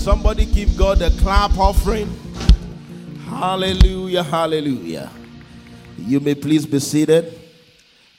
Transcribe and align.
Somebody 0.00 0.46
give 0.46 0.78
God 0.78 1.02
a 1.02 1.10
clap 1.10 1.58
offering. 1.58 2.08
Hallelujah, 3.26 4.22
hallelujah. 4.22 5.10
You 5.98 6.20
may 6.20 6.34
please 6.34 6.64
be 6.64 6.78
seated 6.80 7.38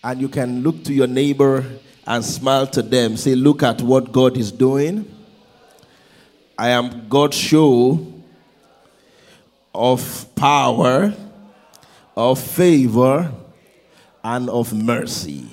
and 0.04 0.22
you 0.22 0.30
can 0.30 0.62
look 0.62 0.84
to 0.84 0.94
your 0.94 1.08
neighbor 1.08 1.66
and 2.06 2.24
smile 2.24 2.68
to 2.68 2.84
them. 2.84 3.18
Say, 3.18 3.34
Look 3.34 3.64
at 3.64 3.82
what 3.82 4.12
God 4.12 4.38
is 4.38 4.52
doing. 4.52 5.12
I 6.56 6.70
am 6.70 7.10
God's 7.10 7.36
show 7.36 8.14
of 9.74 10.36
power, 10.36 11.16
of 12.16 12.40
favor, 12.40 13.32
and 14.24 14.52
of 14.52 14.72
mercy. 14.72 15.48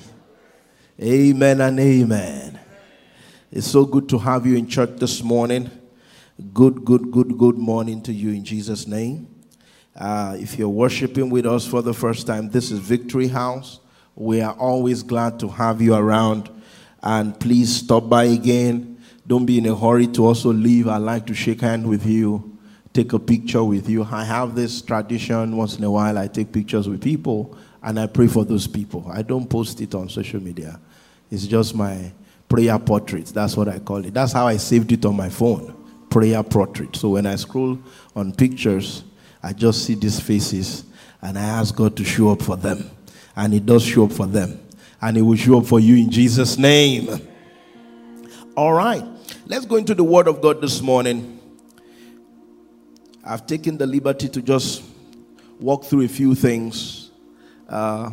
Amen 1.00 1.62
and 1.62 1.80
amen. 1.80 2.60
It's 3.50 3.66
so 3.66 3.86
good 3.86 4.10
to 4.10 4.18
have 4.18 4.44
you 4.44 4.56
in 4.56 4.66
church 4.66 4.90
this 4.98 5.22
morning. 5.22 5.70
Good, 6.38 6.84
good, 6.84 7.10
good, 7.10 7.36
good 7.36 7.58
morning 7.58 8.00
to 8.02 8.12
you 8.12 8.30
in 8.30 8.44
Jesus' 8.44 8.86
name. 8.86 9.26
Uh, 9.96 10.36
if 10.38 10.56
you're 10.56 10.68
worshiping 10.68 11.30
with 11.30 11.44
us 11.44 11.66
for 11.66 11.82
the 11.82 11.92
first 11.92 12.28
time, 12.28 12.48
this 12.48 12.70
is 12.70 12.78
Victory 12.78 13.26
House. 13.26 13.80
We 14.14 14.40
are 14.40 14.52
always 14.52 15.02
glad 15.02 15.40
to 15.40 15.48
have 15.48 15.82
you 15.82 15.94
around. 15.94 16.48
And 17.02 17.38
please 17.40 17.74
stop 17.74 18.08
by 18.08 18.24
again. 18.24 19.02
Don't 19.26 19.46
be 19.46 19.58
in 19.58 19.66
a 19.66 19.74
hurry 19.74 20.06
to 20.08 20.26
also 20.26 20.52
leave. 20.52 20.86
I 20.86 20.98
like 20.98 21.26
to 21.26 21.34
shake 21.34 21.62
hands 21.62 21.88
with 21.88 22.06
you, 22.06 22.56
take 22.92 23.12
a 23.12 23.18
picture 23.18 23.64
with 23.64 23.88
you. 23.88 24.04
I 24.04 24.22
have 24.22 24.54
this 24.54 24.80
tradition 24.80 25.56
once 25.56 25.76
in 25.76 25.82
a 25.82 25.90
while. 25.90 26.16
I 26.16 26.28
take 26.28 26.52
pictures 26.52 26.88
with 26.88 27.02
people 27.02 27.58
and 27.82 27.98
I 27.98 28.06
pray 28.06 28.28
for 28.28 28.44
those 28.44 28.68
people. 28.68 29.10
I 29.12 29.22
don't 29.22 29.50
post 29.50 29.80
it 29.80 29.92
on 29.92 30.08
social 30.08 30.40
media. 30.40 30.78
It's 31.32 31.48
just 31.48 31.74
my 31.74 32.12
prayer 32.48 32.78
portrait. 32.78 33.26
That's 33.26 33.56
what 33.56 33.66
I 33.66 33.80
call 33.80 34.04
it. 34.04 34.14
That's 34.14 34.32
how 34.32 34.46
I 34.46 34.56
saved 34.56 34.92
it 34.92 35.04
on 35.04 35.16
my 35.16 35.30
phone 35.30 35.74
prayer 36.10 36.42
portrait. 36.42 36.96
So 36.96 37.10
when 37.10 37.26
I 37.26 37.36
scroll 37.36 37.78
on 38.14 38.32
pictures, 38.32 39.04
I 39.42 39.52
just 39.52 39.84
see 39.84 39.94
these 39.94 40.20
faces 40.20 40.84
and 41.22 41.38
I 41.38 41.42
ask 41.42 41.74
God 41.74 41.96
to 41.96 42.04
show 42.04 42.30
up 42.30 42.42
for 42.42 42.56
them. 42.56 42.90
And 43.36 43.52
He 43.52 43.60
does 43.60 43.84
show 43.84 44.04
up 44.04 44.12
for 44.12 44.26
them. 44.26 44.60
And 45.00 45.16
He 45.16 45.22
will 45.22 45.36
show 45.36 45.58
up 45.58 45.66
for 45.66 45.80
you 45.80 45.96
in 45.96 46.10
Jesus' 46.10 46.58
name. 46.58 47.08
All 48.56 48.72
right. 48.72 49.04
Let's 49.46 49.66
go 49.66 49.76
into 49.76 49.94
the 49.94 50.04
Word 50.04 50.28
of 50.28 50.40
God 50.40 50.60
this 50.60 50.80
morning. 50.80 51.40
I've 53.24 53.46
taken 53.46 53.78
the 53.78 53.86
liberty 53.86 54.28
to 54.28 54.42
just 54.42 54.82
walk 55.60 55.84
through 55.84 56.02
a 56.02 56.08
few 56.08 56.34
things 56.34 57.10
uh, 57.68 58.10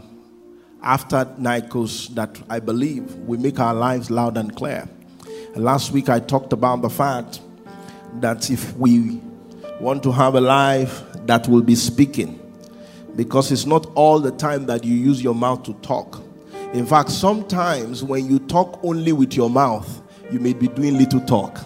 after 0.83 1.25
Nikos 1.39 2.13
that 2.15 2.41
I 2.49 2.59
believe 2.59 3.15
will 3.15 3.39
make 3.39 3.59
our 3.59 3.73
lives 3.73 4.11
loud 4.11 4.37
and 4.37 4.55
clear. 4.55 4.87
Last 5.55 5.91
week 5.91 6.09
I 6.09 6.19
talked 6.19 6.53
about 6.53 6.81
the 6.81 6.89
fact 6.89 7.39
that 8.21 8.49
if 8.49 8.75
we 8.77 9.21
want 9.79 10.03
to 10.03 10.11
have 10.11 10.35
a 10.35 10.41
life 10.41 11.03
that 11.25 11.47
will 11.47 11.61
be 11.61 11.75
speaking, 11.75 12.39
because 13.15 13.51
it's 13.51 13.65
not 13.65 13.85
all 13.95 14.19
the 14.19 14.31
time 14.31 14.65
that 14.65 14.83
you 14.83 14.95
use 14.95 15.21
your 15.21 15.35
mouth 15.35 15.63
to 15.63 15.73
talk. 15.75 16.21
In 16.73 16.85
fact, 16.85 17.09
sometimes 17.09 18.03
when 18.03 18.29
you 18.29 18.39
talk 18.39 18.79
only 18.83 19.13
with 19.13 19.35
your 19.35 19.49
mouth, 19.49 20.01
you 20.31 20.39
may 20.39 20.53
be 20.53 20.67
doing 20.67 20.97
little 20.97 21.21
talk. 21.21 21.59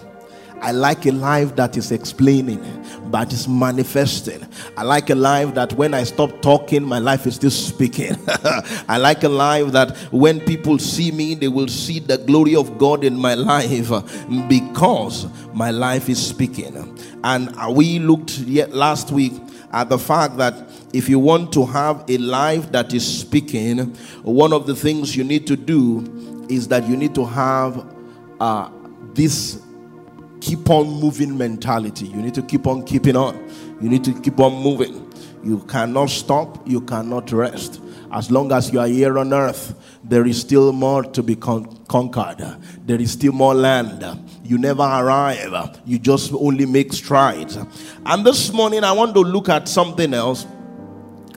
I 0.61 0.72
like 0.72 1.05
a 1.05 1.11
life 1.11 1.55
that 1.55 1.77
is 1.77 1.92
explaining, 1.92 2.61
but 3.05 3.31
is 3.31 3.47
manifesting. 3.47 4.45
I 4.75 4.83
like 4.83 5.09
a 5.09 5.16
life 5.16 5.53
that 5.55 5.73
when 5.73 5.94
I 5.94 6.03
stop 6.03 6.42
talking, 6.42 6.83
my 6.83 7.00
life 7.00 7.25
is 7.25 7.36
still 7.36 7.52
speaking. 7.52 8.17
I 8.89 8.97
like 8.97 9.23
a 9.23 9.30
life 9.30 9.72
that 9.72 9.97
when 10.11 10.42
people 10.42 10.77
see 10.77 11.11
me, 11.11 11.33
they 11.36 11.47
will 11.47 11.70
see 11.70 12.00
the 12.00 12.17
glory 12.17 12.55
of 12.55 12.77
God 12.77 13.03
in 13.03 13.16
my 13.16 13.36
life 13.36 13.89
because 14.50 15.27
my 15.59 15.71
life 15.71 16.07
is 16.07 16.25
speaking. 16.25 16.73
And 17.21 17.75
we 17.75 17.99
looked 17.99 18.39
yet 18.39 18.73
last 18.73 19.11
week 19.11 19.33
at 19.73 19.89
the 19.89 19.99
fact 19.99 20.38
that 20.38 20.55
if 20.93 21.09
you 21.09 21.20
want 21.20 21.52
to 21.52 21.65
have 21.65 22.05
a 22.08 22.17
life 22.17 22.71
that 22.71 22.93
is 22.93 23.05
speaking, 23.05 23.93
one 24.23 24.53
of 24.53 24.67
the 24.67 24.73
things 24.73 25.17
you 25.17 25.25
need 25.25 25.45
to 25.48 25.58
do 25.58 26.45
is 26.49 26.69
that 26.69 26.87
you 26.87 26.95
need 26.95 27.14
to 27.15 27.25
have 27.25 27.86
uh, 28.39 28.69
this 29.14 29.61
keep 30.39 30.69
on 30.69 30.87
moving 30.87 31.37
mentality. 31.37 32.05
You 32.05 32.21
need 32.21 32.36
to 32.36 32.42
keep 32.42 32.65
on 32.65 32.86
keeping 32.86 33.17
on. 33.17 33.36
You 33.81 33.89
need 33.89 34.05
to 34.05 34.14
keep 34.21 34.39
on 34.39 34.64
moving. 34.64 35.11
You 35.43 35.59
cannot 35.67 36.09
stop, 36.09 36.65
you 36.65 36.80
cannot 36.80 37.33
rest. 37.33 37.81
As 38.14 38.31
long 38.31 38.53
as 38.53 38.71
you 38.71 38.80
are 38.80 38.87
here 38.87 39.19
on 39.19 39.33
earth, 39.33 39.75
there 40.03 40.25
is 40.25 40.39
still 40.39 40.71
more 40.71 41.03
to 41.03 41.21
be 41.21 41.36
con- 41.36 41.86
conquered. 41.87 42.58
There 42.86 42.99
is 42.99 43.11
still 43.11 43.33
more 43.33 43.53
land. 43.53 44.03
You 44.49 44.58
never 44.58 44.82
arrive, 44.82 45.80
you 45.86 45.99
just 45.99 46.33
only 46.33 46.65
make 46.65 46.92
strides. 46.92 47.55
And 48.04 48.26
this 48.26 48.52
morning, 48.52 48.83
I 48.83 48.92
want 48.93 49.14
to 49.14 49.20
look 49.20 49.48
at 49.48 49.67
something 49.67 50.11
else 50.11 50.48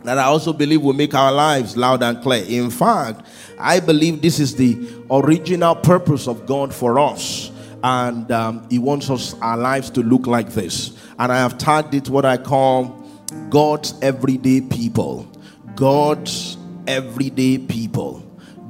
that 0.02 0.16
I 0.16 0.22
also 0.22 0.54
believe 0.54 0.80
will 0.80 0.94
make 0.94 1.12
our 1.12 1.30
lives 1.30 1.76
loud 1.76 2.02
and 2.02 2.22
clear. 2.22 2.42
In 2.42 2.70
fact, 2.70 3.26
I 3.58 3.80
believe 3.80 4.22
this 4.22 4.40
is 4.40 4.56
the 4.56 4.78
original 5.10 5.74
purpose 5.74 6.26
of 6.26 6.46
God 6.46 6.74
for 6.74 6.98
us. 6.98 7.52
And 7.84 8.32
um, 8.32 8.66
he 8.70 8.78
wants 8.78 9.10
us 9.10 9.34
our 9.42 9.58
lives 9.58 9.90
to 9.90 10.02
look 10.02 10.26
like 10.26 10.48
this. 10.48 10.96
And 11.18 11.30
i 11.30 11.36
have 11.36 11.58
tagged 11.58 11.92
it 11.94 12.08
what 12.08 12.24
i 12.24 12.38
call 12.38 12.98
god's 13.50 13.92
everyday 14.00 14.62
people. 14.62 15.30
God's 15.74 16.56
everyday 16.86 17.58
people. 17.58 18.22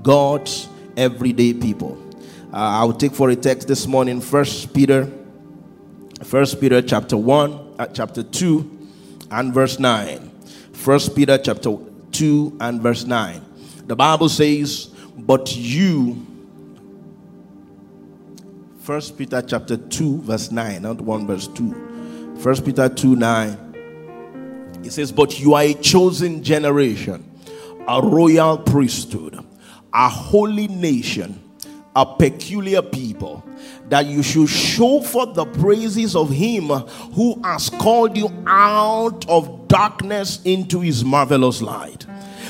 God's 0.03 0.69
everyday 0.97 1.55
people 1.55 2.02
uh, 2.53 2.81
i'll 2.81 2.93
take 2.93 3.13
for 3.13 3.31
a 3.31 3.37
text 3.37 3.69
this 3.69 3.87
morning 3.87 4.21
first 4.21 4.73
peter 4.75 5.11
first 6.23 6.61
peter 6.61 6.83
chapter 6.83 7.17
1 7.17 7.75
uh, 7.79 7.87
chapter 7.87 8.23
2 8.23 8.89
and 9.31 9.55
verse 9.55 9.79
9 9.79 10.31
first 10.73 11.15
peter 11.17 11.39
chapter 11.39 11.77
2 12.13 12.59
and 12.61 12.81
verse 12.83 13.05
9 13.05 13.43
the 13.87 13.97
bible 13.97 14.29
says 14.29 14.87
but 15.17 15.55
you 15.57 16.27
First 18.83 19.17
Peter 19.17 19.41
chapter 19.41 19.77
2, 19.77 20.23
verse 20.23 20.51
9, 20.51 20.83
not 20.83 21.01
1 21.01 21.27
verse 21.29 21.47
2. 21.47 22.35
First 22.41 22.65
Peter 22.65 22.89
2 22.89 23.15
9. 23.15 24.81
It 24.83 24.91
says, 24.91 25.13
But 25.13 25.39
you 25.39 25.55
are 25.55 25.63
a 25.63 25.75
chosen 25.75 26.43
generation, 26.43 27.23
a 27.87 28.03
royal 28.03 28.59
priesthood, 28.59 29.39
a 29.95 30.09
holy 30.09 30.67
nation, 30.67 31.41
a 31.95 32.07
peculiar 32.07 32.83
people, 32.83 33.45
that 33.89 34.07
you 34.07 34.23
should 34.23 34.49
show 34.49 35.01
forth 35.03 35.35
the 35.35 35.45
praises 35.45 36.17
of 36.17 36.31
him 36.31 36.69
who 37.15 37.41
has 37.45 37.69
called 37.69 38.17
you 38.17 38.29
out 38.47 39.29
of 39.29 39.69
darkness 39.69 40.41
into 40.45 40.81
his 40.81 41.05
marvelous 41.05 41.61
light. 41.61 42.07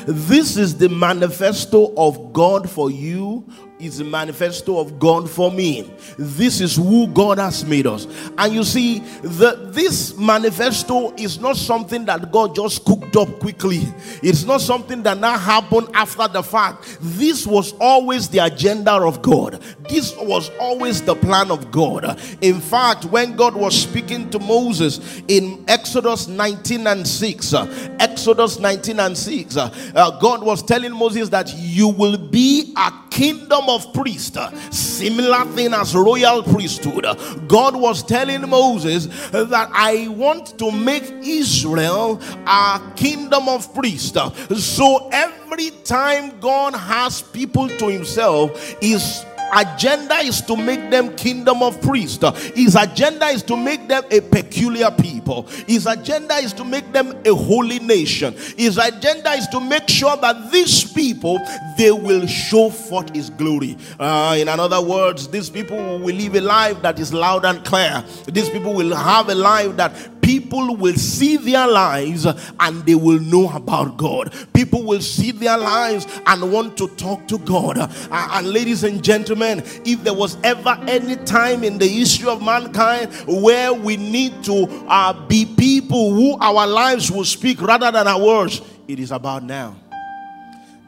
This 0.06 0.56
is 0.56 0.78
the 0.78 0.88
manifesto 0.88 1.92
of 1.96 2.32
God 2.32 2.68
for 2.68 2.90
you 2.90 3.46
is 3.82 3.98
a 3.98 4.04
manifesto 4.04 4.78
of 4.78 4.98
God 4.98 5.28
for 5.28 5.50
me. 5.50 5.92
This 6.16 6.60
is 6.60 6.76
who 6.76 7.08
God 7.08 7.38
has 7.38 7.64
made 7.64 7.86
us. 7.86 8.06
And 8.38 8.54
you 8.54 8.62
see, 8.62 9.00
the, 9.22 9.70
this 9.72 10.16
manifesto 10.16 11.12
is 11.16 11.40
not 11.40 11.56
something 11.56 12.04
that 12.04 12.30
God 12.30 12.54
just 12.54 12.84
cooked 12.84 13.16
up 13.16 13.40
quickly. 13.40 13.82
It's 14.22 14.44
not 14.44 14.60
something 14.60 15.02
that 15.02 15.18
now 15.18 15.36
happened 15.36 15.88
after 15.94 16.28
the 16.28 16.42
fact. 16.42 16.98
This 17.00 17.46
was 17.46 17.74
always 17.80 18.28
the 18.28 18.38
agenda 18.38 18.92
of 18.92 19.20
God. 19.20 19.60
This 19.88 20.16
was 20.16 20.50
always 20.60 21.02
the 21.02 21.16
plan 21.16 21.50
of 21.50 21.70
God. 21.72 22.20
In 22.40 22.60
fact, 22.60 23.06
when 23.06 23.34
God 23.34 23.54
was 23.54 23.80
speaking 23.80 24.30
to 24.30 24.38
Moses 24.38 25.22
in 25.26 25.64
Exodus 25.66 26.28
19 26.28 26.86
and 26.86 27.06
6, 27.06 27.54
uh, 27.54 27.96
Exodus 27.98 28.60
19 28.60 29.00
and 29.00 29.18
6, 29.18 29.56
uh, 29.56 29.74
uh, 29.94 30.20
God 30.20 30.42
was 30.44 30.62
telling 30.62 30.92
Moses 30.92 31.28
that 31.30 31.52
you 31.56 31.88
will 31.88 32.16
be 32.16 32.72
a 32.76 32.92
kingdom 33.12 33.68
of 33.68 33.92
priests, 33.92 34.38
similar 34.70 35.44
thing 35.52 35.74
as 35.74 35.94
royal 35.94 36.42
priesthood. 36.42 37.04
God 37.46 37.76
was 37.76 38.02
telling 38.02 38.48
Moses 38.48 39.06
that 39.30 39.68
I 39.72 40.08
want 40.08 40.58
to 40.58 40.70
make 40.70 41.04
Israel 41.22 42.20
a 42.46 42.80
kingdom 42.96 43.48
of 43.48 43.72
priests. 43.74 44.18
So 44.56 45.10
every 45.12 45.70
time 45.84 46.40
God 46.40 46.74
has 46.74 47.20
people 47.20 47.68
to 47.68 47.88
himself, 47.88 48.76
is 48.82 49.24
agenda 49.52 50.16
is 50.16 50.40
to 50.42 50.56
make 50.56 50.90
them 50.90 51.14
kingdom 51.16 51.62
of 51.62 51.80
priests. 51.80 52.24
His 52.54 52.74
agenda 52.74 53.26
is 53.26 53.42
to 53.44 53.56
make 53.56 53.88
them 53.88 54.04
a 54.10 54.20
peculiar 54.20 54.90
people. 54.90 55.42
His 55.66 55.86
agenda 55.86 56.34
is 56.34 56.52
to 56.54 56.64
make 56.64 56.92
them 56.92 57.14
a 57.24 57.34
holy 57.34 57.78
nation. 57.78 58.34
His 58.56 58.78
agenda 58.78 59.30
is 59.32 59.46
to 59.48 59.60
make 59.60 59.88
sure 59.88 60.16
that 60.16 60.50
these 60.50 60.84
people 60.92 61.38
they 61.76 61.90
will 61.90 62.26
show 62.26 62.70
forth 62.70 63.14
his 63.14 63.30
glory. 63.30 63.76
Uh, 63.98 64.36
in 64.38 64.48
other 64.48 64.80
words, 64.80 65.28
these 65.28 65.50
people 65.50 65.98
will 65.98 66.14
live 66.14 66.34
a 66.34 66.40
life 66.40 66.80
that 66.82 66.98
is 66.98 67.12
loud 67.12 67.44
and 67.44 67.64
clear. 67.64 68.04
These 68.26 68.50
people 68.50 68.74
will 68.74 68.94
have 68.94 69.28
a 69.28 69.34
life 69.34 69.76
that 69.76 70.21
people 70.22 70.76
will 70.76 70.94
see 70.94 71.36
their 71.36 71.66
lives 71.66 72.26
and 72.26 72.86
they 72.86 72.94
will 72.94 73.18
know 73.20 73.50
about 73.50 73.96
God. 73.98 74.32
People 74.54 74.84
will 74.84 75.00
see 75.00 75.32
their 75.32 75.58
lives 75.58 76.06
and 76.26 76.50
want 76.50 76.78
to 76.78 76.88
talk 76.96 77.28
to 77.28 77.38
God. 77.38 77.76
And 78.10 78.48
ladies 78.48 78.84
and 78.84 79.02
gentlemen, 79.02 79.62
if 79.84 80.02
there 80.02 80.14
was 80.14 80.38
ever 80.42 80.78
any 80.86 81.16
time 81.16 81.64
in 81.64 81.76
the 81.76 81.86
history 81.86 82.28
of 82.28 82.42
mankind 82.42 83.12
where 83.26 83.74
we 83.74 83.96
need 83.96 84.42
to 84.44 84.66
uh, 84.88 85.12
be 85.26 85.44
people 85.44 86.14
who 86.14 86.38
our 86.38 86.66
lives 86.66 87.10
will 87.10 87.24
speak 87.24 87.60
rather 87.60 87.90
than 87.90 88.06
our 88.06 88.24
words, 88.24 88.62
it 88.88 88.98
is 88.98 89.10
about 89.10 89.42
now. 89.42 89.76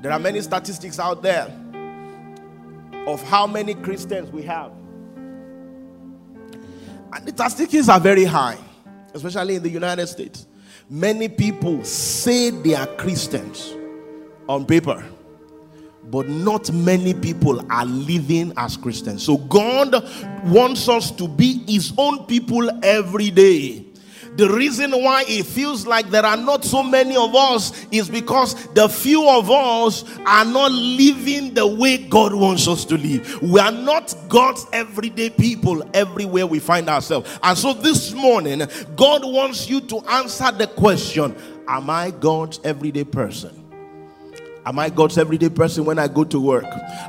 There 0.01 0.13
are 0.13 0.19
many 0.19 0.41
statistics 0.41 0.99
out 0.99 1.23
there 1.23 1.47
of 3.07 3.23
how 3.23 3.47
many 3.47 3.75
Christians 3.75 4.31
we 4.31 4.43
have. 4.43 4.73
And 7.13 7.27
the 7.27 7.49
statistics 7.49 7.89
are 7.89 8.01
very 8.01 8.25
high, 8.25 8.59
especially 9.15 9.55
in 9.57 9.63
the 9.63 9.71
United 9.71 10.07
States. 10.09 10.47
Many 10.91 11.29
people 11.29 11.83
say 11.85 12.51
they 12.51 12.75
are 12.75 12.87
Christians 12.87 13.75
on 14.49 14.67
paper, 14.67 15.03
but 16.11 16.29
not 16.29 16.71
many 16.73 17.15
people 17.15 17.65
are 17.71 17.87
living 17.87 18.53
as 18.57 18.77
Christians. 18.77 19.23
So 19.23 19.39
God 19.39 19.95
wants 20.45 20.89
us 20.89 21.11
to 21.13 21.27
be 21.27 21.65
His 21.67 21.93
own 21.97 22.27
people 22.27 22.69
every 22.85 23.31
day. 23.31 23.84
The 24.37 24.49
reason 24.51 24.91
why 24.91 25.25
it 25.29 25.47
feels 25.47 25.87
like 25.87 26.11
there 26.11 26.27
are 26.27 26.37
not 26.37 26.65
so 26.65 26.83
many 26.83 27.17
of 27.17 27.35
us 27.35 27.87
is 27.93 28.09
because 28.09 28.67
the 28.73 28.89
few 28.89 29.29
of 29.29 29.51
us 29.51 30.05
are 30.27 30.45
not 30.45 30.73
living 30.73 31.55
the 31.55 31.67
way 31.67 31.99
God 31.99 32.35
wants 32.35 32.67
us 32.67 32.85
to 32.87 32.99
live. 32.99 33.41
We 33.43 33.61
are 33.61 33.71
not 33.71 34.15
God's 34.29 34.67
everyday 34.73 35.31
people 35.31 35.89
everywhere 35.95 36.47
we 36.47 36.59
find 36.59 36.89
ourselves. 36.89 37.39
And 37.43 37.57
so 37.57 37.73
this 37.73 38.13
morning, 38.13 38.63
God 38.97 39.25
wants 39.25 39.69
you 39.69 39.81
to 39.83 39.99
answer 40.09 40.51
the 40.51 40.67
question 40.67 41.37
Am 41.67 41.89
I 41.89 42.11
God's 42.11 42.61
everyday 42.63 43.05
person? 43.05 43.64
Am 44.67 44.79
I 44.79 44.89
God's 44.89 45.19
everyday 45.19 45.51
person 45.51 45.85
when 45.85 45.99
I 45.99 46.09
go 46.09 46.25
to 46.25 46.41
work? 46.41 46.65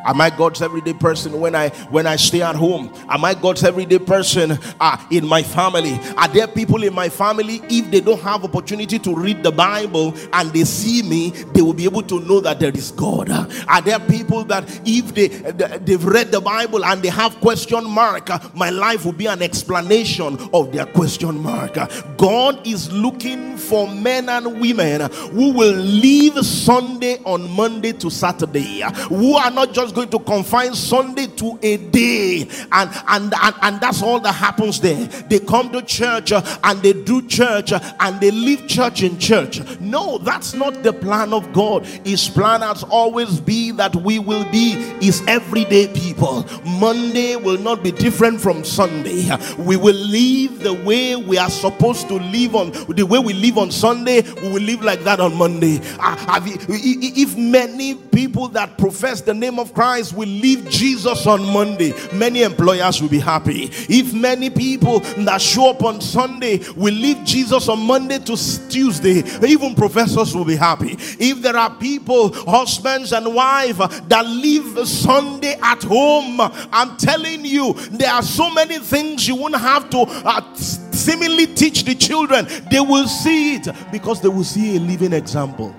Am 0.06 0.19
I 0.19 0.30
God's 0.30 0.62
everyday 0.62 0.94
person 0.94 1.40
when 1.40 1.56
I 1.56 1.69
when 1.90 2.06
I 2.06 2.18
stay 2.18 2.42
at 2.42 2.56
home? 2.56 2.92
Am 3.10 3.24
I 3.24 3.34
God's 3.34 3.63
everyday 3.63 4.00
person 4.00 4.57
uh, 4.80 4.98
in 5.10 5.25
my 5.25 5.42
family? 5.42 5.98
Are 6.18 6.28
there 6.28 6.48
people 6.48 6.84
in 6.84 6.94
my 6.94 7.07
family 7.07 7.62
if 7.69 7.90
they 7.92 8.02
don't 8.02 8.22
have 8.22 8.44
opportunity 8.44 9.00
to 9.00 9.16
read 9.16 9.42
the 9.42 9.52
Bible 9.52 10.13
and 10.34 10.52
they 10.52 10.66
see 10.66 11.02
me, 11.02 11.30
they 11.30 11.62
will 11.62 11.74
be 11.74 11.86
able 11.86 12.04
to 12.04 12.19
know 12.22 12.42
that 12.42 12.60
there 12.60 12.72
is 12.72 12.92
God? 12.92 13.30
Are 13.30 13.81
there 13.81 14.00
people 14.00 14.44
that 14.46 14.66
if 14.86 15.13
they 15.16 15.28
they've 15.28 16.04
read 16.04 16.31
the 16.31 16.42
Bible 16.42 16.84
and 16.84 17.02
they 17.02 17.10
have 17.10 17.40
question 17.40 17.86
mark, 17.90 18.30
uh, 18.30 18.40
my 18.54 18.69
life 18.69 19.06
will 19.06 19.13
be 19.13 19.28
an 19.28 19.42
explanation 19.42 20.38
of 20.54 20.74
their 20.74 20.86
question 20.86 21.40
mark. 21.40 21.75
God 22.18 22.68
is 22.68 22.92
looking 22.92 23.57
for 23.57 23.88
men 23.88 24.28
and 24.28 24.60
women 24.60 25.10
who 25.31 25.54
will 25.54 25.75
leave 25.75 26.38
Sunday 26.46 27.19
on 27.24 27.44
Monday 27.50 27.94
to 27.94 28.09
Saturday, 28.09 28.81
who 29.09 29.36
are 29.36 29.51
not 29.51 29.74
just 29.74 29.95
going 29.95 30.09
to 30.09 30.19
confine 30.19 30.74
Sunday 30.74 31.27
to 31.27 31.59
a 31.62 31.77
day, 31.77 32.47
and 32.71 32.89
and 33.07 33.33
and, 33.42 33.56
and 33.62 33.81
that's 33.81 34.01
all 34.01 34.19
that 34.19 34.33
happens 34.33 34.80
there. 34.80 35.06
They 35.30 35.39
come 35.39 35.71
to 35.71 35.81
church 35.81 36.31
uh, 36.31 36.42
and 36.63 36.81
they 36.81 36.94
do 36.94 37.27
church 37.27 37.71
uh, 37.71 37.80
and 38.00 38.19
they 38.21 38.31
leave 38.31 38.68
church 38.68 39.03
in 39.03 39.18
church. 39.18 39.62
No, 39.80 40.18
that's 40.18 40.53
not 40.53 40.83
the 40.83 40.94
plan 40.94 41.33
of 41.33 41.51
God. 41.53 41.86
His 41.86 42.27
plan 42.30 42.62
has 42.62 42.83
always 42.83 43.39
been 43.39 43.77
that 43.77 43.95
we 43.95 44.19
will 44.19 44.50
be 44.51 44.71
His 45.01 45.21
everyday 45.27 45.88
people. 45.88 46.45
Monday 46.65 47.36
will 47.36 47.59
not 47.59 47.83
be 47.83 47.92
different 47.92 48.42
from 48.42 48.63
Sunday. 48.63 49.30
We 49.57 49.77
will 49.77 49.95
live 49.95 50.59
the 50.59 50.74
way 50.74 51.15
we 51.15 51.38
are 51.38 51.50
supposed 51.50 52.07
to 52.09 52.15
live 52.15 52.56
on 52.56 52.71
the 52.89 53.06
way 53.06 53.19
we 53.19 53.33
live 53.33 53.57
on 53.57 53.71
Sunday. 53.71 54.21
We 54.42 54.50
will 54.50 54.62
live 54.62 54.81
like 54.81 55.01
that 55.01 55.19
on 55.19 55.36
Monday. 55.36 55.80
Uh, 56.00 56.42
if 56.47 57.34
many 57.37 57.95
people 57.95 58.47
that 58.49 58.77
profess 58.77 59.21
the 59.21 59.33
name 59.33 59.59
of 59.59 59.73
Christ 59.73 60.13
will 60.13 60.27
leave 60.27 60.69
Jesus 60.69 61.27
on 61.27 61.43
Monday, 61.51 61.93
many 62.13 62.43
employers 62.43 63.01
will 63.01 63.09
be 63.09 63.19
happy. 63.19 63.69
If 63.89 64.13
many 64.13 64.49
people 64.49 64.99
that 64.99 65.41
show 65.41 65.71
up 65.71 65.83
on 65.83 66.01
Sunday 66.01 66.59
will 66.75 66.93
leave 66.93 67.23
Jesus 67.23 67.67
on 67.67 67.79
Monday 67.79 68.19
to 68.19 68.35
Tuesday, 68.69 69.23
even 69.47 69.75
professors 69.75 70.35
will 70.35 70.45
be 70.45 70.55
happy. 70.55 70.95
If 71.19 71.41
there 71.41 71.55
are 71.55 71.73
people, 71.75 72.33
husbands 72.49 73.13
and 73.13 73.33
wives, 73.33 73.77
that 74.07 74.25
leave 74.25 74.87
Sunday 74.87 75.57
at 75.61 75.83
home, 75.83 76.39
I'm 76.41 76.97
telling 76.97 77.45
you, 77.45 77.73
there 77.91 78.11
are 78.11 78.23
so 78.23 78.49
many 78.53 78.79
things 78.79 79.27
you 79.27 79.35
won't 79.35 79.55
have 79.55 79.89
to 79.91 79.99
uh, 80.07 80.53
seemingly 80.55 81.47
teach 81.47 81.83
the 81.83 81.95
children. 81.95 82.47
They 82.69 82.79
will 82.79 83.07
see 83.07 83.55
it 83.55 83.67
because 83.91 84.21
they 84.21 84.29
will 84.29 84.43
see 84.43 84.77
a 84.77 84.79
living 84.79 85.13
example. 85.13 85.75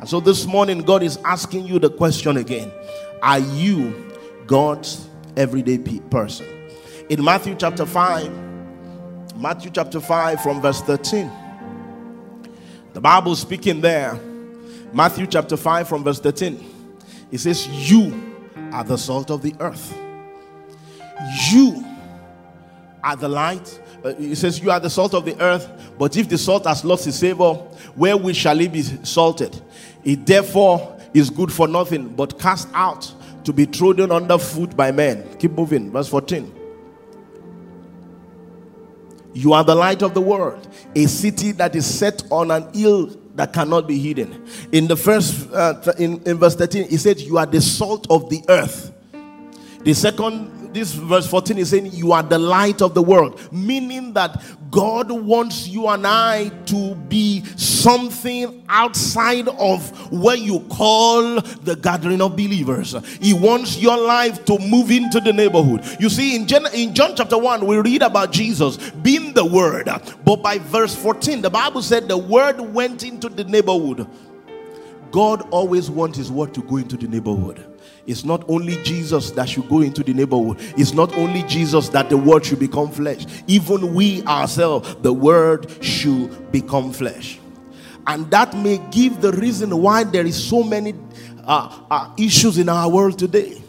And 0.00 0.08
so 0.08 0.18
this 0.18 0.46
morning, 0.46 0.78
God 0.78 1.02
is 1.02 1.18
asking 1.26 1.66
you 1.66 1.78
the 1.78 1.90
question 1.90 2.38
again 2.38 2.72
Are 3.22 3.38
you 3.38 4.10
God's 4.46 5.06
everyday 5.36 5.76
person? 6.10 6.46
In 7.10 7.22
Matthew 7.22 7.54
chapter 7.54 7.84
5, 7.84 9.36
Matthew 9.36 9.70
chapter 9.70 10.00
5, 10.00 10.40
from 10.40 10.62
verse 10.62 10.80
13, 10.80 11.30
the 12.94 13.00
Bible 13.00 13.36
speaking 13.36 13.82
there, 13.82 14.18
Matthew 14.94 15.26
chapter 15.26 15.58
5, 15.58 15.86
from 15.86 16.02
verse 16.02 16.18
13, 16.18 16.64
it 17.30 17.38
says, 17.38 17.68
You 17.90 18.34
are 18.72 18.84
the 18.84 18.96
salt 18.96 19.30
of 19.30 19.42
the 19.42 19.54
earth. 19.60 19.94
You 21.50 21.84
are 23.04 23.16
the 23.16 23.28
light. 23.28 23.78
Uh, 24.02 24.14
it 24.18 24.36
says, 24.36 24.60
You 24.60 24.70
are 24.70 24.80
the 24.80 24.88
salt 24.88 25.12
of 25.12 25.26
the 25.26 25.38
earth, 25.42 25.70
but 25.98 26.16
if 26.16 26.26
the 26.26 26.38
salt 26.38 26.66
has 26.66 26.86
lost 26.86 27.06
its 27.06 27.18
savor, 27.18 27.54
wherewith 27.96 28.34
shall 28.34 28.58
it 28.60 28.72
be 28.72 28.80
salted? 28.80 29.60
It 30.04 30.26
therefore 30.26 30.98
is 31.14 31.30
good 31.30 31.52
for 31.52 31.68
nothing 31.68 32.08
but 32.08 32.38
cast 32.38 32.68
out 32.74 33.12
to 33.44 33.52
be 33.52 33.66
trodden 33.66 34.10
under 34.10 34.38
foot 34.38 34.76
by 34.76 34.92
men. 34.92 35.36
Keep 35.38 35.52
moving. 35.52 35.90
Verse 35.90 36.08
14. 36.08 36.54
You 39.32 39.52
are 39.52 39.62
the 39.62 39.74
light 39.74 40.02
of 40.02 40.14
the 40.14 40.20
world, 40.20 40.66
a 40.94 41.06
city 41.06 41.52
that 41.52 41.76
is 41.76 41.86
set 41.86 42.24
on 42.30 42.50
an 42.50 42.72
hill 42.72 43.16
that 43.36 43.52
cannot 43.52 43.86
be 43.86 43.98
hidden. 43.98 44.44
In 44.72 44.88
the 44.88 44.96
first, 44.96 45.50
uh, 45.52 45.80
in, 45.98 46.20
in 46.24 46.38
verse 46.38 46.56
13, 46.56 46.88
he 46.88 46.96
said, 46.96 47.20
You 47.20 47.38
are 47.38 47.46
the 47.46 47.60
salt 47.60 48.06
of 48.10 48.28
the 48.28 48.42
earth. 48.48 48.92
The 49.84 49.94
second 49.94 50.59
this 50.72 50.92
verse 50.92 51.26
14 51.26 51.58
is 51.58 51.70
saying 51.70 51.86
you 51.86 52.12
are 52.12 52.22
the 52.22 52.38
light 52.38 52.82
of 52.82 52.94
the 52.94 53.02
world 53.02 53.40
meaning 53.52 54.12
that 54.12 54.42
god 54.70 55.10
wants 55.10 55.66
you 55.68 55.86
and 55.88 56.06
i 56.06 56.48
to 56.66 56.94
be 56.94 57.44
something 57.56 58.64
outside 58.68 59.48
of 59.48 60.12
what 60.12 60.38
you 60.38 60.60
call 60.70 61.40
the 61.40 61.76
gathering 61.82 62.20
of 62.20 62.32
believers. 62.32 62.94
He 63.20 63.34
wants 63.34 63.78
your 63.78 63.98
life 63.98 64.44
to 64.46 64.58
move 64.58 64.90
into 64.90 65.20
the 65.20 65.32
neighborhood. 65.32 65.84
You 65.98 66.08
see 66.08 66.36
in, 66.36 66.46
Gen- 66.46 66.72
in 66.74 66.94
john 66.94 67.14
chapter 67.16 67.38
1 67.38 67.66
we 67.66 67.78
read 67.78 68.02
about 68.02 68.32
jesus 68.32 68.76
being 69.02 69.32
the 69.32 69.44
word 69.44 69.88
but 70.24 70.36
by 70.36 70.58
verse 70.58 70.94
14 70.94 71.42
the 71.42 71.50
bible 71.50 71.82
said 71.82 72.08
the 72.08 72.18
word 72.18 72.60
went 72.60 73.02
into 73.02 73.28
the 73.28 73.44
neighborhood. 73.44 74.06
God 75.10 75.48
always 75.50 75.90
wants 75.90 76.16
his 76.16 76.30
word 76.30 76.54
to 76.54 76.62
go 76.62 76.76
into 76.76 76.96
the 76.96 77.08
neighborhood 77.08 77.66
it's 78.06 78.24
not 78.24 78.44
only 78.48 78.82
Jesus 78.82 79.30
that 79.32 79.48
should 79.48 79.68
go 79.68 79.80
into 79.80 80.02
the 80.02 80.12
neighborhood. 80.12 80.58
It's 80.76 80.92
not 80.92 81.14
only 81.16 81.42
Jesus 81.44 81.88
that 81.90 82.08
the 82.08 82.16
word 82.16 82.44
should 82.44 82.58
become 82.58 82.90
flesh. 82.90 83.26
Even 83.46 83.94
we 83.94 84.22
ourselves, 84.24 84.96
the 85.02 85.12
word 85.12 85.70
should 85.82 86.50
become 86.50 86.92
flesh. 86.92 87.38
And 88.06 88.30
that 88.30 88.56
may 88.56 88.78
give 88.90 89.20
the 89.20 89.32
reason 89.32 89.76
why 89.76 90.04
there 90.04 90.26
is 90.26 90.42
so 90.42 90.62
many 90.62 90.94
uh, 91.44 91.78
uh, 91.90 92.10
issues 92.16 92.58
in 92.58 92.68
our 92.68 92.88
world 92.88 93.18
today. 93.18 93.62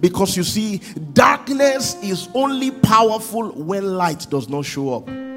Because 0.00 0.36
you 0.36 0.42
see, 0.42 0.78
darkness 1.12 1.96
is 2.02 2.28
only 2.34 2.70
powerful 2.70 3.50
when 3.52 3.96
light 3.96 4.26
does 4.30 4.48
not 4.48 4.64
show 4.64 4.94
up. 4.94 5.31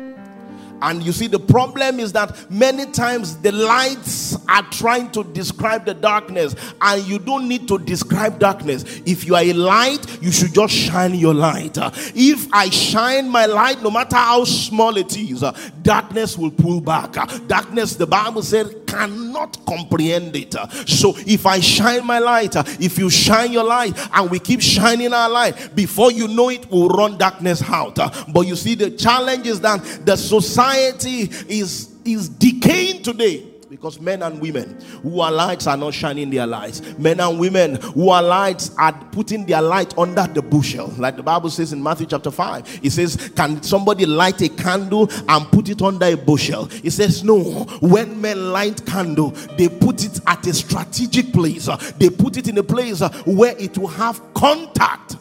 And 0.81 1.01
you 1.01 1.11
see, 1.11 1.27
the 1.27 1.39
problem 1.39 1.99
is 1.99 2.11
that 2.13 2.51
many 2.51 2.85
times 2.91 3.37
the 3.37 3.51
lights 3.51 4.37
are 4.47 4.63
trying 4.71 5.11
to 5.11 5.23
describe 5.23 5.85
the 5.85 5.93
darkness, 5.93 6.55
and 6.81 7.07
you 7.07 7.17
don't 7.17 7.47
need 7.47 7.67
to 7.69 7.79
describe 7.79 8.39
darkness. 8.39 8.83
If 9.05 9.25
you 9.25 9.35
are 9.35 9.43
a 9.43 9.53
light, 9.53 10.21
you 10.21 10.31
should 10.31 10.53
just 10.53 10.73
shine 10.73 11.15
your 11.15 11.33
light. 11.33 11.77
If 12.15 12.47
I 12.53 12.69
shine 12.69 13.29
my 13.29 13.45
light, 13.45 13.81
no 13.81 13.89
matter 13.89 14.17
how 14.17 14.43
small 14.43 14.97
it 14.97 15.17
is, 15.17 15.43
darkness 15.81 16.37
will 16.37 16.51
pull 16.51 16.81
back. 16.81 17.13
Darkness, 17.47 17.95
the 17.95 18.07
Bible 18.07 18.43
said, 18.43 18.85
cannot 18.85 19.65
comprehend 19.65 20.35
it. 20.35 20.53
So 20.87 21.15
if 21.25 21.45
I 21.45 21.59
shine 21.59 22.05
my 22.05 22.19
light, 22.19 22.55
if 22.81 22.97
you 22.97 23.09
shine 23.09 23.51
your 23.51 23.63
light, 23.63 23.93
and 24.13 24.29
we 24.29 24.39
keep 24.39 24.61
shining 24.61 25.13
our 25.13 25.29
light, 25.29 25.75
before 25.75 26.11
you 26.11 26.27
know 26.27 26.49
it, 26.49 26.69
we'll 26.69 26.89
run 26.89 27.17
darkness 27.17 27.61
out. 27.63 27.95
But 28.31 28.41
you 28.41 28.55
see, 28.55 28.75
the 28.75 28.91
challenge 28.91 29.47
is 29.47 29.61
that 29.61 29.81
the 30.05 30.15
society 30.15 30.64
society 30.65 31.29
is, 31.47 31.95
is 32.05 32.29
decaying 32.29 33.03
today 33.03 33.45
because 33.69 33.99
men 33.99 34.21
and 34.23 34.39
women 34.39 34.79
who 35.01 35.19
are 35.19 35.31
lights 35.31 35.67
are 35.67 35.75
not 35.75 35.93
shining 35.93 36.29
their 36.29 36.47
lights. 36.47 36.81
Men 36.97 37.19
and 37.19 37.39
women 37.39 37.75
who 37.75 38.09
are 38.09 38.21
lights 38.23 38.71
are 38.77 38.93
putting 39.11 39.45
their 39.45 39.61
light 39.61 39.97
under 39.97 40.25
the 40.27 40.41
bushel. 40.41 40.87
Like 40.97 41.17
the 41.17 41.23
Bible 41.23 41.49
says 41.49 41.73
in 41.73 41.81
Matthew 41.81 42.05
chapter 42.05 42.31
5, 42.31 42.79
it 42.83 42.91
says, 42.91 43.31
Can 43.35 43.61
somebody 43.63 44.05
light 44.05 44.41
a 44.41 44.49
candle 44.49 45.09
and 45.27 45.45
put 45.51 45.69
it 45.69 45.81
under 45.81 46.05
a 46.05 46.15
bushel? 46.15 46.69
It 46.83 46.91
says, 46.91 47.23
No. 47.23 47.41
When 47.81 48.21
men 48.21 48.51
light 48.51 48.85
candle, 48.85 49.31
they 49.57 49.67
put 49.67 50.05
it 50.05 50.19
at 50.25 50.45
a 50.47 50.53
strategic 50.53 51.33
place. 51.33 51.67
They 51.97 52.09
put 52.09 52.37
it 52.37 52.47
in 52.47 52.57
a 52.57 52.63
place 52.63 53.01
where 53.25 53.57
it 53.57 53.77
will 53.77 53.87
have 53.87 54.21
contact. 54.33 55.17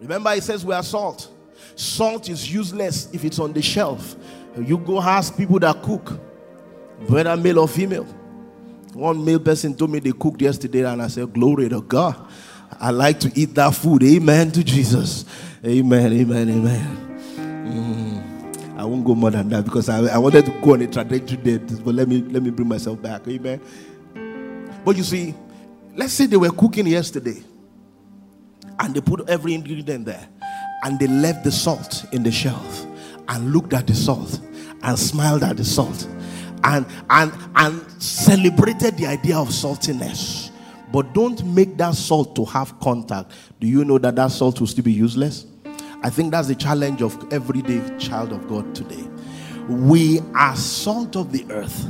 Remember, 0.00 0.32
it 0.32 0.42
says 0.42 0.64
we 0.64 0.74
are 0.74 0.82
salt. 0.82 1.32
Salt 1.76 2.30
is 2.30 2.50
useless 2.50 3.08
if 3.12 3.22
it's 3.24 3.38
on 3.38 3.52
the 3.52 3.60
shelf. 3.60 4.16
You 4.58 4.78
go 4.78 5.00
ask 5.00 5.36
people 5.36 5.58
that 5.60 5.82
cook, 5.82 6.18
whether 7.06 7.36
male 7.36 7.60
or 7.60 7.68
female. 7.68 8.04
One 8.94 9.22
male 9.22 9.38
person 9.38 9.76
told 9.76 9.90
me 9.90 9.98
they 9.98 10.12
cooked 10.12 10.40
yesterday, 10.40 10.84
and 10.90 11.02
I 11.02 11.08
said, 11.08 11.30
Glory 11.34 11.68
to 11.68 11.82
God. 11.82 12.16
I 12.80 12.90
like 12.90 13.20
to 13.20 13.32
eat 13.34 13.54
that 13.54 13.74
food. 13.74 14.02
Amen 14.02 14.50
to 14.52 14.64
Jesus. 14.64 15.26
Amen, 15.64 16.12
amen, 16.12 16.48
amen. 16.48 17.18
Mm. 17.66 18.78
I 18.78 18.84
won't 18.84 19.04
go 19.04 19.14
more 19.14 19.30
than 19.30 19.48
that 19.50 19.64
because 19.64 19.88
I, 19.90 19.98
I 20.06 20.18
wanted 20.18 20.46
to 20.46 20.52
go 20.62 20.72
on 20.72 20.82
a 20.82 20.86
trajectory 20.86 21.36
there, 21.36 21.58
but 21.58 21.94
let 21.94 22.08
me 22.08 22.22
let 22.22 22.42
me 22.42 22.50
bring 22.50 22.68
myself 22.68 23.00
back. 23.02 23.28
Amen. 23.28 23.60
But 24.84 24.96
you 24.96 25.02
see, 25.02 25.34
let's 25.94 26.14
say 26.14 26.26
they 26.26 26.36
were 26.36 26.50
cooking 26.50 26.86
yesterday 26.86 27.42
and 28.78 28.94
they 28.94 29.00
put 29.00 29.28
every 29.28 29.54
ingredient 29.54 30.06
there 30.06 30.28
and 30.84 30.98
they 30.98 31.06
left 31.06 31.44
the 31.44 31.52
salt 31.52 32.04
in 32.12 32.22
the 32.22 32.30
shelf 32.30 32.86
and 33.28 33.52
looked 33.52 33.72
at 33.72 33.86
the 33.86 33.94
salt 33.94 34.40
and 34.82 34.98
smiled 34.98 35.42
at 35.42 35.56
the 35.56 35.64
salt 35.64 36.06
and 36.64 36.86
and 37.10 37.32
and 37.56 38.02
celebrated 38.02 38.96
the 38.96 39.06
idea 39.06 39.36
of 39.36 39.48
saltiness. 39.48 40.50
But 40.92 41.12
don't 41.12 41.44
make 41.44 41.76
that 41.78 41.94
salt 41.94 42.36
to 42.36 42.44
have 42.46 42.78
contact. 42.80 43.32
Do 43.60 43.66
you 43.66 43.84
know 43.84 43.98
that 43.98 44.16
that 44.16 44.30
salt 44.30 44.60
will 44.60 44.66
still 44.68 44.84
be 44.84 44.92
useless? 44.92 45.46
I 46.02 46.10
think 46.10 46.30
that's 46.30 46.48
the 46.48 46.54
challenge 46.54 47.02
of 47.02 47.32
everyday 47.32 47.98
child 47.98 48.32
of 48.32 48.46
god 48.48 48.74
today 48.74 49.05
we 49.68 50.20
are 50.34 50.54
salt 50.54 51.16
of 51.16 51.32
the 51.32 51.44
earth, 51.50 51.86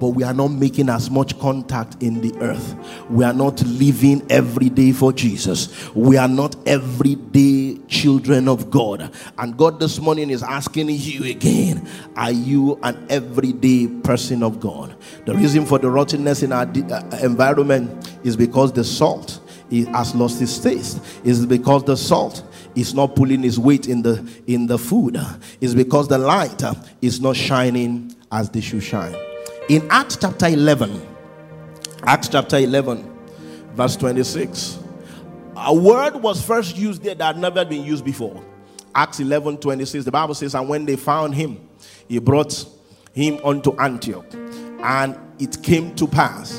but 0.00 0.08
we 0.08 0.24
are 0.24 0.34
not 0.34 0.48
making 0.48 0.88
as 0.88 1.10
much 1.10 1.38
contact 1.38 2.02
in 2.02 2.20
the 2.20 2.34
earth. 2.40 2.74
We 3.08 3.24
are 3.24 3.32
not 3.32 3.62
living 3.62 4.26
every 4.30 4.68
day 4.68 4.92
for 4.92 5.12
Jesus. 5.12 5.94
We 5.94 6.16
are 6.16 6.28
not 6.28 6.56
everyday 6.66 7.76
children 7.86 8.48
of 8.48 8.70
God. 8.70 9.12
And 9.38 9.56
God 9.56 9.78
this 9.78 10.00
morning 10.00 10.30
is 10.30 10.42
asking 10.42 10.88
you 10.90 11.24
again 11.24 11.88
Are 12.16 12.32
you 12.32 12.78
an 12.82 13.06
everyday 13.08 13.86
person 13.86 14.42
of 14.42 14.58
God? 14.58 14.96
The 15.26 15.34
reason 15.34 15.66
for 15.66 15.78
the 15.78 15.90
rottenness 15.90 16.42
in 16.42 16.52
our 16.52 16.66
uh, 16.66 17.18
environment 17.22 18.10
is 18.24 18.36
because 18.36 18.72
the 18.72 18.84
salt 18.84 19.40
has 19.70 20.14
lost 20.14 20.42
its 20.42 20.58
taste, 20.58 21.00
is 21.24 21.46
because 21.46 21.84
the 21.84 21.96
salt 21.96 22.42
is 22.74 22.94
not 22.94 23.16
pulling 23.16 23.42
his 23.42 23.58
weight 23.58 23.88
in 23.88 24.02
the 24.02 24.28
in 24.46 24.66
the 24.66 24.78
food. 24.78 25.18
Is 25.60 25.74
because 25.74 26.08
the 26.08 26.18
light 26.18 26.62
is 27.00 27.20
not 27.20 27.36
shining 27.36 28.14
as 28.30 28.50
they 28.50 28.60
should 28.60 28.82
shine. 28.82 29.14
In 29.68 29.86
acts 29.90 30.16
chapter 30.16 30.46
11 30.46 31.08
acts 32.04 32.28
chapter 32.28 32.56
11 32.56 33.18
verse 33.74 33.96
26 33.96 34.78
a 35.56 35.74
word 35.74 36.16
was 36.16 36.44
first 36.44 36.76
used 36.76 37.02
there 37.02 37.14
that 37.14 37.34
had 37.34 37.38
never 37.38 37.64
been 37.64 37.84
used 37.84 38.04
before. 38.04 38.42
Acts 38.94 39.20
11 39.20 39.58
26 39.58 40.04
the 40.04 40.10
bible 40.10 40.34
says 40.34 40.54
and 40.54 40.68
when 40.68 40.86
they 40.86 40.96
found 40.96 41.34
him 41.34 41.68
he 42.08 42.18
brought 42.18 42.64
him 43.12 43.38
unto 43.44 43.76
antioch. 43.78 44.26
And 44.82 45.18
it 45.38 45.62
came 45.62 45.94
to 45.96 46.06
pass 46.06 46.58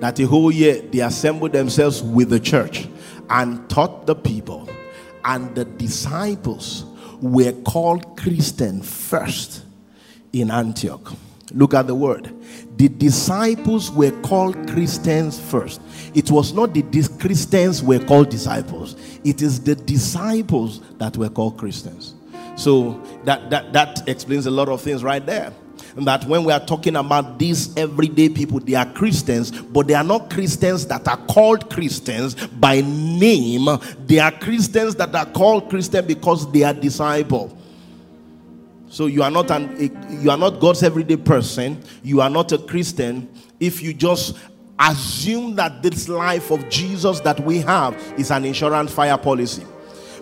that 0.00 0.16
the 0.16 0.24
whole 0.24 0.50
year 0.50 0.80
they 0.80 1.00
assembled 1.00 1.52
themselves 1.52 2.02
with 2.02 2.30
the 2.30 2.40
church 2.40 2.88
and 3.30 3.68
taught 3.68 4.06
the 4.06 4.14
people 4.14 4.68
and 5.28 5.54
the 5.54 5.66
disciples 5.66 6.86
were 7.20 7.52
called 7.62 8.16
Christian 8.16 8.82
first 8.82 9.62
in 10.32 10.50
Antioch. 10.50 11.12
Look 11.52 11.74
at 11.74 11.86
the 11.86 11.94
word. 11.94 12.34
The 12.78 12.88
disciples 12.88 13.90
were 13.90 14.10
called 14.22 14.68
Christians 14.70 15.38
first. 15.38 15.80
It 16.14 16.30
was 16.30 16.52
not 16.52 16.72
the 16.72 16.82
Christians 17.20 17.82
were 17.82 17.98
called 17.98 18.30
disciples. 18.30 18.96
It 19.22 19.42
is 19.42 19.60
the 19.60 19.74
disciples 19.74 20.80
that 20.96 21.16
were 21.16 21.28
called 21.28 21.58
Christians. 21.58 22.14
So 22.56 23.02
that 23.24 23.50
that 23.50 23.72
that 23.74 24.08
explains 24.08 24.46
a 24.46 24.50
lot 24.50 24.68
of 24.68 24.80
things 24.80 25.04
right 25.04 25.24
there 25.24 25.52
that 25.96 26.24
when 26.24 26.44
we 26.44 26.52
are 26.52 26.64
talking 26.64 26.96
about 26.96 27.38
these 27.38 27.76
everyday 27.76 28.28
people, 28.28 28.60
they 28.60 28.74
are 28.74 28.90
Christians, 28.92 29.50
but 29.50 29.86
they 29.86 29.94
are 29.94 30.04
not 30.04 30.30
Christians 30.30 30.86
that 30.86 31.06
are 31.08 31.16
called 31.26 31.70
Christians 31.70 32.34
by 32.34 32.80
name. 32.82 33.66
They 34.06 34.18
are 34.18 34.32
Christians 34.32 34.94
that 34.96 35.14
are 35.14 35.26
called 35.26 35.68
Christian 35.68 36.06
because 36.06 36.50
they 36.52 36.62
are 36.62 36.74
disciple. 36.74 37.56
So 38.90 39.06
you 39.06 39.22
are 39.22 39.30
not 39.30 39.50
an 39.50 39.92
you 40.22 40.30
are 40.30 40.38
not 40.38 40.60
God's 40.60 40.82
everyday 40.82 41.16
person. 41.16 41.82
You 42.02 42.20
are 42.20 42.30
not 42.30 42.52
a 42.52 42.58
Christian 42.58 43.28
if 43.60 43.82
you 43.82 43.92
just 43.92 44.36
assume 44.78 45.56
that 45.56 45.82
this 45.82 46.08
life 46.08 46.50
of 46.50 46.68
Jesus 46.68 47.20
that 47.20 47.40
we 47.40 47.58
have 47.58 47.94
is 48.16 48.30
an 48.30 48.44
insurance 48.44 48.92
fire 48.92 49.18
policy. 49.18 49.64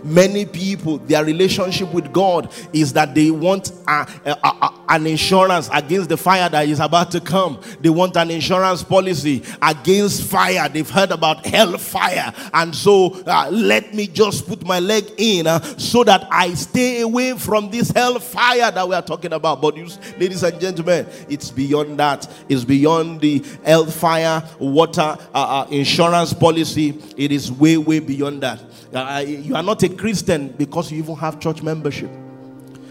Many 0.06 0.46
people, 0.46 0.98
their 0.98 1.24
relationship 1.24 1.92
with 1.92 2.12
God 2.12 2.52
is 2.72 2.92
that 2.92 3.14
they 3.14 3.30
want 3.30 3.72
a, 3.88 4.06
a, 4.24 4.30
a, 4.44 4.84
an 4.88 5.06
insurance 5.06 5.68
against 5.72 6.08
the 6.08 6.16
fire 6.16 6.48
that 6.48 6.68
is 6.68 6.80
about 6.80 7.10
to 7.10 7.20
come. 7.20 7.60
They 7.80 7.90
want 7.90 8.16
an 8.16 8.30
insurance 8.30 8.82
policy 8.82 9.42
against 9.60 10.22
fire. 10.22 10.68
They've 10.68 10.88
heard 10.88 11.10
about 11.10 11.44
hell 11.44 11.76
fire. 11.76 12.32
And 12.54 12.74
so 12.74 13.20
uh, 13.26 13.50
let 13.50 13.94
me 13.94 14.06
just 14.06 14.46
put 14.46 14.64
my 14.64 14.78
leg 14.78 15.10
in 15.18 15.46
uh, 15.46 15.60
so 15.76 16.04
that 16.04 16.26
I 16.30 16.54
stay 16.54 17.00
away 17.00 17.36
from 17.36 17.70
this 17.70 17.90
hell 17.90 18.18
fire 18.20 18.70
that 18.70 18.88
we 18.88 18.94
are 18.94 19.02
talking 19.02 19.32
about. 19.32 19.60
But, 19.60 19.76
you, 19.76 19.88
ladies 20.18 20.42
and 20.42 20.60
gentlemen, 20.60 21.06
it's 21.28 21.50
beyond 21.50 21.98
that. 21.98 22.28
It's 22.48 22.64
beyond 22.64 23.20
the 23.20 23.44
hell 23.64 23.86
fire, 23.86 24.42
water, 24.60 25.00
uh, 25.00 25.16
uh, 25.34 25.66
insurance 25.70 26.32
policy. 26.32 27.02
It 27.16 27.32
is 27.32 27.50
way, 27.50 27.76
way 27.76 27.98
beyond 27.98 28.42
that. 28.42 28.60
Uh, 28.96 29.18
you 29.18 29.54
are 29.54 29.62
not 29.62 29.82
a 29.82 29.88
Christian 29.90 30.48
because 30.48 30.90
you 30.90 30.98
even 30.98 31.16
have 31.16 31.38
church 31.38 31.62
membership. 31.62 32.10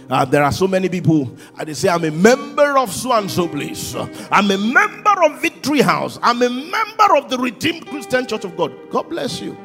Uh, 0.07 0.23
there 0.23 0.43
are 0.43 0.51
so 0.51 0.67
many 0.67 0.87
people, 0.87 1.35
uh, 1.57 1.65
they 1.65 1.73
say, 1.73 1.89
I'm 1.89 2.03
a 2.03 2.11
member 2.11 2.77
of 2.77 2.93
so 2.93 3.11
and 3.13 3.29
so 3.29 3.47
place. 3.47 3.95
I'm 4.31 4.51
a 4.51 4.57
member 4.57 5.23
of 5.23 5.41
Victory 5.41 5.81
House. 5.81 6.19
I'm 6.21 6.43
a 6.43 6.49
member 6.49 7.17
of 7.17 7.29
the 7.29 7.39
Redeemed 7.39 7.87
Christian 7.87 8.27
Church 8.27 8.45
of 8.45 8.55
God. 8.55 8.71
God 8.91 9.09
bless 9.09 9.41
you. 9.41 9.57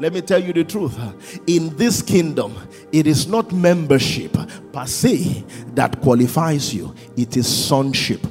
Let 0.00 0.14
me 0.14 0.22
tell 0.22 0.42
you 0.42 0.54
the 0.54 0.64
truth. 0.64 0.98
In 1.46 1.76
this 1.76 2.00
kingdom, 2.00 2.56
it 2.90 3.06
is 3.06 3.28
not 3.28 3.52
membership 3.52 4.32
per 4.72 4.86
se 4.86 5.44
that 5.74 6.00
qualifies 6.00 6.72
you, 6.72 6.94
it 7.16 7.36
is 7.36 7.46
sonship. 7.46 8.26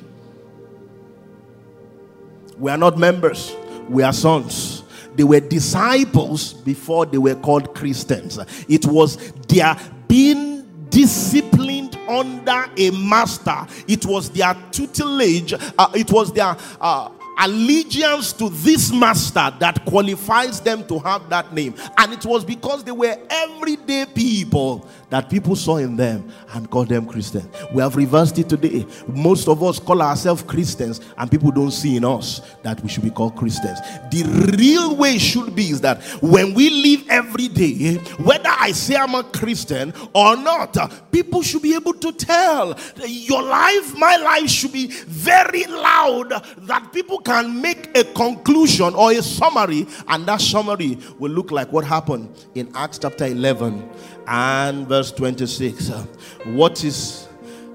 We 2.58 2.72
are 2.72 2.78
not 2.78 2.98
members, 2.98 3.56
we 3.88 4.02
are 4.02 4.14
sons. 4.14 4.73
They 5.16 5.24
were 5.24 5.40
disciples 5.40 6.54
before 6.54 7.06
they 7.06 7.18
were 7.18 7.36
called 7.36 7.76
Christians. 7.76 8.40
It 8.68 8.86
was 8.86 9.18
their 9.48 9.76
being 10.08 10.64
disciplined 10.90 11.96
under 12.08 12.66
a 12.78 12.92
master, 12.92 13.66
it 13.88 14.06
was 14.06 14.30
their 14.30 14.56
tutelage, 14.72 15.54
uh, 15.54 15.92
it 15.96 16.12
was 16.12 16.32
their 16.34 16.56
uh, 16.80 17.10
allegiance 17.40 18.34
to 18.34 18.50
this 18.50 18.92
master 18.92 19.54
that 19.60 19.84
qualifies 19.86 20.60
them 20.60 20.86
to 20.88 21.00
have 21.00 21.30
that 21.30 21.54
name. 21.54 21.76
And 21.98 22.14
it 22.14 22.26
was 22.26 22.46
because 22.46 22.84
they 22.84 22.92
were 22.92 23.18
everyday 23.30 24.06
people 24.06 24.88
that 25.10 25.30
people 25.30 25.56
saw 25.56 25.78
in 25.78 25.96
them 25.96 26.32
and 26.54 26.70
called 26.70 26.90
them 26.90 27.06
Christians. 27.06 27.48
We 27.72 27.82
have 27.82 27.96
reversed 27.96 28.40
it 28.40 28.50
today. 28.50 28.86
Most 29.08 29.48
of 29.48 29.62
us 29.62 29.78
call 29.80 30.02
ourselves 30.02 30.42
Christians, 30.42 31.02
and 31.18 31.30
people 31.30 31.52
don't 31.52 31.72
see 31.72 31.98
in 31.98 32.06
us 32.06 32.42
that 32.64 32.82
we 32.82 32.90
should 32.90 33.04
be 33.04 33.12
called 33.12 33.36
Christians. 33.36 33.80
The 34.12 34.24
real 34.58 34.96
way 34.96 35.18
should 35.20 35.56
be 35.56 35.70
is 35.70 35.82
that 35.82 36.02
when 36.22 36.54
we 36.56 36.70
live 36.70 37.08
every 37.10 37.48
day, 37.48 37.98
whether 38.24 38.50
I 38.50 38.72
say 38.72 38.96
I'm 38.96 39.14
a 39.14 39.24
Christian 39.24 39.94
or 40.14 40.36
not, 40.36 40.76
people 41.12 41.44
should 41.44 41.62
be 41.62 41.76
able 41.76 41.94
to 41.94 42.12
tell. 42.12 42.76
Your 43.06 43.44
life, 43.44 43.96
my 43.98 44.16
life 44.16 44.50
should 44.50 44.74
be 44.74 44.88
very 44.88 45.66
loud 45.66 46.30
that 46.58 46.92
people 46.92 47.20
can 47.24 47.62
make 47.62 47.96
a 47.98 48.04
conclusion 48.04 48.94
or 48.96 49.12
a 49.12 49.22
summary, 49.22 49.88
and 50.08 50.26
that 50.26 50.42
summary 50.42 50.98
will 51.20 51.32
look 51.32 51.52
like 51.52 51.72
what 51.72 51.86
happened 51.86 52.30
in 52.56 52.70
Acts 52.76 53.00
chapter 53.00 53.26
11 53.26 53.90
and 54.28 54.88
verse 54.88 55.12
26. 55.12 55.90
Uh, 55.90 56.06
what 56.46 56.84
is 56.84 57.28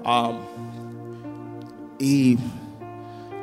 um, 0.05 0.45
a, 2.01 2.37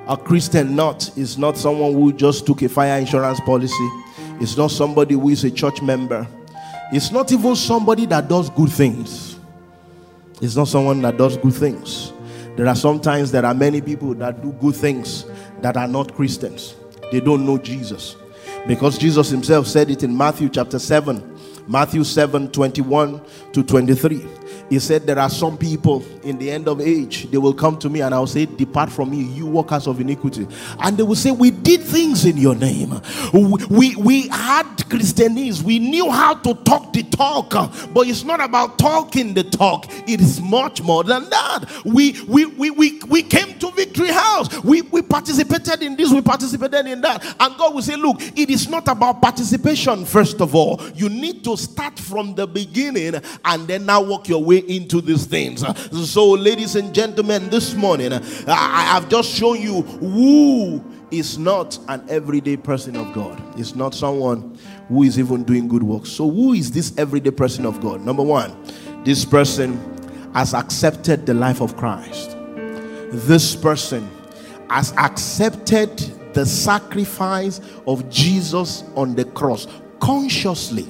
a 0.07 0.17
Christian 0.17 0.77
not? 0.77 1.17
Is 1.17 1.39
not 1.39 1.57
someone 1.57 1.93
who 1.93 2.13
just 2.13 2.47
took 2.47 2.63
a 2.63 2.69
fire 2.69 2.99
insurance 2.99 3.41
policy, 3.41 3.89
it's 4.41 4.57
not 4.57 4.71
somebody 4.71 5.15
who 5.15 5.29
is 5.29 5.45
a 5.45 5.51
church 5.51 5.83
member, 5.83 6.27
it's 6.93 7.11
not 7.11 7.33
even 7.33 7.57
somebody 7.57 8.07
that 8.07 8.29
does 8.29 8.51
good 8.51 8.71
things. 8.71 9.39
It's 10.41 10.55
not 10.55 10.69
someone 10.69 11.01
that 11.01 11.17
does 11.17 11.39
good 11.39 11.55
things. 11.55 12.13
There 12.57 12.67
are 12.67 12.77
sometimes 12.77 13.33
there 13.33 13.45
are 13.45 13.55
many 13.55 13.81
people 13.81 14.15
that 14.15 14.43
do 14.43 14.53
good 14.53 14.75
things 14.75 15.25
that 15.63 15.77
are 15.77 15.89
not 15.89 16.15
Christians. 16.15 16.75
They 17.13 17.21
don't 17.21 17.47
know 17.47 17.59
Jesus. 17.59 18.17
Because 18.67 18.99
Jesus 18.99 19.29
himself 19.29 19.67
said 19.67 19.91
it 19.91 20.03
in 20.03 20.17
Matthew 20.17 20.49
chapter 20.49 20.79
7, 20.79 21.39
Matthew 21.69 22.05
7 22.05 22.51
21 22.51 23.21
to 23.53 23.63
23. 23.63 24.27
He 24.69 24.79
said, 24.81 25.07
There 25.07 25.19
are 25.19 25.31
some 25.31 25.57
people 25.57 26.05
in 26.23 26.39
the 26.39 26.51
end 26.51 26.69
of 26.69 26.81
age, 26.81 27.31
they 27.31 27.39
will 27.39 27.55
come 27.55 27.79
to 27.79 27.89
me 27.89 28.01
and 28.01 28.15
I'll 28.15 28.27
say, 28.27 28.47
Depart 28.47 28.91
from 28.91 29.11
me, 29.11 29.23
you 29.23 29.47
workers 29.47 29.87
of 29.87 30.01
iniquity. 30.01 30.47
And 30.81 30.97
they 30.97 31.03
will 31.03 31.15
say, 31.15 31.31
We 31.31 31.51
did 31.51 31.83
things 31.83 32.25
in 32.25 32.37
your 32.37 32.55
name. 32.55 33.01
We, 33.71 33.95
we, 33.97 34.29
had 34.29 34.67
Christianese, 34.89 35.63
we 35.63 35.79
knew 35.79 36.11
how 36.11 36.35
to 36.35 36.55
talk 36.55 36.93
the 36.93 37.03
talk, 37.05 37.51
but 37.93 38.07
it's 38.07 38.25
not 38.25 38.41
about 38.41 38.79
talking 38.79 39.35
the 39.35 39.45
talk, 39.45 39.87
it 40.09 40.21
is 40.21 40.41
much 40.41 40.83
more 40.83 41.05
than 41.05 41.29
that. 41.31 41.65
We, 41.85 42.21
we, 42.25 42.47
we, 42.47 42.71
we, 42.71 43.01
we 43.09 43.23
came 43.23 43.59
to 43.59 43.71
Victory 43.71 44.09
House, 44.09 44.63
we, 44.65 44.83
we 44.83 45.03
participated 45.03 45.83
in 45.83 45.97
this, 45.97 46.13
we 46.13 46.23
participated 46.23 46.87
in 46.87 47.01
that. 47.03 47.25
And 47.39 47.57
God 47.57 47.75
will 47.75 47.83
say, 47.83 47.97
Look, 47.97 48.21
it 48.21 48.51
is 48.51 48.69
not 48.69 48.89
about 48.89 49.23
participation, 49.23 50.05
first 50.05 50.41
of 50.41 50.55
all. 50.55 50.81
You 50.95 51.09
need 51.09 51.45
to 51.45 51.57
start 51.57 51.99
from 51.99 52.35
the 52.35 52.47
beginning 52.47 53.21
and 53.45 53.69
then 53.69 53.87
now 53.87 54.03
work 54.03 54.29
your 54.29 54.43
way 54.43 54.56
way 54.57 54.77
into 54.77 55.01
these 55.01 55.27
things. 55.27 55.65
So, 56.09 56.31
ladies 56.31 56.77
and 56.77 56.95
gentlemen, 56.95 57.49
this 57.51 57.75
morning 57.75 58.13
I 58.13 58.83
have 58.93 59.09
just 59.09 59.31
shown 59.31 59.61
you 59.61 59.83
who 59.83 60.85
is 61.11 61.39
not 61.39 61.79
an 61.89 62.05
everyday 62.09 62.57
person 62.57 62.97
of 62.97 63.13
God. 63.13 63.43
It's 63.59 63.75
not 63.75 63.95
someone 63.95 64.59
who 64.89 65.03
is 65.03 65.19
even 65.19 65.45
doing 65.45 65.69
good 65.69 65.83
works. 65.83 66.11
So, 66.11 66.29
who 66.31 66.53
is 66.53 66.71
this 66.71 66.97
everyday 66.99 67.31
person 67.31 67.67
of 67.67 67.81
God? 67.81 68.03
Number 68.03 68.23
one, 68.23 68.57
this 69.05 69.25
person 69.25 69.79
has 70.35 70.55
accepted 70.55 71.27
the 71.27 71.35
life 71.35 71.61
of 71.61 71.77
Christ. 71.77 72.37
This 73.13 73.55
person 73.55 74.09
has 74.69 74.93
accepted 74.93 75.97
the 76.35 76.45
sacrifice 76.45 77.61
of 77.87 78.09
Jesus 78.11 78.85
on 78.95 79.15
the 79.15 79.25
cross 79.25 79.67
consciously 80.01 80.87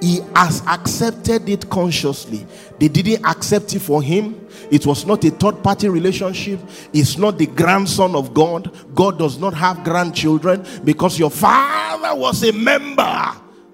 he 0.00 0.20
has 0.34 0.62
accepted 0.66 1.48
it 1.48 1.68
consciously. 1.70 2.46
They 2.78 2.88
didn't 2.88 3.24
accept 3.24 3.74
it 3.74 3.80
for 3.80 4.02
him. 4.02 4.46
It 4.70 4.86
was 4.86 5.06
not 5.06 5.24
a 5.24 5.30
third 5.30 5.62
party 5.62 5.88
relationship. 5.88 6.60
It's 6.92 7.16
not 7.16 7.38
the 7.38 7.46
grandson 7.46 8.14
of 8.14 8.34
God. 8.34 8.74
God 8.94 9.18
does 9.18 9.38
not 9.38 9.54
have 9.54 9.84
grandchildren 9.84 10.64
because 10.84 11.18
your 11.18 11.30
father 11.30 12.14
was 12.14 12.42
a 12.44 12.52
member. 12.52 13.32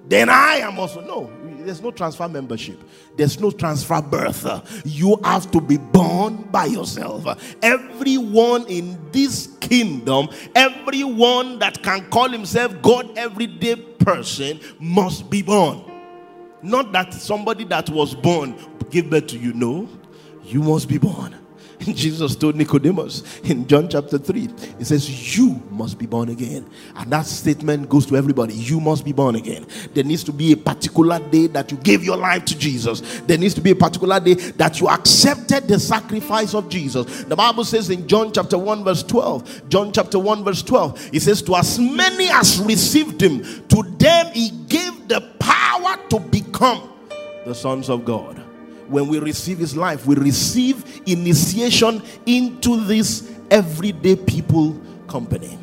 Then 0.09 0.29
I 0.29 0.57
am 0.57 0.79
also. 0.79 1.01
No, 1.01 1.31
there's 1.65 1.81
no 1.81 1.91
transfer 1.91 2.29
membership. 2.29 2.83
There's 3.17 3.39
no 3.39 3.51
transfer 3.51 4.03
birth. 4.03 4.83
You 4.85 5.19
have 5.25 5.51
to 5.53 5.61
be 5.61 5.77
born 5.77 6.49
by 6.51 6.67
yourself. 6.67 7.27
Everyone 7.63 8.67
in 8.67 8.99
this 9.13 9.49
kingdom, 9.61 10.29
everyone 10.55 11.59
that 11.61 11.83
can 11.83 12.09
call 12.11 12.29
himself 12.29 12.75
God 12.83 13.17
everyday 13.17 13.77
person 13.77 14.61
must 14.79 15.31
be 15.31 15.43
born. 15.43 15.90
Not 16.63 16.93
that 16.93 17.15
somebody 17.15 17.65
that 17.65 17.89
was 17.91 18.15
born 18.15 18.55
gave 18.91 19.09
birth 19.09 19.29
to 19.29 19.39
you. 19.39 19.53
No, 19.55 19.89
you 20.45 20.63
must 20.63 20.89
be 20.89 20.99
born. 20.99 21.40
Jesus 21.95 22.37
told 22.37 22.57
Nicodemus 22.57 23.41
in 23.41 23.67
John 23.67 23.89
chapter 23.89 24.19
3, 24.19 24.49
he 24.79 24.85
says, 24.85 25.37
You 25.37 25.63
must 25.71 25.99
be 25.99 26.05
born 26.05 26.29
again. 26.29 26.69
And 26.95 27.11
that 27.11 27.25
statement 27.25 27.89
goes 27.89 28.05
to 28.07 28.17
everybody. 28.17 28.53
You 28.53 28.81
must 28.81 29.03
be 29.03 29.13
born 29.13 29.37
again. 29.37 29.67
There 29.95 30.05
needs 30.05 30.23
to 30.25 30.33
be 30.33 30.53
a 30.53 30.57
particular 30.57 31.19
day 31.31 31.47
that 31.49 31.71
you 31.71 31.79
gave 31.79 32.05
your 32.05 32.19
life 32.19 32.45
to 32.47 32.59
Jesus. 32.59 33.21
There 33.21 33.39
needs 33.39 33.55
to 33.55 33.63
be 33.63 33.71
a 33.71 33.75
particular 33.75 34.21
day 34.21 34.35
that 34.35 34.79
you 34.79 34.89
accepted 34.89 35.69
the 35.69 35.79
sacrifice 35.79 36.55
of 36.55 36.69
Jesus. 36.69 37.25
The 37.25 37.37
Bible 37.37 37.65
says 37.65 37.89
in 37.89 38.07
John 38.07 38.31
chapter 38.33 38.59
1, 38.59 38.85
verse 38.85 39.03
12, 39.03 39.71
John 39.71 39.91
chapter 39.91 40.19
1, 40.19 40.45
verse 40.45 40.63
12, 40.63 41.15
it 41.15 41.21
says, 41.21 41.41
To 41.43 41.57
as 41.57 41.79
many 41.79 42.29
as 42.29 42.61
received 42.61 43.23
him, 43.23 43.43
to 43.69 43.83
them 43.97 44.27
he 44.35 44.51
gave 44.69 45.09
the 45.09 45.23
power 45.39 45.97
to 46.11 46.21
become 46.21 46.91
the 47.47 47.55
sons 47.55 47.89
of 47.89 48.05
God 48.05 48.50
when 48.91 49.07
we 49.07 49.19
receive 49.21 49.59
his 49.59 49.77
life, 49.77 50.05
we 50.05 50.17
receive 50.17 51.03
initiation 51.07 52.03
into 52.27 52.85
this 52.85 53.31
everyday 53.51 54.17
people 54.17 54.79
company. 55.07 55.57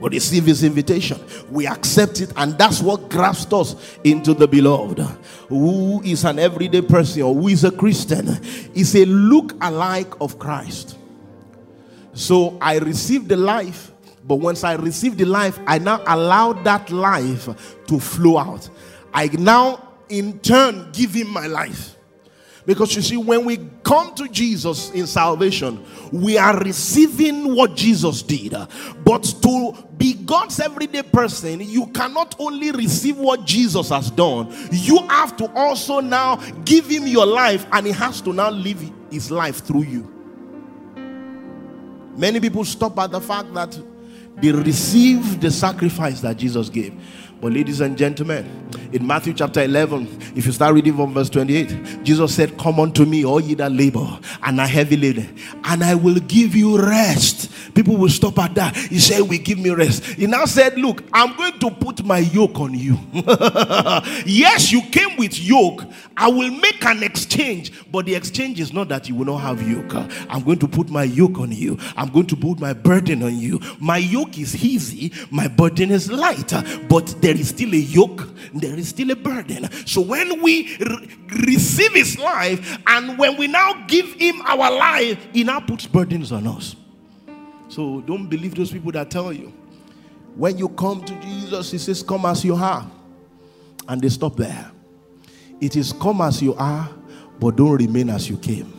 We 0.00 0.10
receive 0.10 0.44
his 0.44 0.62
invitation, 0.62 1.18
we 1.50 1.66
accept 1.66 2.20
it, 2.20 2.32
and 2.36 2.58
that's 2.58 2.82
what 2.82 3.08
grafts 3.08 3.50
us 3.52 3.96
into 4.04 4.34
the 4.34 4.46
beloved. 4.46 4.98
Who 5.48 6.02
is 6.02 6.24
an 6.24 6.38
everyday 6.38 6.82
person 6.82 7.22
or 7.22 7.34
who 7.34 7.48
is 7.48 7.64
a 7.64 7.70
Christian 7.70 8.28
is 8.74 8.94
a 8.94 9.06
look 9.06 9.54
alike 9.62 10.12
of 10.20 10.38
Christ. 10.38 10.98
So 12.12 12.58
I 12.60 12.78
received 12.78 13.28
the 13.28 13.38
life, 13.38 13.90
but 14.26 14.36
once 14.36 14.64
I 14.64 14.74
received 14.74 15.18
the 15.18 15.24
life, 15.24 15.58
I 15.66 15.78
now 15.78 16.02
allow 16.06 16.52
that 16.52 16.90
life 16.90 17.46
to 17.86 17.98
flow 17.98 18.38
out. 18.38 18.68
I 19.14 19.28
now, 19.28 19.94
in 20.10 20.40
turn, 20.40 20.90
give 20.92 21.14
him 21.14 21.30
my 21.30 21.46
life. 21.46 21.95
Because 22.66 22.96
you 22.96 23.02
see, 23.02 23.16
when 23.16 23.44
we 23.44 23.58
come 23.84 24.12
to 24.16 24.28
Jesus 24.28 24.90
in 24.90 25.06
salvation, 25.06 25.84
we 26.10 26.36
are 26.36 26.58
receiving 26.58 27.54
what 27.54 27.76
Jesus 27.76 28.22
did. 28.22 28.54
But 29.04 29.22
to 29.42 29.72
be 29.96 30.14
God's 30.14 30.58
everyday 30.58 31.04
person, 31.04 31.60
you 31.60 31.86
cannot 31.86 32.34
only 32.40 32.72
receive 32.72 33.16
what 33.16 33.44
Jesus 33.44 33.90
has 33.90 34.10
done, 34.10 34.52
you 34.72 34.98
have 35.06 35.36
to 35.36 35.50
also 35.54 36.00
now 36.00 36.36
give 36.64 36.88
Him 36.88 37.06
your 37.06 37.24
life, 37.24 37.64
and 37.70 37.86
He 37.86 37.92
has 37.92 38.20
to 38.22 38.32
now 38.32 38.50
live 38.50 38.90
His 39.12 39.30
life 39.30 39.64
through 39.64 39.84
you. 39.84 40.12
Many 42.16 42.40
people 42.40 42.64
stop 42.64 42.98
at 42.98 43.12
the 43.12 43.20
fact 43.20 43.54
that 43.54 43.78
they 44.38 44.50
receive 44.50 45.40
the 45.40 45.50
sacrifice 45.50 46.20
that 46.20 46.36
Jesus 46.36 46.68
gave. 46.68 46.94
Ladies 47.50 47.80
and 47.80 47.96
gentlemen, 47.96 48.44
in 48.92 49.06
Matthew 49.06 49.32
chapter 49.34 49.62
11, 49.62 50.34
if 50.36 50.46
you 50.46 50.52
start 50.52 50.74
reading 50.74 50.96
from 50.96 51.14
verse 51.14 51.30
28, 51.30 52.02
Jesus 52.04 52.34
said, 52.34 52.56
Come 52.58 52.80
unto 52.80 53.04
me, 53.04 53.24
all 53.24 53.40
ye 53.40 53.54
that 53.54 53.72
labor 53.72 54.06
and 54.42 54.60
are 54.60 54.66
heavy 54.66 54.96
laden, 54.96 55.36
and 55.64 55.82
I 55.84 55.94
will 55.94 56.20
give 56.20 56.54
you 56.54 56.78
rest. 56.78 57.52
People 57.74 57.96
will 57.98 58.08
stop 58.08 58.38
at 58.38 58.54
that. 58.54 58.74
He 58.74 58.98
said, 58.98 59.20
We 59.22 59.38
give 59.38 59.58
me 59.58 59.70
rest. 59.70 60.04
He 60.04 60.26
now 60.26 60.46
said, 60.46 60.78
Look, 60.78 61.04
I'm 61.12 61.36
going 61.36 61.58
to 61.58 61.70
put 61.70 62.04
my 62.04 62.18
yoke 62.18 62.58
on 62.58 62.74
you. 62.74 62.98
yes, 64.24 64.72
you 64.72 64.82
came 64.82 65.16
with 65.18 65.38
yoke. 65.38 65.84
I 66.16 66.28
will 66.28 66.50
make 66.50 66.82
an 66.86 67.02
exchange, 67.02 67.72
but 67.92 68.06
the 68.06 68.14
exchange 68.14 68.60
is 68.60 68.72
not 68.72 68.88
that 68.88 69.08
you 69.08 69.14
will 69.14 69.26
not 69.26 69.38
have 69.38 69.68
yoke. 69.68 69.94
I'm 70.30 70.42
going 70.42 70.58
to 70.60 70.68
put 70.68 70.88
my 70.88 71.04
yoke 71.04 71.38
on 71.38 71.52
you. 71.52 71.78
I'm 71.96 72.08
going 72.08 72.26
to 72.28 72.36
put 72.36 72.58
my 72.58 72.72
burden 72.72 73.22
on 73.22 73.38
you. 73.38 73.60
My 73.78 73.98
yoke 73.98 74.38
is 74.38 74.64
easy, 74.64 75.12
my 75.30 75.46
burden 75.46 75.90
is 75.90 76.10
light. 76.10 76.52
But 76.88 77.14
there 77.20 77.35
is 77.38 77.48
still 77.48 77.72
a 77.72 77.76
yoke, 77.78 78.28
there 78.54 78.74
is 78.74 78.88
still 78.88 79.10
a 79.10 79.16
burden. 79.16 79.70
So 79.86 80.00
when 80.00 80.42
we 80.42 80.76
re- 80.78 81.08
receive 81.46 81.92
his 81.94 82.18
life 82.18 82.78
and 82.86 83.18
when 83.18 83.36
we 83.36 83.46
now 83.46 83.84
give 83.86 84.12
him 84.14 84.40
our 84.42 84.70
life, 84.70 85.26
he 85.32 85.44
now 85.44 85.60
puts 85.60 85.86
burdens 85.86 86.32
on 86.32 86.46
us. 86.46 86.76
So 87.68 88.00
don't 88.02 88.26
believe 88.26 88.54
those 88.54 88.70
people 88.70 88.92
that 88.92 89.10
tell 89.10 89.32
you. 89.32 89.52
When 90.36 90.58
you 90.58 90.68
come 90.68 91.02
to 91.04 91.20
Jesus, 91.20 91.70
he 91.70 91.78
says, 91.78 92.02
Come 92.02 92.26
as 92.26 92.44
you 92.44 92.54
are. 92.54 92.90
And 93.88 94.02
they 94.02 94.08
stop 94.08 94.36
there. 94.36 94.70
It 95.60 95.76
is 95.76 95.92
come 95.92 96.20
as 96.20 96.42
you 96.42 96.54
are, 96.54 96.90
but 97.40 97.56
don't 97.56 97.76
remain 97.76 98.10
as 98.10 98.28
you 98.28 98.36
came. 98.36 98.75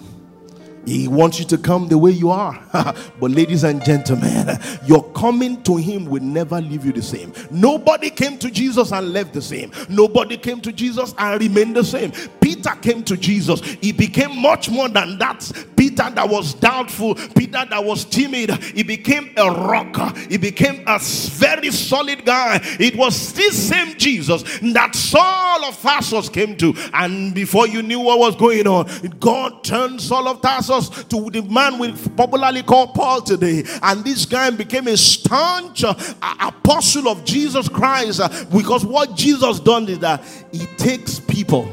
He 0.88 1.10
wants 1.10 1.38
you 1.38 1.46
to 1.48 1.58
come 1.58 1.90
the 1.90 1.98
way 1.98 2.12
you 2.12 2.32
are. 2.32 2.58
but, 3.20 3.32
ladies 3.32 3.66
and 3.66 3.84
gentlemen, 3.84 4.58
your 4.86 5.04
coming 5.12 5.62
to 5.64 5.76
Him 5.76 6.06
will 6.06 6.24
never 6.24 6.62
leave 6.62 6.86
you 6.86 6.94
the 6.94 7.02
same. 7.02 7.34
Nobody 7.52 8.10
came 8.10 8.38
to 8.38 8.50
Jesus 8.50 8.94
and 8.94 9.12
left 9.12 9.34
the 9.34 9.42
same. 9.42 9.72
Nobody 9.90 10.38
came 10.38 10.62
to 10.62 10.72
Jesus 10.72 11.14
and 11.18 11.42
remained 11.42 11.76
the 11.76 11.84
same. 11.84 12.14
Peter 12.40 12.70
came 12.82 13.04
to 13.04 13.18
Jesus, 13.18 13.60
he 13.82 13.92
became 13.92 14.42
much 14.42 14.70
more 14.70 14.88
than 14.88 15.18
that. 15.18 15.52
Peter 15.76 16.10
that 16.10 16.30
was 16.30 16.54
doubtful, 16.54 17.16
Peter 17.16 17.66
that 17.70 17.84
was 17.84 18.06
timid, 18.06 18.52
he 18.64 18.84
became 18.84 19.32
a 19.36 19.52
rock, 19.52 20.18
he 20.30 20.38
became 20.38 20.84
a 20.88 21.00
very 21.00 21.72
solid 21.72 22.26
guy. 22.26 22.60
It 22.80 22.96
was 22.96 23.34
this 23.34 23.68
same 23.70 23.98
Jesus 23.98 24.44
that 24.74 24.96
Saul 24.96 25.66
of 25.66 25.80
Tarsus 25.82 26.30
came 26.30 26.56
to, 26.58 26.74
and 26.94 27.36
before 27.36 27.68
you 27.68 27.82
knew 27.82 28.00
what 28.00 28.20
was 28.20 28.36
going 28.38 28.68
on, 28.68 28.88
God 29.20 29.64
turned 29.64 30.00
Saul 30.02 30.30
of 30.30 30.42
Tarsus 30.42 30.77
to 30.90 31.30
the 31.30 31.42
man 31.42 31.80
we 31.80 31.92
popularly 32.16 32.64
call 32.64 32.88
Paul 32.88 33.22
today. 33.22 33.64
And 33.82 34.04
this 34.04 34.26
guy 34.26 34.50
became 34.52 34.88
a 34.88 34.98
staunch 34.98 35.84
uh, 35.84 35.94
apostle 36.22 37.10
of 37.10 37.26
Jesus 37.26 37.68
Christ 37.68 38.20
uh, 38.20 38.30
because 38.56 38.86
what 38.86 39.16
Jesus 39.16 39.60
done 39.60 39.88
is 39.90 40.00
that 40.00 40.24
he 40.52 40.66
takes 40.78 41.20
people 41.20 41.70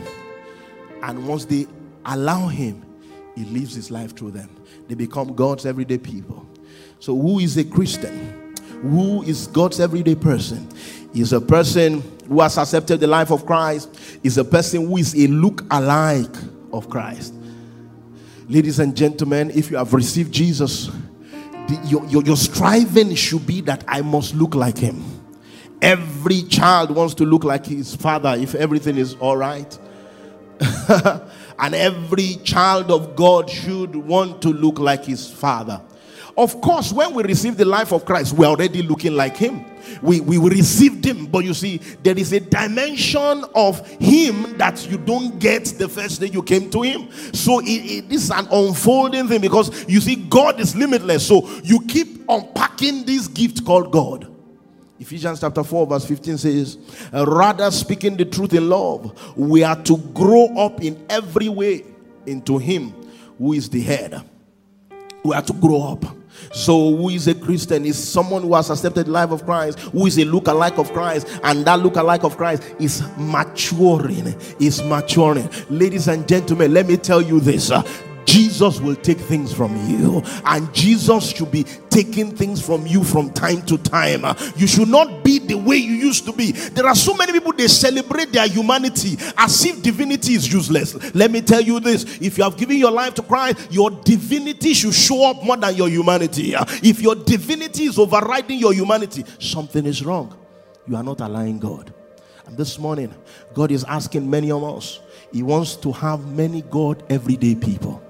and 1.04 1.28
once 1.28 1.44
they 1.44 1.66
allow 2.06 2.48
him, 2.48 2.82
he 3.34 3.44
lives 3.44 3.74
his 3.74 3.90
life 3.90 4.16
through 4.16 4.30
them. 4.30 4.48
They 4.88 4.94
become 4.94 5.34
God's 5.34 5.66
everyday 5.66 5.98
people. 5.98 6.46
So, 6.98 7.14
who 7.14 7.40
is 7.40 7.58
a 7.58 7.64
Christian? 7.64 8.54
Who 8.80 9.22
is 9.22 9.46
God's 9.46 9.80
everyday 9.80 10.14
person? 10.14 10.66
Is 11.14 11.34
a 11.34 11.40
person 11.40 12.02
who 12.26 12.40
has 12.40 12.56
accepted 12.56 13.00
the 13.00 13.06
life 13.06 13.30
of 13.30 13.44
Christ, 13.44 14.18
is 14.22 14.38
a 14.38 14.44
person 14.44 14.86
who 14.86 14.96
is 14.96 15.14
a 15.14 15.26
look 15.28 15.62
alike 15.70 16.34
of 16.72 16.88
Christ. 16.88 17.34
Ladies 18.46 18.78
and 18.78 18.94
gentlemen, 18.94 19.50
if 19.50 19.70
you 19.70 19.78
have 19.78 19.94
received 19.94 20.30
Jesus, 20.30 20.90
the, 21.66 21.80
your, 21.86 22.04
your, 22.06 22.22
your 22.22 22.36
striving 22.36 23.14
should 23.14 23.46
be 23.46 23.62
that 23.62 23.82
I 23.88 24.02
must 24.02 24.34
look 24.34 24.54
like 24.54 24.76
him. 24.76 25.02
Every 25.80 26.42
child 26.42 26.90
wants 26.90 27.14
to 27.14 27.24
look 27.24 27.42
like 27.42 27.64
his 27.64 27.96
father 27.96 28.36
if 28.38 28.54
everything 28.54 28.98
is 28.98 29.14
all 29.14 29.38
right. 29.38 29.78
and 31.58 31.74
every 31.74 32.36
child 32.44 32.90
of 32.90 33.16
God 33.16 33.48
should 33.48 33.96
want 33.96 34.42
to 34.42 34.50
look 34.50 34.78
like 34.78 35.06
his 35.06 35.30
father. 35.30 35.80
Of 36.36 36.60
course, 36.60 36.92
when 36.92 37.14
we 37.14 37.22
receive 37.22 37.56
the 37.56 37.64
life 37.64 37.92
of 37.92 38.04
Christ, 38.04 38.32
we're 38.32 38.46
already 38.46 38.82
looking 38.82 39.14
like 39.14 39.36
him. 39.36 39.64
We, 40.02 40.20
we 40.20 40.38
received 40.38 41.04
him, 41.04 41.26
but 41.26 41.44
you 41.44 41.54
see, 41.54 41.78
there 42.02 42.18
is 42.18 42.32
a 42.32 42.40
dimension 42.40 43.44
of 43.54 43.86
him 44.00 44.58
that 44.58 44.90
you 44.90 44.98
don't 44.98 45.38
get 45.38 45.66
the 45.78 45.88
first 45.88 46.20
day 46.20 46.26
you 46.26 46.42
came 46.42 46.70
to 46.70 46.82
him. 46.82 47.08
So 47.32 47.60
it, 47.60 47.66
it 47.66 48.12
is 48.12 48.30
an 48.30 48.48
unfolding 48.50 49.28
thing 49.28 49.40
because 49.40 49.88
you 49.88 50.00
see, 50.00 50.16
God 50.16 50.58
is 50.58 50.74
limitless. 50.74 51.26
So 51.26 51.48
you 51.62 51.80
keep 51.86 52.28
unpacking 52.28 53.04
this 53.04 53.28
gift 53.28 53.64
called 53.64 53.92
God. 53.92 54.34
Ephesians 54.98 55.40
chapter 55.40 55.62
4, 55.62 55.86
verse 55.86 56.06
15 56.06 56.38
says, 56.38 56.78
Rather 57.12 57.70
speaking 57.70 58.16
the 58.16 58.24
truth 58.24 58.54
in 58.54 58.68
love, 58.68 59.36
we 59.36 59.62
are 59.62 59.80
to 59.82 59.98
grow 59.98 60.46
up 60.56 60.82
in 60.82 61.04
every 61.08 61.48
way 61.48 61.84
into 62.26 62.58
Him 62.58 62.90
who 63.38 63.52
is 63.52 63.68
the 63.68 63.80
head. 63.80 64.22
We 65.22 65.34
are 65.34 65.42
to 65.42 65.52
grow 65.52 65.82
up. 65.82 66.04
So, 66.52 66.96
who 66.96 67.10
is 67.10 67.28
a 67.28 67.34
Christian 67.34 67.84
is 67.84 67.96
someone 67.96 68.42
who 68.42 68.54
has 68.54 68.70
accepted 68.70 69.06
the 69.06 69.10
life 69.10 69.30
of 69.30 69.44
Christ, 69.44 69.78
who 69.80 70.06
is 70.06 70.18
a 70.18 70.24
look-alike 70.24 70.78
of 70.78 70.92
Christ, 70.92 71.26
and 71.42 71.64
that 71.66 71.80
look-alike 71.80 72.24
of 72.24 72.36
Christ 72.36 72.62
is 72.78 73.02
maturing. 73.16 74.34
Is 74.60 74.82
maturing. 74.82 75.48
Ladies 75.70 76.08
and 76.08 76.26
gentlemen, 76.26 76.72
let 76.72 76.86
me 76.86 76.96
tell 76.96 77.22
you 77.22 77.40
this. 77.40 77.70
Jesus 78.24 78.80
will 78.80 78.96
take 78.96 79.18
things 79.18 79.52
from 79.52 79.74
you, 79.88 80.22
and 80.44 80.72
Jesus 80.74 81.30
should 81.34 81.50
be 81.50 81.64
taking 81.90 82.34
things 82.34 82.64
from 82.64 82.86
you 82.86 83.04
from 83.04 83.30
time 83.32 83.62
to 83.62 83.78
time. 83.78 84.36
You 84.56 84.66
should 84.66 84.88
not 84.88 85.22
be 85.22 85.38
the 85.38 85.54
way 85.54 85.76
you 85.76 85.94
used 85.94 86.24
to 86.26 86.32
be. 86.32 86.52
There 86.52 86.86
are 86.86 86.94
so 86.94 87.14
many 87.14 87.32
people 87.32 87.52
they 87.52 87.68
celebrate 87.68 88.32
their 88.32 88.46
humanity 88.48 89.16
as 89.36 89.64
if 89.64 89.82
divinity 89.82 90.34
is 90.34 90.52
useless. 90.52 91.14
Let 91.14 91.30
me 91.30 91.40
tell 91.40 91.60
you 91.60 91.80
this 91.80 92.04
if 92.20 92.38
you 92.38 92.44
have 92.44 92.56
given 92.56 92.76
your 92.76 92.90
life 92.90 93.14
to 93.14 93.22
Christ, 93.22 93.70
your 93.70 93.90
divinity 93.90 94.74
should 94.74 94.94
show 94.94 95.30
up 95.30 95.42
more 95.42 95.56
than 95.56 95.74
your 95.74 95.88
humanity. 95.88 96.54
If 96.82 97.00
your 97.00 97.14
divinity 97.14 97.84
is 97.84 97.98
overriding 97.98 98.58
your 98.58 98.72
humanity, 98.72 99.24
something 99.38 99.84
is 99.86 100.04
wrong. 100.04 100.36
You 100.86 100.96
are 100.96 101.02
not 101.02 101.20
allowing 101.20 101.58
God. 101.58 101.92
And 102.46 102.56
this 102.56 102.78
morning, 102.78 103.14
God 103.54 103.70
is 103.70 103.84
asking 103.84 104.28
many 104.28 104.50
of 104.50 104.62
us, 104.62 105.00
He 105.32 105.42
wants 105.42 105.76
to 105.76 105.92
have 105.92 106.26
many 106.26 106.62
God 106.62 107.02
everyday 107.08 107.54
people. 107.54 108.02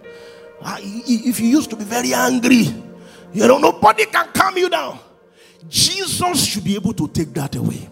Ah, 0.64 0.78
if 0.80 1.40
you 1.40 1.48
used 1.48 1.70
to 1.70 1.76
be 1.76 1.84
very 1.84 2.14
angry, 2.14 2.74
you 3.32 3.46
know, 3.46 3.58
nobody 3.58 4.06
can 4.06 4.28
calm 4.32 4.56
you 4.56 4.70
down. 4.70 4.98
Jesus 5.68 6.44
should 6.46 6.64
be 6.64 6.74
able 6.74 6.94
to 6.94 7.08
take 7.08 7.34
that 7.34 7.54
away. 7.56 7.90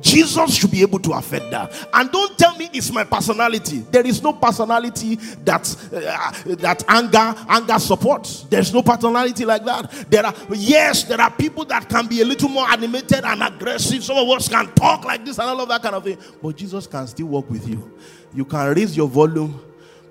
Jesus 0.00 0.56
should 0.56 0.70
be 0.70 0.82
able 0.82 0.98
to 0.98 1.12
affect 1.12 1.50
that. 1.50 1.88
And 1.92 2.10
don't 2.10 2.36
tell 2.36 2.56
me 2.56 2.68
it's 2.72 2.90
my 2.92 3.04
personality. 3.04 3.78
There 3.90 4.06
is 4.06 4.22
no 4.22 4.32
personality 4.32 5.14
that 5.44 5.64
uh, 5.92 6.54
that 6.56 6.84
anger 6.88 7.34
anger 7.48 7.78
supports. 7.78 8.42
There's 8.42 8.72
no 8.74 8.82
personality 8.82 9.44
like 9.44 9.64
that. 9.64 9.90
There 10.10 10.26
are 10.26 10.34
yes, 10.50 11.04
there 11.04 11.20
are 11.20 11.30
people 11.30 11.64
that 11.66 11.88
can 11.88 12.06
be 12.06 12.20
a 12.20 12.24
little 12.24 12.48
more 12.48 12.68
animated 12.68 13.24
and 13.24 13.42
aggressive. 13.42 14.04
Some 14.04 14.18
of 14.18 14.28
us 14.28 14.48
can 14.48 14.66
talk 14.74 15.04
like 15.04 15.24
this 15.24 15.38
and 15.38 15.48
all 15.48 15.60
of 15.60 15.68
that 15.68 15.82
kind 15.82 15.94
of 15.94 16.04
thing. 16.04 16.18
But 16.42 16.56
Jesus 16.56 16.86
can 16.86 17.06
still 17.06 17.26
work 17.26 17.48
with 17.48 17.66
you. 17.66 17.98
You 18.34 18.44
can 18.44 18.74
raise 18.74 18.96
your 18.96 19.08
volume, 19.08 19.58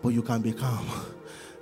but 0.02 0.10
you 0.10 0.22
can 0.24 0.42
be 0.42 0.54
calm. 0.54 1.12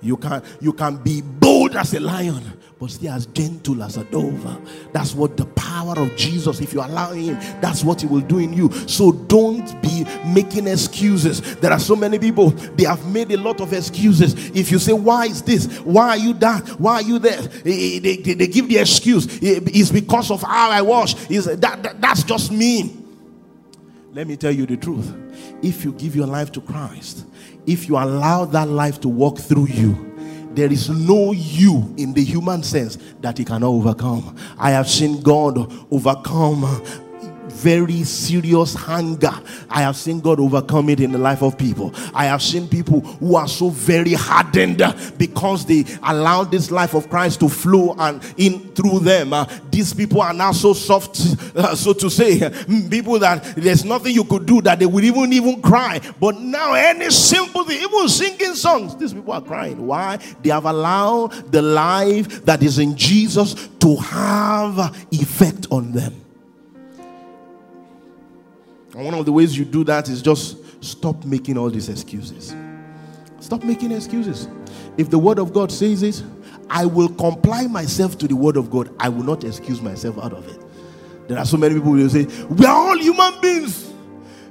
You 0.02 0.16
can 0.16 0.42
you 0.60 0.72
can 0.72 0.96
be 0.96 1.22
bold 1.22 1.76
as 1.76 1.94
a 1.94 2.00
lion, 2.00 2.42
but 2.78 2.90
still 2.90 3.12
as 3.12 3.26
gentle 3.26 3.82
as 3.84 3.96
a 3.96 4.04
dove. 4.04 4.60
That's 4.92 5.14
what 5.14 5.36
the 5.36 5.46
power 5.46 5.96
of 5.96 6.16
Jesus, 6.16 6.60
if 6.60 6.74
you 6.74 6.80
allow 6.80 7.12
him, 7.12 7.34
that's 7.60 7.84
what 7.84 8.00
he 8.00 8.08
will 8.08 8.20
do 8.20 8.38
in 8.38 8.52
you. 8.52 8.70
So 8.88 9.12
don't 9.12 9.80
be 9.80 10.04
making 10.26 10.66
excuses. 10.66 11.56
There 11.56 11.70
are 11.72 11.78
so 11.78 11.94
many 11.94 12.18
people, 12.18 12.50
they 12.50 12.84
have 12.84 13.06
made 13.06 13.30
a 13.30 13.36
lot 13.36 13.60
of 13.60 13.72
excuses. 13.72 14.34
If 14.50 14.72
you 14.72 14.80
say, 14.80 14.92
Why 14.92 15.26
is 15.26 15.42
this? 15.42 15.78
Why 15.80 16.08
are 16.08 16.16
you 16.16 16.32
that? 16.34 16.68
Why 16.80 16.94
are 16.94 17.02
you 17.02 17.20
there? 17.20 17.40
Eh, 17.40 17.96
eh, 17.96 18.00
they, 18.00 18.16
they, 18.16 18.34
they 18.34 18.46
give 18.48 18.68
the 18.68 18.78
excuse. 18.78 19.26
Eh, 19.36 19.60
it's 19.66 19.92
because 19.92 20.32
of 20.32 20.42
how 20.42 20.70
I 20.70 20.82
was. 20.82 21.30
Is 21.30 21.44
that, 21.44 21.60
that 21.60 22.00
that's 22.00 22.24
just 22.24 22.50
me. 22.50 22.96
Let 24.12 24.26
me 24.26 24.36
tell 24.36 24.52
you 24.52 24.66
the 24.66 24.76
truth. 24.76 25.14
If 25.62 25.84
you 25.84 25.92
give 25.92 26.14
your 26.16 26.26
life 26.26 26.52
to 26.52 26.60
Christ, 26.60 27.24
if 27.66 27.88
you 27.88 27.96
allow 27.96 28.44
that 28.46 28.68
life 28.68 29.00
to 29.02 29.08
walk 29.08 29.38
through 29.38 29.68
you, 29.68 30.12
there 30.54 30.70
is 30.70 30.90
no 30.90 31.32
you 31.32 31.94
in 31.96 32.12
the 32.12 32.22
human 32.22 32.62
sense 32.62 32.98
that 33.20 33.38
he 33.38 33.44
cannot 33.44 33.68
overcome. 33.68 34.36
I 34.58 34.70
have 34.70 34.88
seen 34.88 35.22
God 35.22 35.72
overcome 35.90 36.82
very 37.62 38.02
serious 38.02 38.74
hunger. 38.74 39.32
I 39.70 39.82
have 39.82 39.96
seen 39.96 40.20
God 40.20 40.40
overcome 40.40 40.88
it 40.88 41.00
in 41.00 41.12
the 41.12 41.18
life 41.18 41.42
of 41.42 41.56
people. 41.56 41.94
I 42.12 42.26
have 42.26 42.42
seen 42.42 42.68
people 42.68 43.00
who 43.00 43.36
are 43.36 43.48
so 43.48 43.70
very 43.70 44.14
hardened 44.14 44.82
because 45.16 45.64
they 45.64 45.84
allowed 46.02 46.50
this 46.50 46.70
life 46.70 46.94
of 46.94 47.08
Christ 47.08 47.40
to 47.40 47.48
flow 47.48 47.94
and 47.98 48.22
in 48.36 48.72
through 48.74 49.00
them. 49.00 49.32
Uh, 49.32 49.46
these 49.70 49.94
people 49.94 50.20
are 50.20 50.34
now 50.34 50.52
so 50.52 50.72
soft, 50.72 51.20
uh, 51.56 51.74
so 51.74 51.92
to 51.92 52.10
say, 52.10 52.38
people 52.90 53.18
that 53.18 53.54
there's 53.56 53.84
nothing 53.84 54.14
you 54.14 54.24
could 54.24 54.46
do 54.46 54.60
that 54.62 54.78
they 54.78 54.86
would 54.86 55.04
even 55.04 55.32
even 55.32 55.62
cry. 55.62 56.00
But 56.20 56.40
now 56.40 56.74
any 56.74 57.10
simple 57.10 57.64
thing, 57.64 57.80
even 57.80 58.08
singing 58.08 58.54
songs, 58.54 58.96
these 58.96 59.12
people 59.12 59.32
are 59.32 59.42
crying. 59.42 59.86
Why? 59.86 60.18
They 60.42 60.50
have 60.50 60.64
allowed 60.64 61.52
the 61.52 61.62
life 61.62 62.44
that 62.44 62.62
is 62.62 62.78
in 62.78 62.96
Jesus 62.96 63.68
to 63.80 63.96
have 63.96 64.78
effect 65.10 65.66
on 65.70 65.92
them. 65.92 66.21
And 68.94 69.04
one 69.04 69.14
of 69.14 69.24
the 69.24 69.32
ways 69.32 69.56
you 69.56 69.64
do 69.64 69.84
that 69.84 70.08
is 70.08 70.20
just 70.22 70.56
stop 70.84 71.24
making 71.24 71.56
all 71.56 71.70
these 71.70 71.88
excuses. 71.88 72.54
Stop 73.40 73.64
making 73.64 73.92
excuses. 73.92 74.48
If 74.96 75.10
the 75.10 75.18
word 75.18 75.38
of 75.38 75.52
God 75.52 75.72
says 75.72 76.02
it, 76.02 76.22
I 76.68 76.86
will 76.86 77.08
comply 77.08 77.66
myself 77.66 78.18
to 78.18 78.28
the 78.28 78.36
word 78.36 78.56
of 78.56 78.70
God. 78.70 78.94
I 79.00 79.08
will 79.08 79.24
not 79.24 79.44
excuse 79.44 79.80
myself 79.80 80.18
out 80.18 80.32
of 80.32 80.46
it. 80.48 80.60
There 81.28 81.38
are 81.38 81.44
so 81.44 81.56
many 81.56 81.74
people 81.74 81.92
who 81.92 82.08
say, 82.08 82.24
We 82.46 82.66
are 82.66 82.74
all 82.74 82.98
human 82.98 83.40
beings. 83.40 83.92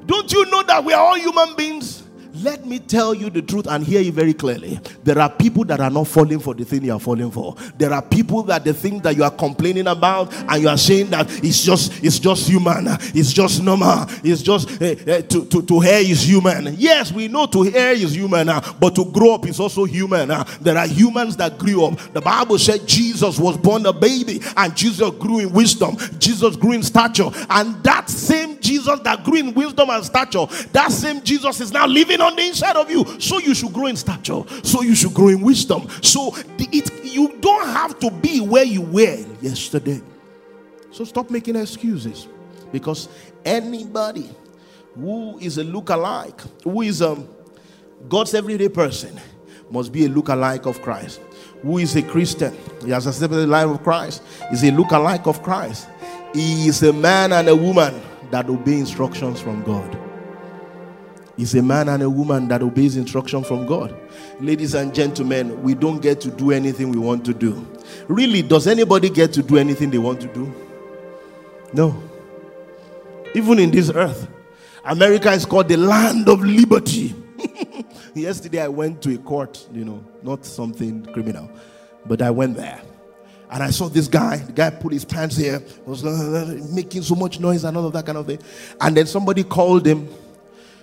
Don't 0.06 0.32
you 0.32 0.46
know 0.46 0.64
that 0.64 0.84
we 0.84 0.94
are 0.94 1.06
all 1.06 1.18
human 1.18 1.56
beings? 1.56 2.01
Let 2.44 2.66
me 2.66 2.80
tell 2.80 3.14
you 3.14 3.30
the 3.30 3.42
truth 3.42 3.68
and 3.68 3.84
hear 3.84 4.02
you 4.02 4.12
very 4.12 4.34
clearly. 4.34 4.80
There 5.04 5.20
are 5.20 5.30
people 5.30 5.64
that 5.66 5.80
are 5.80 5.90
not 5.90 6.08
falling 6.08 6.40
for 6.40 6.56
the 6.56 6.66
thing 6.66 6.84
you 6.84 6.94
are 6.94 7.00
falling 7.00 7.30
for. 7.30 7.56
There 7.78 7.94
are 7.94 8.02
people 8.02 8.42
that 8.44 8.64
the 8.64 8.74
thing 8.74 9.00
that 9.00 9.16
you 9.16 9.24
are 9.24 9.32
complaining 9.32 9.86
about 9.86 10.34
and 10.34 10.62
you 10.62 10.68
are 10.68 10.78
saying 10.78 11.12
that 11.12 11.28
it's 11.44 11.64
just 11.64 12.04
it's 12.04 12.18
just 12.18 12.50
human, 12.50 12.88
it's 13.14 13.32
just 13.32 13.62
normal, 13.62 14.06
it's 14.24 14.42
just 14.42 14.82
uh, 14.82 14.86
uh, 14.86 15.22
to, 15.22 15.46
to, 15.46 15.62
to 15.62 15.80
hear 15.80 16.00
is 16.00 16.28
human. 16.28 16.76
Yes, 16.78 17.12
we 17.12 17.28
know 17.28 17.46
to 17.46 17.62
hear 17.62 17.90
is 17.90 18.16
human, 18.16 18.50
uh, 18.50 18.74
but 18.80 18.96
to 18.96 19.06
grow 19.06 19.36
up 19.36 19.46
is 19.46 19.60
also 19.60 19.84
human. 19.86 20.30
there 20.62 20.78
are 20.78 20.88
humans 20.88 21.38
that 21.38 21.60
grew 21.60 21.86
up. 21.86 22.00
The 22.14 22.22
Bible 22.22 22.58
said 22.58 22.88
Jesus 22.88 23.38
was 23.38 23.58
born 23.58 23.86
a 23.86 23.94
baby 23.94 24.42
and 24.58 24.76
Jesus 24.76 25.12
grew 25.12 25.40
in 25.40 25.52
wisdom, 25.52 25.96
Jesus 26.18 26.56
grew 26.56 26.72
in 26.72 26.82
stature, 26.82 27.30
and 27.50 27.84
that 27.84 28.10
same 28.10 28.60
Jesus 28.60 29.00
that 29.02 29.24
grew 29.24 29.38
in 29.38 29.54
wisdom 29.54 29.90
and 29.92 30.04
stature, 30.04 30.46
that 30.72 30.92
same 30.92 31.22
Jesus 31.22 31.62
is 31.62 31.72
now 31.72 31.86
living 31.86 32.20
on 32.20 32.31
the 32.36 32.48
inside 32.48 32.76
of 32.76 32.90
you. 32.90 33.06
So 33.20 33.40
you 33.40 33.54
should 33.54 33.74
grow 33.74 33.88
in 33.88 33.96
stature. 33.96 34.44
So 34.64 34.82
you 34.82 34.96
should 34.96 35.14
grow 35.14 35.30
in 35.30 35.42
wisdom. 35.42 35.88
So 36.02 36.36
it 36.58 37.04
you 37.04 37.38
don't 37.40 37.68
have 37.68 38.00
to 38.00 38.10
be 38.10 38.40
where 38.40 38.64
you 38.64 38.82
were 38.82 39.26
yesterday. 39.42 40.02
So 40.92 41.04
stop 41.04 41.30
making 41.30 41.56
excuses. 41.56 42.28
Because 42.72 43.10
anybody 43.44 44.30
who 44.96 45.38
is 45.40 45.58
a 45.58 45.64
look-alike, 45.64 46.42
who 46.64 46.82
is 46.82 47.02
a 47.02 47.18
God's 48.08 48.34
everyday 48.34 48.70
person, 48.70 49.20
must 49.70 49.92
be 49.92 50.06
a 50.06 50.10
look-alike 50.10 50.66
of 50.66 50.82
Christ. 50.82 51.22
Who 51.62 51.78
is 51.78 51.96
a 51.96 52.02
Christian? 52.02 52.58
He 52.84 52.92
has 52.92 53.08
accepted 53.08 53.38
the 53.38 53.48
life 53.48 53.68
of 53.68 53.84
Christ. 53.84 54.24
Is 54.52 54.64
a 54.64 54.72
look-alike 54.72 55.28
of 55.28 55.44
Christ. 55.44 55.88
He 56.34 56.68
is 56.68 56.82
a 56.84 56.94
man 56.94 57.34
and 57.34 57.48
a 57.48 57.56
woman 57.56 58.02
that 58.32 58.50
obey 58.50 58.80
instructions 58.80 59.42
from 59.42 59.64
God 59.64 60.11
is 61.42 61.56
a 61.56 61.62
man 61.62 61.90
and 61.90 62.04
a 62.04 62.10
woman 62.10 62.48
that 62.50 62.62
obeys 62.62 62.98
instruction 62.98 63.44
from 63.44 63.66
God. 63.66 63.96
Ladies 64.40 64.76
and 64.76 64.94
gentlemen, 64.94 65.62
we 65.64 65.74
don't 65.74 66.00
get 66.00 66.22
to 66.22 66.30
do 66.30 66.52
anything 66.52 66.92
we 66.92 67.00
want 67.00 67.26
to 67.26 67.34
do. 67.34 67.68
Really, 68.08 68.42
does 68.44 68.68
anybody 68.68 69.10
get 69.10 69.34
to 69.34 69.44
do 69.44 69.58
anything 69.58 69.90
they 69.90 69.98
want 69.98 70.22
to 70.22 70.28
do? 70.28 70.54
No. 71.74 72.02
Even 73.34 73.60
in 73.60 73.72
this 73.72 73.90
earth, 73.90 74.28
America 74.86 75.32
is 75.32 75.46
called 75.46 75.68
the 75.68 75.78
land 75.78 76.30
of 76.30 76.42
liberty. 76.42 77.16
Yesterday, 78.14 78.62
I 78.62 78.68
went 78.68 79.02
to 79.04 79.16
a 79.16 79.18
court, 79.18 79.68
you 79.74 79.86
know, 79.86 80.04
not 80.22 80.46
something 80.46 81.06
criminal, 81.08 81.50
but 82.06 82.22
I 82.22 82.30
went 82.30 82.58
there. 82.58 82.82
And 83.50 83.64
I 83.64 83.72
saw 83.72 83.90
this 83.90 84.08
guy, 84.08 84.38
the 84.38 84.52
guy 84.54 84.70
put 84.70 84.94
his 84.94 85.04
pants 85.04 85.36
here, 85.36 85.62
was 85.86 86.06
uh, 86.06 86.58
making 86.72 87.02
so 87.02 87.16
much 87.16 87.40
noise 87.40 87.64
and 87.64 87.76
all 87.76 87.88
of 87.88 87.94
that 87.94 88.06
kind 88.06 88.18
of 88.18 88.26
thing. 88.26 88.40
And 88.80 88.96
then 88.96 89.08
somebody 89.08 89.44
called 89.44 89.86
him 89.86 90.08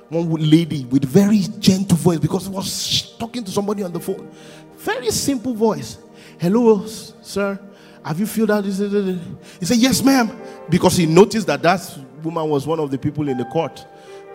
one 0.09 0.51
lady 0.51 0.85
with 0.87 1.05
very 1.05 1.40
gentle 1.59 1.97
voice 1.97 2.18
because 2.18 2.47
he 2.47 2.53
was 2.53 3.16
talking 3.18 3.44
to 3.44 3.51
somebody 3.51 3.83
on 3.83 3.92
the 3.92 4.01
phone 4.01 4.31
Very 4.79 5.11
simple 5.11 5.55
voice. 5.55 5.99
Hello, 6.38 6.87
sir. 6.87 7.59
Have 8.05 8.18
you 8.21 8.27
filled 8.27 8.51
out 8.51 8.64
this? 8.64 8.79
He 8.79 9.66
said, 9.66 9.77
Yes, 9.77 10.03
ma'am. 10.03 10.31
Because 10.71 10.97
he 10.97 11.05
noticed 11.07 11.47
that 11.49 11.62
that 11.62 11.99
woman 12.23 12.49
was 12.49 12.66
one 12.66 12.81
of 12.81 12.90
the 12.90 12.99
people 12.99 13.29
in 13.29 13.37
the 13.37 13.44
court. 13.47 13.85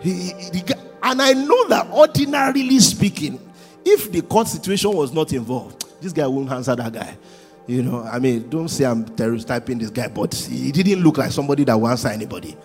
He, 0.00 0.32
he, 0.52 0.62
and 1.02 1.20
I 1.20 1.32
know 1.32 1.68
that 1.68 1.90
ordinarily 1.90 2.78
speaking, 2.80 3.40
if 3.84 4.12
the 4.12 4.22
court 4.22 4.48
situation 4.48 4.92
was 4.92 5.12
not 5.12 5.32
involved, 5.32 5.86
this 6.00 6.12
guy 6.12 6.26
wouldn't 6.26 6.52
answer 6.52 6.76
that 6.76 6.92
guy. 6.92 7.16
You 7.66 7.82
know, 7.82 8.02
I 8.02 8.18
mean, 8.18 8.48
don't 8.50 8.68
say 8.68 8.84
I'm 8.84 9.06
stereotyping 9.06 9.78
this 9.78 9.90
guy, 9.90 10.08
but 10.08 10.34
he 10.34 10.70
didn't 10.70 11.02
look 11.02 11.16
like 11.16 11.32
somebody 11.32 11.64
that 11.64 11.74
will 11.74 11.88
answer 11.88 12.08
anybody. 12.08 12.56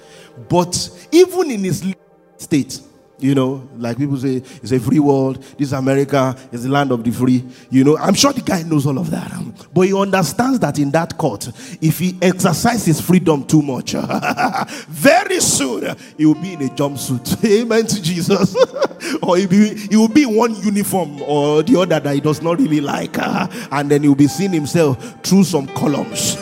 But 0.49 1.07
even 1.11 1.51
in 1.51 1.63
his 1.63 1.95
state, 2.37 2.81
you 3.19 3.35
know, 3.35 3.67
like 3.77 3.97
people 3.97 4.17
say, 4.17 4.37
it's 4.37 4.71
a 4.71 4.79
free 4.79 4.99
world. 4.99 5.43
This 5.57 5.71
America 5.71 6.35
is 6.51 6.63
the 6.63 6.69
land 6.69 6.91
of 6.91 7.03
the 7.03 7.11
free. 7.11 7.43
You 7.69 7.83
know, 7.83 7.97
I'm 7.97 8.13
sure 8.13 8.31
the 8.33 8.41
guy 8.41 8.63
knows 8.63 8.85
all 8.85 8.97
of 8.97 9.11
that. 9.11 9.31
Um, 9.33 9.53
but 9.73 9.81
he 9.81 9.93
understands 9.93 10.59
that 10.59 10.79
in 10.79 10.91
that 10.91 11.17
court, 11.17 11.47
if 11.81 11.99
he 11.99 12.17
exercises 12.21 13.01
freedom 13.01 13.45
too 13.45 13.61
much, 13.61 13.91
very 14.87 15.39
soon 15.39 15.95
he 16.17 16.25
will 16.25 16.35
be 16.35 16.53
in 16.53 16.63
a 16.63 16.69
jumpsuit. 16.69 17.43
Amen 17.61 17.85
to 17.87 18.01
Jesus. 18.01 18.55
or 19.21 19.37
he, 19.37 19.47
be, 19.47 19.75
he 19.75 19.97
will 19.97 20.07
be 20.07 20.25
one 20.25 20.55
uniform 20.63 21.21
or 21.23 21.61
the 21.63 21.79
other 21.79 21.99
that 21.99 22.13
he 22.13 22.21
does 22.21 22.41
not 22.41 22.57
really 22.57 22.81
like. 22.81 23.17
and 23.19 23.91
then 23.91 24.01
he 24.01 24.07
will 24.07 24.15
be 24.15 24.27
seeing 24.27 24.53
himself 24.53 25.21
through 25.21 25.43
some 25.43 25.67
columns. 25.67 26.37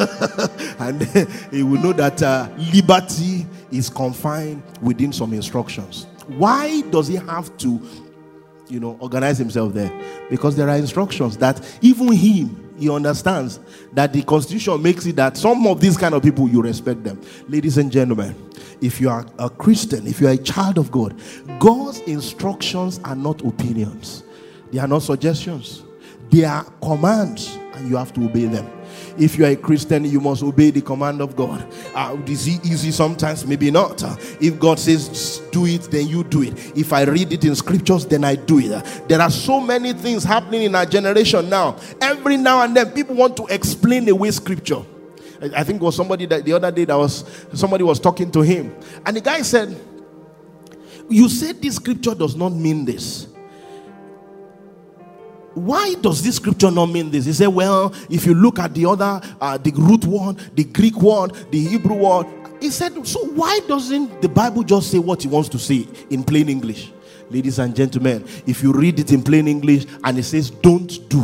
and 0.79 1.01
he 1.51 1.63
will 1.63 1.81
know 1.81 1.93
that 1.93 2.21
uh, 2.21 2.49
liberty 2.73 3.45
is 3.71 3.89
confined 3.89 4.61
within 4.81 5.11
some 5.11 5.33
instructions. 5.33 6.07
Why 6.27 6.81
does 6.81 7.07
he 7.07 7.15
have 7.15 7.55
to, 7.57 7.81
you 8.67 8.79
know, 8.79 8.97
organize 8.99 9.37
himself 9.37 9.73
there? 9.73 9.91
Because 10.29 10.55
there 10.55 10.69
are 10.69 10.75
instructions 10.75 11.37
that 11.37 11.61
even 11.81 12.11
him, 12.11 12.73
he 12.77 12.89
understands 12.89 13.59
that 13.93 14.13
the 14.13 14.21
constitution 14.21 14.81
makes 14.81 15.05
it 15.05 15.15
that 15.15 15.35
some 15.35 15.65
of 15.65 15.81
these 15.81 15.97
kind 15.97 16.13
of 16.13 16.21
people 16.21 16.47
you 16.47 16.61
respect 16.61 17.03
them. 17.03 17.19
Ladies 17.47 17.77
and 17.77 17.91
gentlemen, 17.91 18.35
if 18.81 19.01
you 19.01 19.09
are 19.09 19.25
a 19.39 19.49
Christian, 19.49 20.05
if 20.05 20.21
you 20.21 20.27
are 20.27 20.33
a 20.33 20.37
child 20.37 20.77
of 20.77 20.91
God, 20.91 21.19
God's 21.59 21.99
instructions 22.01 22.99
are 23.03 23.15
not 23.15 23.41
opinions, 23.43 24.23
they 24.71 24.79
are 24.79 24.87
not 24.87 25.01
suggestions, 25.01 25.83
they 26.29 26.43
are 26.43 26.63
commands, 26.81 27.57
and 27.73 27.89
you 27.89 27.97
have 27.97 28.13
to 28.13 28.25
obey 28.25 28.45
them. 28.45 28.69
If 29.19 29.37
you 29.37 29.45
are 29.45 29.49
a 29.49 29.55
Christian, 29.55 30.05
you 30.05 30.19
must 30.19 30.43
obey 30.43 30.69
the 30.71 30.81
command 30.81 31.21
of 31.21 31.35
God. 31.35 31.67
Uh, 31.95 32.17
is 32.27 32.47
it 32.47 32.65
easy 32.65 32.91
sometimes? 32.91 33.45
Maybe 33.45 33.71
not. 33.71 34.03
Uh, 34.03 34.15
if 34.39 34.59
God 34.59 34.79
says 34.79 35.41
do 35.51 35.65
it, 35.65 35.83
then 35.89 36.07
you 36.07 36.23
do 36.23 36.43
it. 36.43 36.77
If 36.77 36.93
I 36.93 37.03
read 37.03 37.33
it 37.33 37.43
in 37.43 37.55
scriptures, 37.55 38.05
then 38.05 38.23
I 38.23 38.35
do 38.35 38.59
it. 38.59 38.71
Uh, 38.71 38.81
there 39.07 39.19
are 39.19 39.31
so 39.31 39.59
many 39.59 39.93
things 39.93 40.23
happening 40.23 40.63
in 40.63 40.75
our 40.75 40.85
generation 40.85 41.49
now. 41.49 41.77
Every 41.99 42.37
now 42.37 42.61
and 42.61 42.75
then, 42.75 42.91
people 42.91 43.15
want 43.15 43.35
to 43.37 43.45
explain 43.47 44.07
away 44.09 44.31
scripture. 44.31 44.83
I 45.55 45.63
think 45.63 45.81
it 45.81 45.85
was 45.85 45.95
somebody 45.95 46.25
that 46.27 46.45
the 46.45 46.53
other 46.53 46.71
day 46.71 46.85
that 46.85 46.97
was 46.97 47.23
somebody 47.53 47.83
was 47.83 47.99
talking 47.99 48.31
to 48.31 48.41
him, 48.41 48.75
and 49.05 49.15
the 49.15 49.21
guy 49.21 49.41
said, 49.43 49.75
"You 51.09 51.29
said 51.29 51.61
this 51.61 51.75
scripture 51.75 52.15
does 52.15 52.35
not 52.35 52.53
mean 52.53 52.85
this." 52.85 53.27
Why 55.57 55.95
does 55.95 56.21
this 56.23 56.35
scripture 56.35 56.69
not 56.69 56.87
mean 56.87 57.09
this? 57.09 57.25
He 57.25 57.33
said, 57.33 57.47
well, 57.47 57.93
if 58.09 58.25
you 58.25 58.33
look 58.33 58.59
at 58.59 58.73
the 58.73 58.85
other, 58.85 59.21
uh, 59.41 59.57
the 59.57 59.71
root 59.71 60.05
word, 60.05 60.37
the 60.55 60.63
Greek 60.63 60.95
word, 61.01 61.33
the 61.51 61.59
Hebrew 61.59 61.95
word, 61.95 62.27
he 62.61 62.69
said, 62.69 63.05
so 63.07 63.25
why 63.25 63.59
doesn't 63.67 64.21
the 64.21 64.29
Bible 64.29 64.63
just 64.63 64.91
say 64.91 64.99
what 64.99 65.21
he 65.23 65.27
wants 65.27 65.49
to 65.49 65.59
say 65.59 65.87
in 66.09 66.23
plain 66.23 66.49
English? 66.49 66.91
Ladies 67.29 67.59
and 67.59 67.75
gentlemen, 67.75 68.25
if 68.45 68.63
you 68.63 68.71
read 68.71 68.99
it 68.99 69.11
in 69.11 69.21
plain 69.21 69.47
English 69.47 69.85
and 70.03 70.17
it 70.17 70.23
says 70.23 70.49
don't 70.49 71.09
do, 71.09 71.23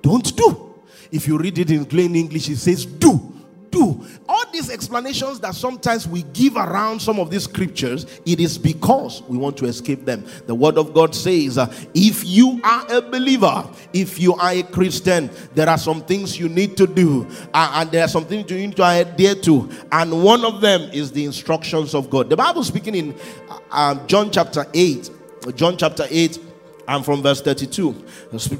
don't 0.00 0.36
do. 0.36 0.74
If 1.12 1.28
you 1.28 1.36
read 1.36 1.58
it 1.58 1.70
in 1.70 1.84
plain 1.84 2.16
English, 2.16 2.48
it 2.48 2.56
says 2.56 2.86
do 2.86 3.34
do. 3.70 4.06
These 4.54 4.70
explanations 4.70 5.40
that 5.40 5.56
sometimes 5.56 6.06
we 6.06 6.22
give 6.32 6.54
around 6.54 7.02
some 7.02 7.18
of 7.18 7.28
these 7.28 7.42
scriptures, 7.42 8.06
it 8.24 8.38
is 8.38 8.56
because 8.56 9.20
we 9.24 9.36
want 9.36 9.56
to 9.56 9.64
escape 9.64 10.04
them. 10.04 10.24
The 10.46 10.54
word 10.54 10.78
of 10.78 10.94
God 10.94 11.12
says, 11.12 11.58
uh, 11.58 11.66
if 11.92 12.24
you 12.24 12.60
are 12.62 12.86
a 12.88 13.02
believer, 13.02 13.68
if 13.92 14.20
you 14.20 14.34
are 14.34 14.52
a 14.52 14.62
Christian, 14.62 15.28
there 15.56 15.68
are 15.68 15.76
some 15.76 16.02
things 16.02 16.38
you 16.38 16.48
need 16.48 16.76
to 16.76 16.86
do, 16.86 17.26
uh, 17.52 17.72
and 17.74 17.90
there 17.90 18.04
are 18.04 18.08
some 18.08 18.26
things 18.26 18.48
you 18.48 18.58
need 18.58 18.76
to 18.76 18.84
adhere 18.84 19.34
to, 19.34 19.68
and 19.90 20.22
one 20.22 20.44
of 20.44 20.60
them 20.60 20.82
is 20.92 21.10
the 21.10 21.24
instructions 21.24 21.92
of 21.92 22.08
God. 22.08 22.30
The 22.30 22.36
Bible 22.36 22.62
speaking 22.62 22.94
in 22.94 23.16
uh, 23.50 23.58
um, 23.72 24.06
John 24.06 24.30
chapter 24.30 24.66
8, 24.72 25.10
John 25.56 25.76
chapter 25.76 26.06
8 26.08 26.38
and 26.86 27.04
from 27.04 27.24
verse 27.24 27.40
32. 27.40 28.04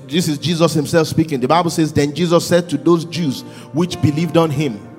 This 0.09 0.26
is 0.26 0.38
Jesus 0.38 0.74
himself 0.74 1.07
speaking. 1.07 1.38
The 1.38 1.46
Bible 1.46 1.70
says, 1.70 1.92
Then 1.92 2.12
Jesus 2.12 2.44
said 2.48 2.68
to 2.70 2.78
those 2.78 3.04
Jews 3.04 3.42
which 3.72 4.02
believed 4.02 4.37
on 4.37 4.50
him, 4.50 4.93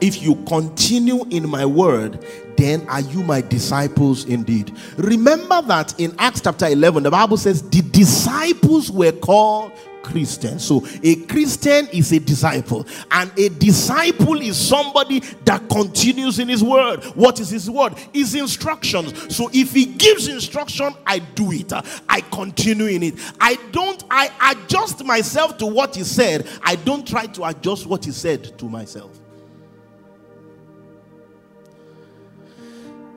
if 0.00 0.22
you 0.22 0.36
continue 0.46 1.24
in 1.30 1.48
my 1.48 1.64
word, 1.64 2.24
then 2.56 2.86
are 2.88 3.00
you 3.00 3.22
my 3.22 3.40
disciples 3.40 4.24
indeed. 4.26 4.76
Remember 4.96 5.62
that 5.62 5.98
in 5.98 6.14
Acts 6.18 6.42
chapter 6.42 6.66
11, 6.66 7.04
the 7.04 7.10
Bible 7.10 7.36
says 7.36 7.62
the 7.62 7.80
disciples 7.82 8.90
were 8.90 9.12
called 9.12 9.72
Christians. 10.02 10.64
So 10.64 10.86
a 11.02 11.16
Christian 11.26 11.88
is 11.88 12.12
a 12.12 12.20
disciple, 12.20 12.86
and 13.10 13.30
a 13.38 13.48
disciple 13.48 14.40
is 14.40 14.56
somebody 14.56 15.20
that 15.44 15.68
continues 15.68 16.38
in 16.38 16.48
his 16.48 16.62
word. 16.62 17.04
What 17.14 17.40
is 17.40 17.50
his 17.50 17.70
word? 17.70 17.94
His 18.12 18.34
instructions. 18.34 19.34
So 19.34 19.50
if 19.52 19.72
he 19.72 19.84
gives 19.86 20.28
instruction, 20.28 20.94
I 21.06 21.20
do 21.20 21.52
it. 21.52 21.72
I 22.08 22.20
continue 22.32 22.86
in 22.86 23.02
it. 23.02 23.14
I 23.40 23.56
don't, 23.72 24.02
I 24.10 24.30
adjust 24.52 25.04
myself 25.04 25.58
to 25.58 25.66
what 25.66 25.96
he 25.96 26.04
said. 26.04 26.48
I 26.62 26.76
don't 26.76 27.06
try 27.06 27.26
to 27.26 27.44
adjust 27.44 27.86
what 27.86 28.04
he 28.04 28.12
said 28.12 28.58
to 28.58 28.68
myself. 28.68 29.19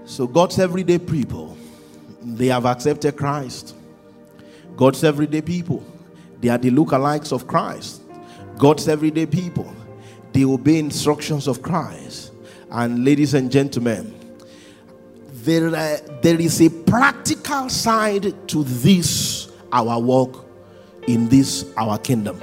So, 0.06 0.28
God's 0.28 0.60
everyday 0.60 1.00
people, 1.00 1.58
they 2.22 2.48
have 2.48 2.66
accepted 2.66 3.16
Christ. 3.16 3.76
God's 4.76 5.04
everyday 5.04 5.42
people, 5.42 5.84
they 6.42 6.50
are 6.50 6.58
the 6.58 6.72
lookalikes 6.72 7.32
of 7.32 7.48
Christ. 7.48 8.02
God's 8.58 8.88
everyday 8.88 9.26
people, 9.26 9.74
they 10.34 10.44
obey 10.44 10.80
instructions 10.80 11.48
of 11.48 11.62
Christ. 11.62 12.32
And, 12.70 13.06
ladies 13.06 13.34
and 13.34 13.50
gentlemen, 13.50 14.14
there, 15.32 15.68
uh, 15.68 15.98
there 16.22 16.40
is 16.40 16.62
a 16.62 16.70
practical 16.70 17.70
side 17.70 18.48
to 18.50 18.64
this, 18.64 19.52
our 19.72 20.00
work 20.00 20.36
in 21.08 21.30
this, 21.30 21.72
our 21.78 21.98
kingdom. 21.98 22.42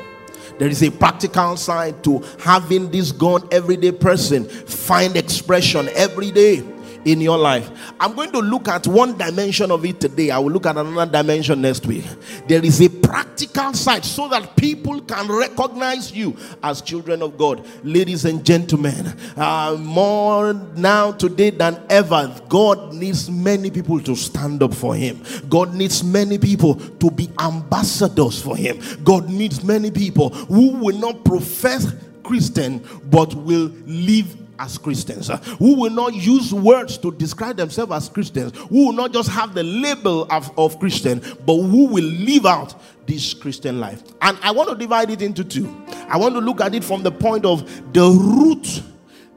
There 0.59 0.69
is 0.69 0.83
a 0.83 0.91
practical 0.91 1.57
side 1.57 2.03
to 2.05 2.23
having 2.39 2.91
this 2.91 3.13
God 3.13 3.53
everyday 3.53 3.93
person 3.93 4.45
find 4.49 5.17
expression 5.17 5.89
every 5.95 6.31
day 6.31 6.65
in 7.05 7.21
your 7.21 7.39
life. 7.39 7.71
I'm 7.99 8.15
going 8.15 8.33
to 8.33 8.41
look 8.41 8.69
at 8.69 8.87
one 8.87 9.17
dimension 9.17 9.71
of 9.71 9.85
it 9.85 10.01
today. 10.01 10.31
I 10.31 10.39
will 10.39 10.51
look 10.51 10.67
at 10.67 10.77
another 10.77 11.11
dimension 11.11 11.63
next 11.63 11.87
week. 11.87 12.05
There 12.47 12.65
is 12.65 12.81
a 12.81 12.89
practical 12.89 13.73
side 13.73 14.05
so 14.05 14.29
that 14.29 14.57
people 14.57 15.01
can 15.03 15.29
recognize 15.29 16.13
you 16.13 16.37
as 16.63 16.83
children 16.83 17.23
of 17.23 17.39
God. 17.39 17.67
Ladies 17.85 18.25
and 18.25 18.45
gentlemen, 18.45 19.07
uh, 19.37 19.77
more 19.79 20.53
now 20.77 21.13
today 21.13 21.51
than 21.51 21.81
ever, 21.89 22.35
God 22.49 22.95
needs 22.95 23.31
many 23.31 23.71
people 23.71 24.01
to 24.01 24.15
stand 24.15 24.63
up 24.63 24.75
for 24.75 24.95
Him. 24.95 25.23
God 25.49 25.75
needs 25.75 26.05
many 26.05 26.39
people 26.39 26.75
to 26.75 27.11
be 27.11 27.31
ambassadors 27.41 28.43
for 28.43 28.57
Him. 28.57 28.81
God 29.05 29.29
needs 29.29 29.65
many 29.65 29.91
people 29.91 30.31
who 30.31 30.73
will 30.73 30.99
not 30.99 31.25
profess 31.25 31.93
Christian 32.23 32.85
but 33.11 33.35
will 33.35 33.73
live 33.87 34.40
as 34.61 34.77
Christians, 34.77 35.31
uh, 35.31 35.39
who 35.59 35.75
will 35.75 35.91
not 35.91 36.15
use 36.15 36.53
words 36.53 36.99
to 36.99 37.11
describe 37.13 37.57
themselves 37.57 37.93
as 37.93 38.09
Christians, 38.09 38.57
who 38.69 38.87
will 38.87 38.93
not 38.93 39.13
just 39.13 39.31
have 39.31 39.55
the 39.55 39.63
label 39.63 40.27
of, 40.31 40.57
of 40.59 40.79
Christian, 40.79 41.21
but 41.47 41.57
who 41.57 41.87
will 41.87 42.05
live 42.05 42.45
out 42.45 42.75
this 43.07 43.33
Christian 43.33 43.81
life. 43.81 44.03
And 44.21 44.39
I 44.43 44.53
want 44.53 44.69
to 44.69 44.77
divide 44.77 45.11
it 45.11 45.23
into 45.23 45.43
two. 45.43 45.85
I 46.09 46.19
want 46.19 46.35
to 46.35 46.41
look 46.41 46.61
at 46.61 46.75
it 46.75 46.85
from 46.85 47.03
the 47.03 47.11
point 47.11 47.45
of 47.47 47.93
the 47.93 48.09
root 48.09 48.83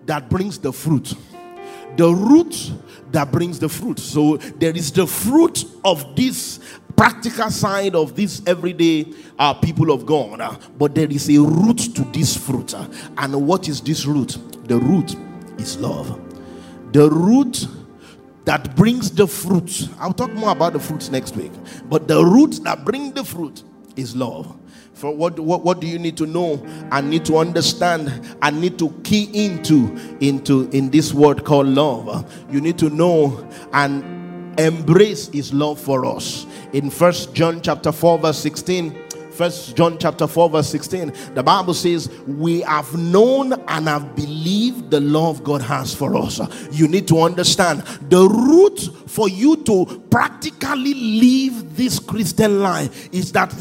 that 0.06 0.30
brings 0.30 0.60
the 0.60 0.74
fruit. 0.74 1.14
The 1.96 2.10
root 2.10 2.72
that 3.12 3.32
brings 3.32 3.60
the 3.60 3.70
fruit. 3.70 4.00
So 4.00 4.38
there 4.38 4.76
is 4.76 4.92
the 4.92 5.08
fruit 5.08 5.64
of 5.86 6.16
this 6.16 6.60
practical 6.96 7.50
side 7.50 7.96
of 7.96 8.16
this 8.16 8.42
everyday 8.46 9.12
uh, 9.40 9.54
people 9.54 9.92
of 9.92 10.06
God, 10.06 10.42
uh, 10.42 10.56
but 10.78 10.96
there 10.96 11.10
is 11.10 11.30
a 11.30 11.40
root 11.40 11.78
to 11.96 12.04
this 12.12 12.36
fruit. 12.36 12.74
Uh, 12.74 12.88
and 13.18 13.48
what 13.48 13.68
is 13.68 13.82
this 13.82 14.06
root? 14.06 14.38
The 14.68 14.78
root 14.78 15.16
is 15.58 15.78
love. 15.78 16.20
The 16.94 17.10
root 17.10 17.68
that 18.46 18.76
brings 18.76 19.12
the 19.12 19.28
fruit. 19.28 19.90
I'll 20.00 20.14
talk 20.14 20.32
more 20.34 20.52
about 20.52 20.74
the 20.74 20.80
fruits 20.80 21.10
next 21.10 21.36
week. 21.36 21.52
But 21.86 22.08
the 22.08 22.24
root 22.24 22.64
that 22.64 22.86
brings 22.86 23.14
the 23.14 23.24
fruit 23.24 23.64
is 23.96 24.16
love. 24.16 24.58
For 24.94 25.14
what, 25.16 25.40
what, 25.40 25.64
what 25.64 25.82
do 25.82 25.88
you 25.88 25.98
need 25.98 26.18
to 26.18 26.26
know 26.26 26.64
and 26.92 27.10
need 27.10 27.26
to 27.26 27.38
understand 27.38 28.38
and 28.42 28.62
need 28.62 28.78
to 28.80 28.90
key 29.04 29.30
into 29.46 29.98
into 30.20 30.70
in 30.70 30.92
this 30.92 31.14
word 31.14 31.44
called 31.46 31.68
love? 31.68 32.32
You 32.52 32.62
need 32.62 32.78
to 32.80 32.90
know 32.90 33.50
and 33.74 34.14
embrace 34.60 35.28
his 35.30 35.54
love 35.54 35.80
for 35.80 36.06
us. 36.06 36.46
In 36.74 36.90
First 36.90 37.34
John 37.34 37.62
chapter 37.62 37.92
4, 37.92 38.20
verse 38.20 38.40
16 38.40 39.04
First 39.34 39.76
John 39.76 39.98
chapter 39.98 40.28
4, 40.28 40.50
verse 40.52 40.70
16, 40.70 41.12
the 41.34 41.42
Bible 41.42 41.74
says, 41.74 42.08
We 42.28 42.62
have 42.62 42.96
known 42.96 43.54
and 43.68 43.88
have 43.88 44.16
believed 44.16 44.92
the 44.92 45.00
love 45.00 45.44
God 45.44 45.64
has 45.64 45.94
for 45.94 46.16
us. 46.16 46.40
You 46.72 46.88
need 46.88 47.08
to 47.08 47.20
understand 47.20 47.82
the 48.10 48.28
route 48.28 49.10
for 49.10 49.28
you 49.28 49.56
to 49.64 50.04
practically 50.12 50.94
live 50.94 51.76
this 51.76 51.98
Christian 51.98 52.62
life 52.62 53.10
is 53.12 53.32
that 53.32 53.52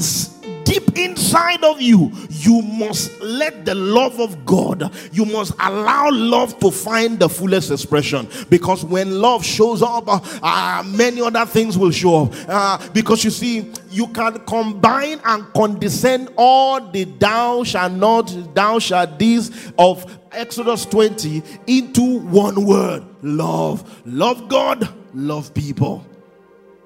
deep 0.72 0.96
inside 0.96 1.62
of 1.64 1.80
you, 1.80 2.10
you 2.30 2.62
must 2.62 3.20
let 3.20 3.64
the 3.64 3.74
love 3.74 4.20
of 4.20 4.44
God, 4.46 4.94
you 5.12 5.24
must 5.24 5.52
allow 5.60 6.10
love 6.10 6.58
to 6.60 6.70
find 6.70 7.18
the 7.18 7.28
fullest 7.28 7.70
expression. 7.70 8.28
Because 8.48 8.84
when 8.84 9.20
love 9.20 9.44
shows 9.44 9.82
up, 9.82 10.04
uh, 10.08 10.82
many 10.86 11.20
other 11.20 11.44
things 11.46 11.76
will 11.76 11.90
show 11.90 12.24
up. 12.24 12.32
Uh, 12.48 12.88
because 12.92 13.24
you 13.24 13.30
see, 13.30 13.70
you 13.90 14.06
can 14.08 14.38
combine 14.46 15.20
and 15.24 15.52
condescend 15.52 16.30
all 16.36 16.80
the 16.80 17.04
thou 17.04 17.62
shall 17.64 17.90
not, 17.90 18.54
thou 18.54 18.78
shall 18.78 19.06
this 19.06 19.72
of 19.78 20.18
Exodus 20.32 20.86
20 20.86 21.42
into 21.66 22.20
one 22.20 22.64
word 22.64 23.04
love. 23.22 24.02
Love 24.06 24.48
God, 24.48 24.88
love 25.12 25.52
people. 25.52 26.06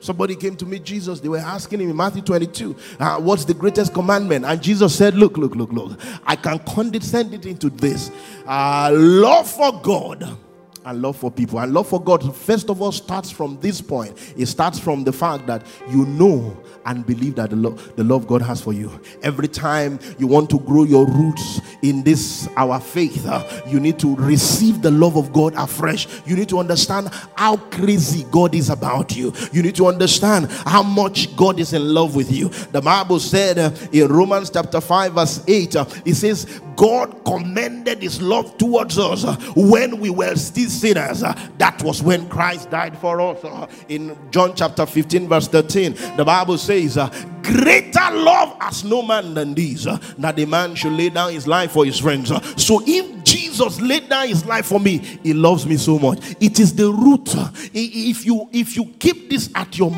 Somebody 0.01 0.37
came 0.37 0.57
to 0.57 0.67
meet 0.67 0.85
Jesus. 0.85 1.21
They 1.21 1.29
were 1.29 1.39
asking 1.39 1.81
him 1.81 1.91
in 1.91 1.97
Matthew 1.97 2.23
22, 2.23 2.77
uh, 3.01 3.21
What's 3.21 3.45
the 3.45 3.55
greatest 3.55 3.95
commandment? 3.95 4.45
And 4.45 4.63
Jesus 4.63 4.95
said, 4.95 5.15
Look, 5.15 5.37
look, 5.37 5.57
look, 5.57 5.73
look. 5.73 5.99
I 6.25 6.37
can 6.37 6.59
condescend 6.61 7.35
it 7.35 7.47
into 7.47 7.71
this 7.71 8.11
uh, 8.47 8.91
love 8.93 9.51
for 9.51 9.81
God 9.81 10.37
and 10.87 11.03
love 11.03 11.16
for 11.16 11.31
people. 11.33 11.59
And 11.59 11.75
love 11.75 11.88
for 11.88 12.01
God, 12.01 12.35
first 12.35 12.70
of 12.70 12.81
all, 12.81 12.92
starts 12.92 13.31
from 13.31 13.59
this 13.61 13.81
point. 13.81 14.16
It 14.37 14.46
starts 14.46 14.79
from 14.79 15.03
the 15.03 15.12
fact 15.12 15.46
that 15.49 15.66
you 15.90 16.07
know 16.07 16.57
and 16.87 17.05
believe 17.05 17.35
that 17.35 17.51
the, 17.51 17.57
lo- 17.57 17.77
the 17.96 18.05
love 18.05 18.29
God 18.29 18.40
has 18.42 18.61
for 18.61 18.72
you. 18.72 18.90
Every 19.22 19.49
time 19.49 19.99
you 20.18 20.29
want 20.29 20.49
to 20.51 20.61
grow 20.61 20.85
your 20.85 21.05
roots 21.05 21.61
in 21.83 22.05
this, 22.05 22.49
our 22.57 22.79
faith, 22.81 23.27
uh, 23.27 23.44
you 23.66 23.81
need 23.81 23.99
to 23.99 24.14
receive 24.14 24.83
the 24.83 24.90
love 24.92 25.16
of 25.16 25.33
God 25.33 25.55
afresh. 25.57 26.07
You 26.25 26.37
need 26.37 26.49
to 26.51 26.61
understand 26.61 27.11
how 27.37 27.57
crazy 27.57 28.25
God 28.31 28.55
is 28.55 28.70
about 28.70 29.16
you. 29.16 29.33
You 29.53 29.62
need 29.62 29.75
to 29.77 29.87
understand 29.87 30.46
how 30.64 30.85
much 30.85 31.35
God 31.37 31.59
is 31.59 31.72
in 31.72 31.92
love 31.92 32.14
with 32.14 32.31
you. 32.31 32.49
The 32.49 32.81
Bible 32.81 33.18
said 33.18 33.59
uh, 33.59 33.72
in 33.90 34.07
Romans 34.07 34.51
chapter 34.51 34.81
5, 34.81 35.14
verse 35.14 35.42
8, 35.49 35.75
uh, 35.75 35.85
it 36.05 36.14
says, 36.14 36.61
God 36.77 37.25
commended 37.25 38.03
his 38.03 38.21
love 38.21 38.57
towards 38.59 38.99
us 38.99 39.25
when 39.57 39.99
we 39.99 40.11
were 40.11 40.35
still 40.37 40.69
sinners. 40.69 41.21
That 41.21 41.83
was 41.83 42.03
when 42.03 42.29
Christ 42.29 42.71
died 42.71 42.97
for 42.99 43.21
us. 43.21 43.71
In 43.89 44.17
John 44.31 44.55
chapter 44.55 44.87
15, 44.87 45.29
verse 45.29 45.49
13, 45.49 45.95
the 46.17 46.25
Bible 46.25 46.59
says, 46.59 46.97
Greater 47.43 48.11
love 48.12 48.57
has 48.61 48.85
no 48.85 49.03
man 49.03 49.35
than 49.35 49.55
this, 49.55 49.85
that 49.85 50.39
a 50.39 50.47
man 50.47 50.75
should 50.75 50.93
lay 50.93 51.09
down 51.09 51.33
his 51.33 51.47
life 51.47 51.71
for 51.73 51.85
his 51.85 51.99
friends. 51.99 52.31
So 52.62 52.83
if 52.87 53.25
Jesus 53.27 53.81
laid 53.81 54.09
down 54.09 54.29
his 54.29 54.47
life 54.47 54.67
for 54.67 54.79
me, 54.79 54.99
he 54.99 55.35
loves 55.35 55.67
me 55.67 55.77
so 55.77 55.99
much. 55.99 56.37
It 56.41 56.61
is 56.61 56.73
the 56.75 56.91
root. 56.91 57.35
If 57.75 58.25
you 58.25 58.49
if 58.53 58.77
you 58.77 58.87
keep 59.01 59.29
this 59.29 59.51
at 59.55 59.77
your 59.77 59.93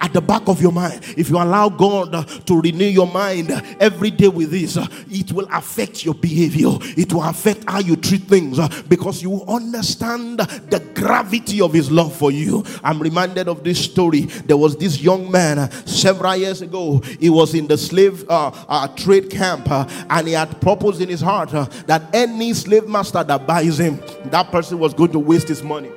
at 0.00 0.14
the 0.14 0.22
back 0.22 0.48
of 0.48 0.62
your 0.62 0.72
mind, 0.72 1.02
if 1.16 1.28
you 1.28 1.36
allow 1.36 1.68
God 1.68 2.26
to 2.46 2.60
renew 2.60 2.86
your 2.86 3.06
mind 3.06 3.50
every 3.78 4.10
day 4.10 4.28
with 4.28 4.50
this, 4.50 4.78
it 5.10 5.30
will 5.30 5.46
affect 5.52 6.06
your 6.06 6.14
behavior. 6.14 6.70
It 6.96 7.12
will 7.12 7.22
affect 7.22 7.68
how 7.68 7.80
you 7.80 7.96
treat 7.96 8.22
things 8.22 8.58
because 8.84 9.22
you 9.22 9.42
understand 9.46 10.38
the 10.38 10.82
gravity 10.94 11.60
of 11.60 11.74
his 11.74 11.90
love 11.90 12.16
for 12.16 12.30
you. 12.30 12.64
I'm 12.82 12.98
reminded 12.98 13.48
of 13.48 13.62
this 13.62 13.84
story. 13.84 14.20
There 14.20 14.56
was 14.56 14.76
this 14.76 15.02
young 15.02 15.30
man 15.30 15.70
several 15.86 16.36
years 16.36 16.62
ago. 16.62 17.00
He 17.20 17.28
was 17.28 17.54
in 17.54 17.66
the 17.66 17.76
slave 17.76 18.24
uh, 18.30 18.50
uh, 18.68 18.88
trade 18.88 19.30
camp 19.30 19.70
uh, 19.70 19.86
and 20.08 20.28
he 20.28 20.32
had 20.32 20.60
proposed 20.62 21.02
in 21.02 21.10
his 21.10 21.20
heart 21.20 21.52
uh, 21.52 21.64
that 21.86 22.02
any 22.14 22.54
slave 22.54 22.79
master 22.88 23.22
that 23.22 23.46
buys 23.46 23.78
him, 23.80 24.00
that 24.26 24.50
person 24.50 24.78
was 24.78 24.94
going 24.94 25.12
to 25.12 25.18
waste 25.18 25.48
his 25.48 25.62
money. 25.62 25.90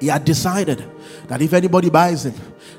He 0.00 0.06
had 0.06 0.24
decided 0.24 0.82
that 1.28 1.42
if 1.42 1.52
anybody 1.52 1.90
buys 1.90 2.24
him, 2.24 2.34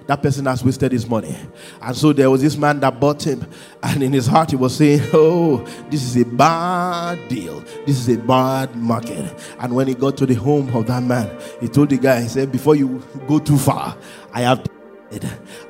that 0.08 0.24
person 0.24 0.46
has 0.46 0.64
wasted 0.64 0.92
his 0.92 1.08
money. 1.08 1.36
And 1.80 1.96
so 1.96 2.14
there 2.14 2.30
was 2.30 2.42
this 2.42 2.58
man 2.58 2.80
that 2.80 3.00
bought 3.00 3.26
him, 3.26 3.46
and 3.84 4.02
in 4.02 4.12
his 4.12 4.26
heart 4.26 4.50
he 4.50 4.56
was 4.56 4.76
saying, 4.76 5.02
Oh, 5.14 5.58
this 5.92 6.04
is 6.04 6.18
a 6.18 6.26
bad 6.26 7.28
deal. 7.30 7.60
This 7.86 8.00
is 8.00 8.10
a 8.10 8.18
bad 8.18 8.76
market. 8.76 9.34
And 9.60 9.76
when 9.76 9.88
he 9.88 9.94
got 9.94 10.18
to 10.18 10.26
the 10.26 10.34
home 10.34 10.76
of 10.76 10.88
that 10.88 11.04
man, 11.04 11.30
he 11.60 11.68
told 11.68 11.92
the 11.92 11.98
guy, 11.98 12.22
He 12.22 12.28
said, 12.28 12.52
Before 12.52 12.76
you 12.76 13.04
go 13.28 13.38
too 13.38 13.58
far, 13.58 13.96
I 14.34 14.42
have 14.42 14.66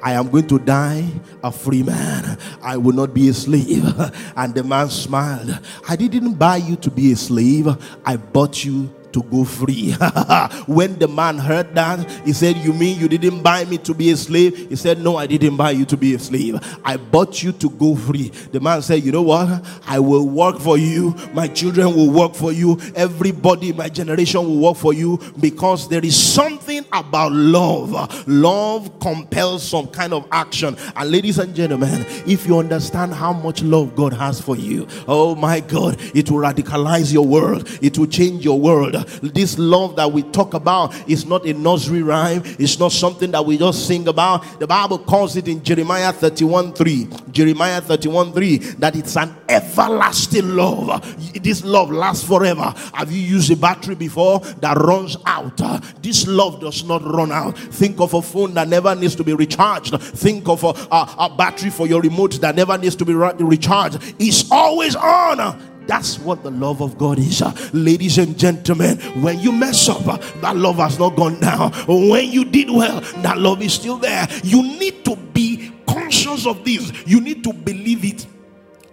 I 0.04 0.14
am 0.14 0.30
going 0.30 0.48
to 0.48 0.60
die 0.60 1.08
a 1.44 1.52
free 1.52 1.84
man. 1.84 2.38
I 2.62 2.78
will 2.78 2.94
not 2.94 3.14
be 3.14 3.30
a 3.30 3.34
slave. 3.34 3.86
And 4.36 4.54
the 4.54 4.64
man 4.64 4.90
smiled. 4.90 5.60
I 5.88 5.96
didn't 5.96 6.34
buy 6.36 6.58
you 6.58 6.76
to 6.78 6.92
be 6.92 7.12
a 7.12 7.16
slave, 7.16 7.68
I 8.06 8.18
bought 8.18 8.64
you 8.64 8.90
to 9.14 9.24
go 9.24 9.44
free. 9.44 9.92
when 10.66 10.98
the 11.00 11.08
man 11.08 11.38
heard 11.38 11.74
that, 11.76 12.10
he 12.26 12.34
said, 12.34 12.58
You 12.58 12.74
mean 12.74 13.00
you 13.00 13.08
didn't 13.08 13.42
buy 13.42 13.66
me 13.66 13.78
to 13.80 13.94
be 13.94 14.12
a 14.12 14.18
slave? 14.18 14.70
He 14.70 14.76
said, 14.76 15.00
No, 15.00 15.18
I 15.18 15.28
didn't 15.28 15.58
buy 15.58 15.72
you 15.72 15.86
to 15.86 15.98
be 15.98 16.16
a 16.16 16.20
slave. 16.20 16.60
I 16.84 16.98
bought 16.98 17.44
you 17.44 17.52
to 17.54 17.70
go 17.70 17.96
free. 17.96 18.30
The 18.52 18.60
man 18.60 18.82
said, 18.82 19.04
You 19.04 19.12
know 19.12 19.22
what? 19.22 19.64
I 19.88 20.00
will 20.00 20.28
work 20.28 20.60
for 20.60 20.78
you. 20.78 21.16
My 21.34 21.48
children 21.48 21.96
will 21.96 22.10
work 22.10 22.36
for 22.36 22.52
you. 22.52 22.80
Everybody 22.96 23.70
in 23.70 23.78
my 23.78 23.90
generation 23.90 24.42
will 24.42 24.60
work 24.60 24.78
for 24.78 24.94
you 24.94 25.20
because 25.40 25.90
there 25.90 26.04
is 26.04 26.16
something 26.16 26.86
about 26.92 27.32
love. 27.32 28.28
Love 28.28 29.00
compels 29.00 29.68
some 29.68 29.88
kind 29.88 30.14
of 30.14 30.28
action. 30.32 30.76
And 30.96 31.12
ladies 31.12 31.40
and 31.40 31.56
gentlemen, 31.56 32.06
if 32.26 32.46
you 32.48 32.58
understand 32.58 33.14
how 33.14 33.34
much 33.34 33.62
love 33.62 33.96
God 33.96 34.14
has 34.14 34.40
for 34.40 34.56
you, 34.56 34.88
oh 35.08 35.36
my 35.36 35.60
God, 35.60 35.98
it 36.16 36.30
will 36.30 36.40
radicalize 36.40 37.12
your 37.12 37.26
world, 37.26 37.68
it 37.82 37.98
will 37.98 38.08
change 38.08 38.44
your 38.44 38.60
world 38.60 38.96
this 39.22 39.58
love 39.58 39.96
that 39.96 40.12
we 40.12 40.24
talk 40.24 40.54
about 40.54 40.94
is 41.10 41.26
not 41.26 41.46
a 41.46 41.54
nursery 41.54 42.02
rhyme, 42.02 42.42
it's 42.46 42.80
not 42.80 42.92
something 42.92 43.32
that 43.32 43.46
we 43.46 43.58
just 43.58 43.88
sing 43.88 44.08
about. 44.08 44.60
The 44.60 44.68
Bible 44.68 45.00
calls 45.00 45.36
it 45.36 45.48
in 45.48 45.64
Jeremiah 45.64 46.12
31 46.12 46.74
3. 46.74 47.08
Jeremiah 47.32 47.82
31 47.82 48.34
3 48.34 48.58
that 48.58 48.96
it's 48.96 49.18
an 49.18 49.36
everlasting 49.50 50.56
love. 50.56 51.44
This 51.44 51.64
love 51.64 51.92
lasts 51.92 52.26
forever. 52.26 52.74
Have 52.94 53.12
you 53.12 53.20
used 53.20 53.52
a 53.52 53.56
battery 53.56 53.96
before 53.96 54.40
that 54.40 54.78
runs 54.78 55.18
out? 55.26 55.58
This 56.02 56.28
love 56.28 56.60
does 56.62 56.84
not 56.84 57.04
run 57.04 57.32
out. 57.32 57.58
Think 57.58 58.00
of 58.00 58.14
a 58.14 58.22
phone 58.22 58.54
that 58.56 58.68
never 58.68 58.96
needs 58.96 59.16
to 59.16 59.24
be 59.24 59.34
recharged. 59.34 60.00
Think 60.02 60.48
of 60.48 60.64
a, 60.64 60.68
a, 60.68 61.16
a 61.20 61.36
battery 61.38 61.70
for 61.70 61.88
your 61.88 62.02
remote 62.02 62.40
that 62.42 62.56
never 62.56 62.78
needs 62.78 62.96
to 62.98 63.06
be 63.06 63.14
recharged. 63.14 64.00
It's 64.20 64.50
always 64.52 64.96
on 64.96 65.40
that's 65.88 66.20
what 66.20 66.44
the 66.44 66.52
love 66.52 66.82
of 66.82 66.98
God 66.98 67.20
is. 67.20 67.42
Ladies 67.74 68.18
and 68.18 68.38
gentlemen, 68.38 68.98
when 69.22 69.40
you 69.40 69.52
mess 69.52 69.90
up, 69.90 70.22
that 70.42 70.56
love 70.56 70.78
has 70.78 71.00
not 71.00 71.16
gone 71.16 71.40
down. 71.40 71.72
When 71.88 72.32
you 72.32 72.46
did 72.46 72.70
well, 72.70 73.02
that 73.22 73.38
love 73.38 73.62
is 73.62 73.74
still 73.74 73.98
there. 73.98 74.28
You 74.44 74.64
need 74.64 75.04
to 75.06 75.16
be 75.16 75.72
conscious 75.88 76.46
of 76.46 76.64
this. 76.64 76.92
You 77.06 77.22
need 77.22 77.44
to 77.44 77.54
believe 77.54 78.06
it 78.06 78.26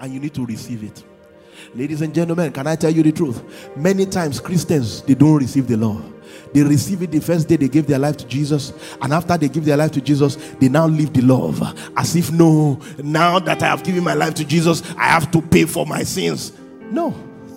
and 0.00 0.12
you 0.12 0.20
need 0.20 0.34
to 0.34 0.46
receive 0.46 0.84
it. 0.84 1.04
Ladies 1.74 2.00
and 2.00 2.14
gentlemen, 2.14 2.52
can 2.52 2.66
I 2.66 2.76
tell 2.76 2.90
you 2.90 3.02
the 3.02 3.12
truth? 3.12 3.42
Many 3.76 4.06
times 4.06 4.40
Christians 4.40 5.02
they 5.02 5.14
don't 5.14 5.36
receive 5.36 5.66
the 5.66 5.76
love. 5.76 6.14
They 6.54 6.62
receive 6.62 7.02
it 7.02 7.10
the 7.10 7.20
first 7.20 7.46
day 7.46 7.56
they 7.56 7.68
give 7.68 7.86
their 7.86 7.98
life 7.98 8.16
to 8.18 8.26
Jesus, 8.26 8.72
and 9.02 9.12
after 9.12 9.36
they 9.36 9.48
give 9.48 9.66
their 9.66 9.76
life 9.76 9.90
to 9.92 10.00
Jesus, 10.00 10.36
they 10.58 10.68
now 10.68 10.86
live 10.86 11.12
the 11.12 11.20
love 11.20 11.62
as 11.96 12.16
if 12.16 12.32
no, 12.32 12.80
now 13.02 13.38
that 13.38 13.62
I 13.62 13.66
have 13.66 13.84
given 13.84 14.02
my 14.02 14.14
life 14.14 14.34
to 14.34 14.46
Jesus, 14.46 14.82
I 14.96 15.08
have 15.08 15.30
to 15.32 15.42
pay 15.42 15.66
for 15.66 15.84
my 15.84 16.04
sins. 16.04 16.52
No. 16.90 17.14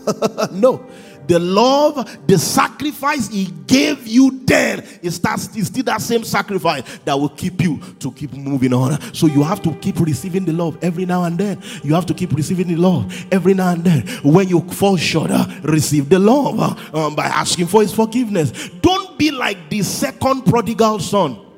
no. 0.51 0.85
The 1.27 1.39
love, 1.39 2.27
the 2.27 2.37
sacrifice 2.37 3.29
he 3.29 3.45
gave 3.67 4.07
you 4.07 4.41
then 4.43 4.83
is 5.01 5.19
that 5.19 5.39
is 5.55 5.67
still 5.67 5.83
that 5.83 6.01
same 6.01 6.23
sacrifice 6.23 6.83
that 7.05 7.13
will 7.13 7.29
keep 7.29 7.61
you 7.61 7.79
to 7.99 8.11
keep 8.11 8.33
moving 8.33 8.73
on. 8.73 8.99
So 9.13 9.27
you 9.27 9.43
have 9.43 9.61
to 9.61 9.73
keep 9.75 9.99
receiving 9.99 10.45
the 10.45 10.53
love 10.53 10.77
every 10.83 11.05
now 11.05 11.23
and 11.23 11.37
then. 11.37 11.61
You 11.83 11.93
have 11.93 12.05
to 12.07 12.13
keep 12.13 12.33
receiving 12.33 12.67
the 12.67 12.75
love 12.75 13.25
every 13.31 13.53
now 13.53 13.71
and 13.71 13.83
then. 13.83 14.07
When 14.23 14.49
you 14.49 14.61
fall 14.61 14.97
short, 14.97 15.31
uh, 15.31 15.47
receive 15.63 16.09
the 16.09 16.19
love 16.19 16.59
uh, 16.59 17.05
um, 17.05 17.15
by 17.15 17.25
asking 17.25 17.67
for 17.67 17.81
his 17.81 17.93
forgiveness. 17.93 18.69
Don't 18.81 19.17
be 19.17 19.31
like 19.31 19.69
the 19.69 19.83
second 19.83 20.45
prodigal 20.45 20.99
son 20.99 21.50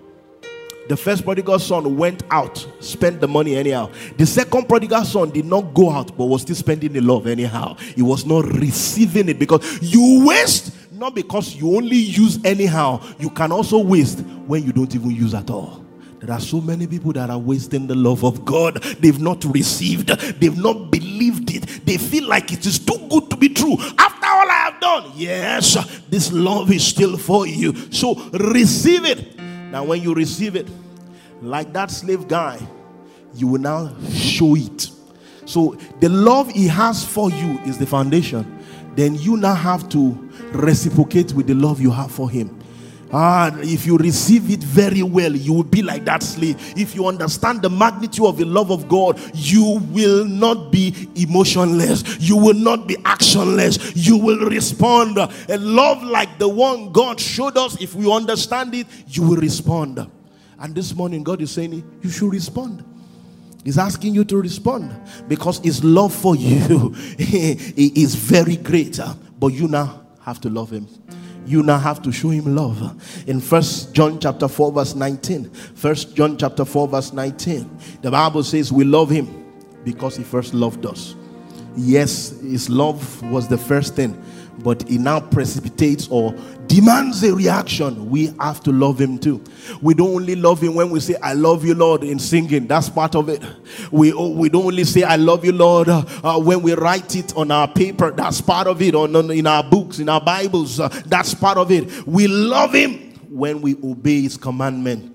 the 0.94 0.98
first 0.98 1.24
prodigal 1.24 1.58
son 1.58 1.98
went 1.98 2.22
out, 2.30 2.68
spent 2.80 3.20
the 3.20 3.28
money 3.28 3.56
anyhow. 3.56 3.90
The 4.16 4.28
second 4.28 4.70
prodigal 4.70 5.04
son 5.06 5.32
did 5.32 5.46
not 5.46 5.74
go 5.74 5.90
out, 5.90 6.16
but 6.16 6.26
was 6.26 6.44
still 6.44 6.56
spending 6.56 6.94
the 6.94 7.02
love 7.02 7.26
anyhow. 7.26 7.74
He 7.96 8.04
was 8.04 8.28
not 8.28 8.46
receiving 8.46 9.28
it 9.28 9.40
because 9.40 9.82
you 9.82 10.24
waste, 10.24 10.72
not 10.92 11.16
because 11.16 11.56
you 11.56 11.76
only 11.76 11.96
use 11.96 12.38
anyhow. 12.46 13.02
You 13.18 13.32
can 13.32 13.52
also 13.52 13.80
waste 13.80 14.20
when 14.46 14.64
you 14.64 14.72
don't 14.72 14.94
even 14.94 15.10
use 15.10 15.34
at 15.34 15.50
all. 15.50 15.84
There 16.20 16.32
are 16.32 16.40
so 16.40 16.62
many 16.62 16.86
people 16.86 17.12
that 17.14 17.32
are 17.32 17.40
wasting 17.40 17.88
the 17.88 17.96
love 17.96 18.24
of 18.24 18.46
God. 18.46 18.84
They've 18.84 19.20
not 19.20 19.44
received, 19.46 20.10
they've 20.10 20.56
not 20.56 20.92
believed 20.92 21.50
it. 21.56 21.88
They 21.88 21.98
feel 21.98 22.28
like 22.28 22.54
it 22.54 22.68
is 22.68 22.78
too 22.78 23.08
good 23.10 23.32
to 23.32 23.36
be 23.36 23.50
true. 23.50 23.78
After 23.98 24.28
all 24.28 24.48
I 24.48 24.70
have 24.70 24.80
done, 24.80 25.12
yes, 25.16 25.74
this 26.08 26.32
love 26.32 26.72
is 26.72 26.86
still 26.86 27.18
for 27.18 27.48
you. 27.48 27.92
So 27.92 28.14
receive 28.30 29.06
it 29.06 29.40
now, 29.74 29.84
when 29.86 30.04
you 30.04 30.14
receive 30.14 30.56
it, 30.56 30.68
like 31.44 31.74
that 31.74 31.92
slave 31.92 32.28
guy, 32.28 32.60
you 33.36 33.48
will 33.48 33.62
now 33.62 33.94
show 34.10 34.56
it. 34.56 34.90
So 35.46 35.78
the 36.00 36.10
love 36.10 36.50
he 36.50 36.68
has 36.68 37.06
for 37.06 37.30
you 37.30 37.60
is 37.66 37.78
the 37.78 37.86
foundation. 37.86 38.60
Then 38.96 39.16
you 39.16 39.38
now 39.38 39.56
have 39.56 39.90
to 39.90 40.12
reciprocate 40.54 41.34
with 41.34 41.48
the 41.48 41.56
love 41.56 41.82
you 41.82 41.92
have 41.92 42.12
for 42.12 42.30
him. 42.30 42.60
Ah, 43.16 43.52
if 43.58 43.86
you 43.86 43.96
receive 43.98 44.50
it 44.50 44.64
very 44.64 45.04
well, 45.04 45.36
you 45.36 45.54
will 45.54 45.64
be 45.64 45.84
like 45.84 46.04
that 46.06 46.24
slave. 46.24 46.58
If 46.76 46.96
you 46.96 47.06
understand 47.08 47.62
the 47.62 47.70
magnitude 47.70 48.26
of 48.26 48.38
the 48.38 48.46
love 48.46 48.72
of 48.72 48.88
God, 48.88 49.20
you 49.36 49.80
will 49.92 50.26
not 50.26 50.72
be 50.72 51.10
emotionless. 51.16 52.20
You 52.20 52.38
will 52.38 52.56
not 52.56 52.88
be 52.88 52.96
actionless. 52.96 53.94
You 53.96 54.18
will 54.18 54.50
respond. 54.50 55.20
A 55.20 55.58
love 55.60 56.02
like 56.02 56.40
the 56.40 56.48
one 56.48 56.92
God 56.92 57.20
showed 57.20 57.56
us, 57.56 57.80
if 57.80 57.94
we 57.94 58.12
understand 58.12 58.74
it, 58.74 58.88
you 59.08 59.22
will 59.22 59.38
respond. 59.38 60.10
And 60.64 60.74
this 60.74 60.96
morning, 60.96 61.24
God 61.24 61.42
is 61.42 61.52
saying, 61.52 61.84
You 62.02 62.10
should 62.10 62.32
respond. 62.32 62.86
He's 63.66 63.78
asking 63.78 64.16
you 64.16 64.24
to 64.24 64.38
respond 64.38 64.96
because 65.28 65.60
His 65.60 65.84
love 65.84 66.14
for 66.14 66.38
you 66.38 66.94
is 67.18 68.16
very 68.16 68.56
great. 68.56 68.98
But 69.40 69.48
you 69.48 69.68
now 69.68 70.06
have 70.22 70.40
to 70.42 70.50
love 70.50 70.72
Him 70.72 70.88
you 71.46 71.62
now 71.62 71.78
have 71.78 72.02
to 72.02 72.10
show 72.10 72.30
him 72.30 72.56
love 72.56 72.82
in 73.28 73.42
first 73.42 73.94
john 73.94 74.18
chapter 74.18 74.48
4 74.48 74.72
verse 74.72 74.96
19 74.96 75.50
first 75.50 76.16
john 76.16 76.38
chapter 76.38 76.64
4 76.64 76.88
verse 76.88 77.12
19 77.12 77.70
the 78.02 78.10
bible 78.10 78.44
says 78.44 78.72
we 78.72 78.86
love 78.86 79.10
him 79.10 79.28
because 79.84 80.16
he 80.16 80.24
first 80.24 80.54
loved 80.54 80.86
us 80.86 81.16
yes 81.76 82.40
his 82.40 82.70
love 82.70 83.22
was 83.30 83.50
the 83.50 83.58
first 83.58 83.94
thing 83.94 84.14
but 84.64 84.90
it 84.90 85.00
now 85.00 85.20
precipitates 85.20 86.08
or 86.10 86.34
demands 86.68 87.24
a 87.24 87.36
reaction. 87.36 88.10
We 88.10 88.28
have 88.40 88.62
to 88.64 88.72
love 88.72 89.00
him 89.00 89.20
too. 89.20 89.44
We 89.82 89.94
don't 89.94 90.16
only 90.16 90.36
love 90.36 90.62
him 90.62 90.76
when 90.76 90.90
we 90.90 91.00
say, 91.00 91.16
I 91.22 91.34
love 91.34 91.66
you, 91.66 91.76
Lord, 91.76 92.04
in 92.04 92.18
singing. 92.20 92.68
That's 92.68 92.90
part 92.90 93.16
of 93.16 93.30
it. 93.30 93.44
We, 93.92 94.14
we 94.14 94.50
don't 94.50 94.66
only 94.66 94.84
say, 94.86 95.04
I 95.04 95.18
love 95.18 95.44
you, 95.44 95.52
Lord, 95.52 95.90
uh, 95.90 96.06
uh, 96.24 96.40
when 96.40 96.62
we 96.62 96.74
write 96.74 97.16
it 97.16 97.36
on 97.36 97.52
our 97.52 97.68
paper. 97.68 98.12
That's 98.12 98.42
part 98.42 98.68
of 98.68 98.82
it. 98.82 98.96
Or 98.96 99.08
in 99.08 99.48
our 99.48 99.64
books, 99.64 100.00
in 100.00 100.10
our 100.10 100.22
Bibles. 100.22 100.80
Uh, 100.80 100.88
that's 101.06 101.34
part 101.34 101.58
of 101.58 101.72
it. 101.72 102.08
We 102.08 102.28
love 102.28 102.74
him 102.74 103.20
when 103.30 103.62
we 103.62 103.76
obey 103.84 104.22
his 104.22 104.38
commandment. 104.38 105.12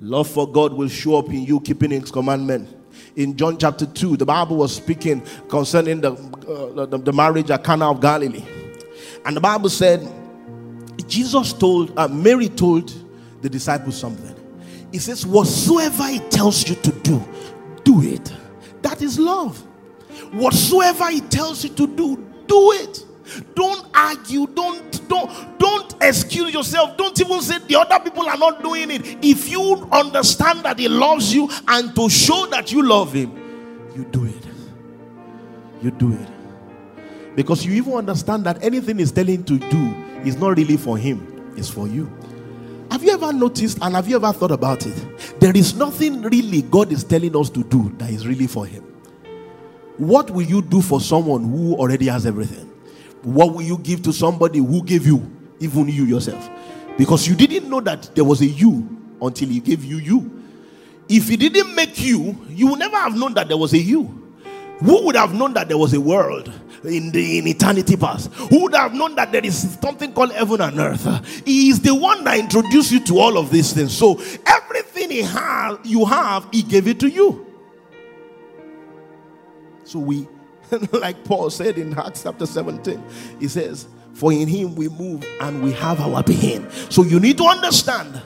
Love 0.00 0.28
for 0.28 0.50
God 0.50 0.74
will 0.74 0.88
show 0.88 1.16
up 1.16 1.28
in 1.28 1.44
you 1.44 1.60
keeping 1.60 1.90
his 1.90 2.10
commandment 2.10 2.68
in 3.16 3.36
John 3.36 3.58
chapter 3.58 3.86
2, 3.86 4.16
the 4.16 4.26
Bible 4.26 4.56
was 4.56 4.74
speaking 4.74 5.22
concerning 5.48 6.00
the, 6.00 6.12
uh, 6.12 6.86
the, 6.86 6.98
the, 6.98 7.12
marriage 7.12 7.50
at 7.50 7.62
Cana 7.62 7.90
of 7.90 8.00
Galilee. 8.00 8.44
And 9.24 9.36
the 9.36 9.40
Bible 9.40 9.68
said, 9.68 10.06
Jesus 11.06 11.52
told, 11.52 11.98
uh, 11.98 12.08
Mary 12.08 12.48
told 12.48 12.92
the 13.42 13.48
disciples 13.48 13.98
something. 13.98 14.34
He 14.92 14.98
says, 14.98 15.26
Whatsoever 15.26 16.06
he 16.08 16.20
tells 16.20 16.68
you 16.68 16.76
to 16.76 16.92
do, 16.92 17.22
do 17.84 18.02
it. 18.02 18.32
That 18.82 19.02
is 19.02 19.18
love. 19.18 19.58
Whatsoever 20.32 21.10
he 21.10 21.20
tells 21.20 21.64
you 21.64 21.70
to 21.70 21.86
do, 21.86 22.24
do 22.46 22.72
it. 22.72 23.04
Don't 23.54 23.86
argue. 23.94 24.46
Don't 24.46 25.08
don't 25.08 25.58
don't 25.58 25.94
excuse 26.00 26.52
yourself. 26.52 26.96
Don't 26.96 27.18
even 27.20 27.40
say 27.40 27.58
the 27.58 27.76
other 27.76 27.98
people 28.00 28.28
are 28.28 28.36
not 28.36 28.62
doing 28.62 28.90
it. 28.90 29.24
If 29.24 29.48
you 29.48 29.88
understand 29.90 30.64
that 30.64 30.78
he 30.78 30.88
loves 30.88 31.34
you 31.34 31.48
and 31.68 31.94
to 31.96 32.08
show 32.08 32.46
that 32.46 32.70
you 32.70 32.82
love 32.82 33.12
him, 33.12 33.32
you 33.96 34.04
do 34.04 34.24
it. 34.24 34.46
You 35.82 35.90
do 35.90 36.12
it. 36.12 36.33
Because 37.36 37.64
you 37.66 37.72
even 37.74 37.94
understand 37.94 38.44
that 38.44 38.62
anything 38.62 38.98
he's 38.98 39.12
telling 39.12 39.44
to 39.44 39.58
do 39.58 39.94
is 40.24 40.36
not 40.36 40.56
really 40.56 40.76
for 40.76 40.96
him, 40.96 41.52
it's 41.56 41.68
for 41.68 41.88
you. 41.88 42.10
Have 42.90 43.02
you 43.02 43.10
ever 43.12 43.32
noticed 43.32 43.78
and 43.82 43.94
have 43.96 44.08
you 44.08 44.16
ever 44.16 44.32
thought 44.32 44.52
about 44.52 44.86
it? 44.86 45.40
There 45.40 45.56
is 45.56 45.74
nothing 45.74 46.22
really 46.22 46.62
God 46.62 46.92
is 46.92 47.02
telling 47.02 47.36
us 47.36 47.50
to 47.50 47.64
do 47.64 47.92
that 47.98 48.10
is 48.10 48.26
really 48.26 48.46
for 48.46 48.66
him. 48.66 48.82
What 49.96 50.30
will 50.30 50.42
you 50.42 50.62
do 50.62 50.80
for 50.80 51.00
someone 51.00 51.42
who 51.50 51.74
already 51.74 52.06
has 52.06 52.26
everything? 52.26 52.70
What 53.22 53.52
will 53.52 53.62
you 53.62 53.78
give 53.78 54.02
to 54.02 54.12
somebody 54.12 54.58
who 54.58 54.84
gave 54.84 55.06
you, 55.06 55.28
even 55.58 55.88
you 55.88 56.04
yourself? 56.04 56.48
Because 56.96 57.26
you 57.26 57.34
didn't 57.34 57.68
know 57.68 57.80
that 57.80 58.14
there 58.14 58.24
was 58.24 58.40
a 58.42 58.46
you 58.46 58.88
until 59.20 59.48
he 59.48 59.60
gave 59.60 59.84
you 59.84 59.96
you. 59.96 60.42
If 61.08 61.28
he 61.28 61.36
didn't 61.36 61.74
make 61.74 62.00
you, 62.00 62.36
you 62.48 62.68
would 62.68 62.78
never 62.78 62.96
have 62.96 63.16
known 63.16 63.34
that 63.34 63.48
there 63.48 63.56
was 63.56 63.72
a 63.72 63.78
you. 63.78 64.04
Who 64.80 65.06
would 65.06 65.16
have 65.16 65.34
known 65.34 65.54
that 65.54 65.68
there 65.68 65.78
was 65.78 65.94
a 65.94 66.00
world 66.00 66.52
in 66.84 67.10
the 67.10 67.38
in 67.38 67.46
eternity 67.46 67.96
past? 67.96 68.32
Who 68.32 68.62
would 68.64 68.74
have 68.74 68.94
known 68.94 69.14
that 69.16 69.32
there 69.32 69.44
is 69.44 69.78
something 69.80 70.12
called 70.12 70.32
heaven 70.32 70.60
and 70.60 70.78
earth? 70.78 71.44
He 71.44 71.70
is 71.70 71.80
the 71.80 71.94
one 71.94 72.24
that 72.24 72.38
introduced 72.38 72.92
you 72.92 73.00
to 73.06 73.18
all 73.18 73.38
of 73.38 73.50
these 73.50 73.72
things. 73.72 73.96
So 73.96 74.20
everything 74.46 75.10
he 75.10 75.22
has, 75.22 75.78
you 75.84 76.04
have, 76.04 76.48
he 76.52 76.62
gave 76.62 76.88
it 76.88 77.00
to 77.00 77.08
you. 77.08 77.46
So 79.84 79.98
we, 79.98 80.26
like 80.92 81.24
Paul 81.24 81.50
said 81.50 81.78
in 81.78 81.96
Acts 81.98 82.22
chapter 82.22 82.46
17, 82.46 83.02
he 83.38 83.48
says, 83.48 83.86
For 84.14 84.32
in 84.32 84.48
him 84.48 84.74
we 84.74 84.88
move 84.88 85.24
and 85.40 85.62
we 85.62 85.72
have 85.72 86.00
our 86.00 86.22
being. 86.22 86.68
So 86.90 87.02
you 87.02 87.20
need 87.20 87.38
to 87.38 87.44
understand 87.44 88.20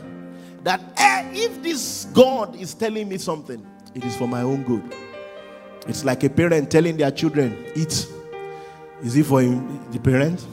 that 0.63 0.81
eh, 0.97 1.31
if 1.33 1.63
this 1.63 2.07
God 2.13 2.57
is 2.57 2.75
telling 2.75 3.09
me 3.09 3.19
something, 3.19 3.67
it 3.95 4.05
is 4.05 4.17
for 4.17 4.29
my 4.29 4.43
own 4.43 4.63
good. 4.63 4.83
It's 5.87 6.05
like 6.05 6.23
a 6.25 6.31
parent 6.31 6.71
telling 6.71 6.97
their 6.97 7.11
children, 7.11 7.65
eat. 7.75 8.07
Is 9.03 9.17
it 9.17 9.27
for 9.27 9.41
the 9.43 10.01
parent? 10.03 10.45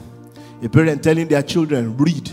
A 0.62 0.70
parent 0.70 1.04
telling 1.04 1.28
their 1.28 1.42
children, 1.42 1.98
read. 1.98 2.32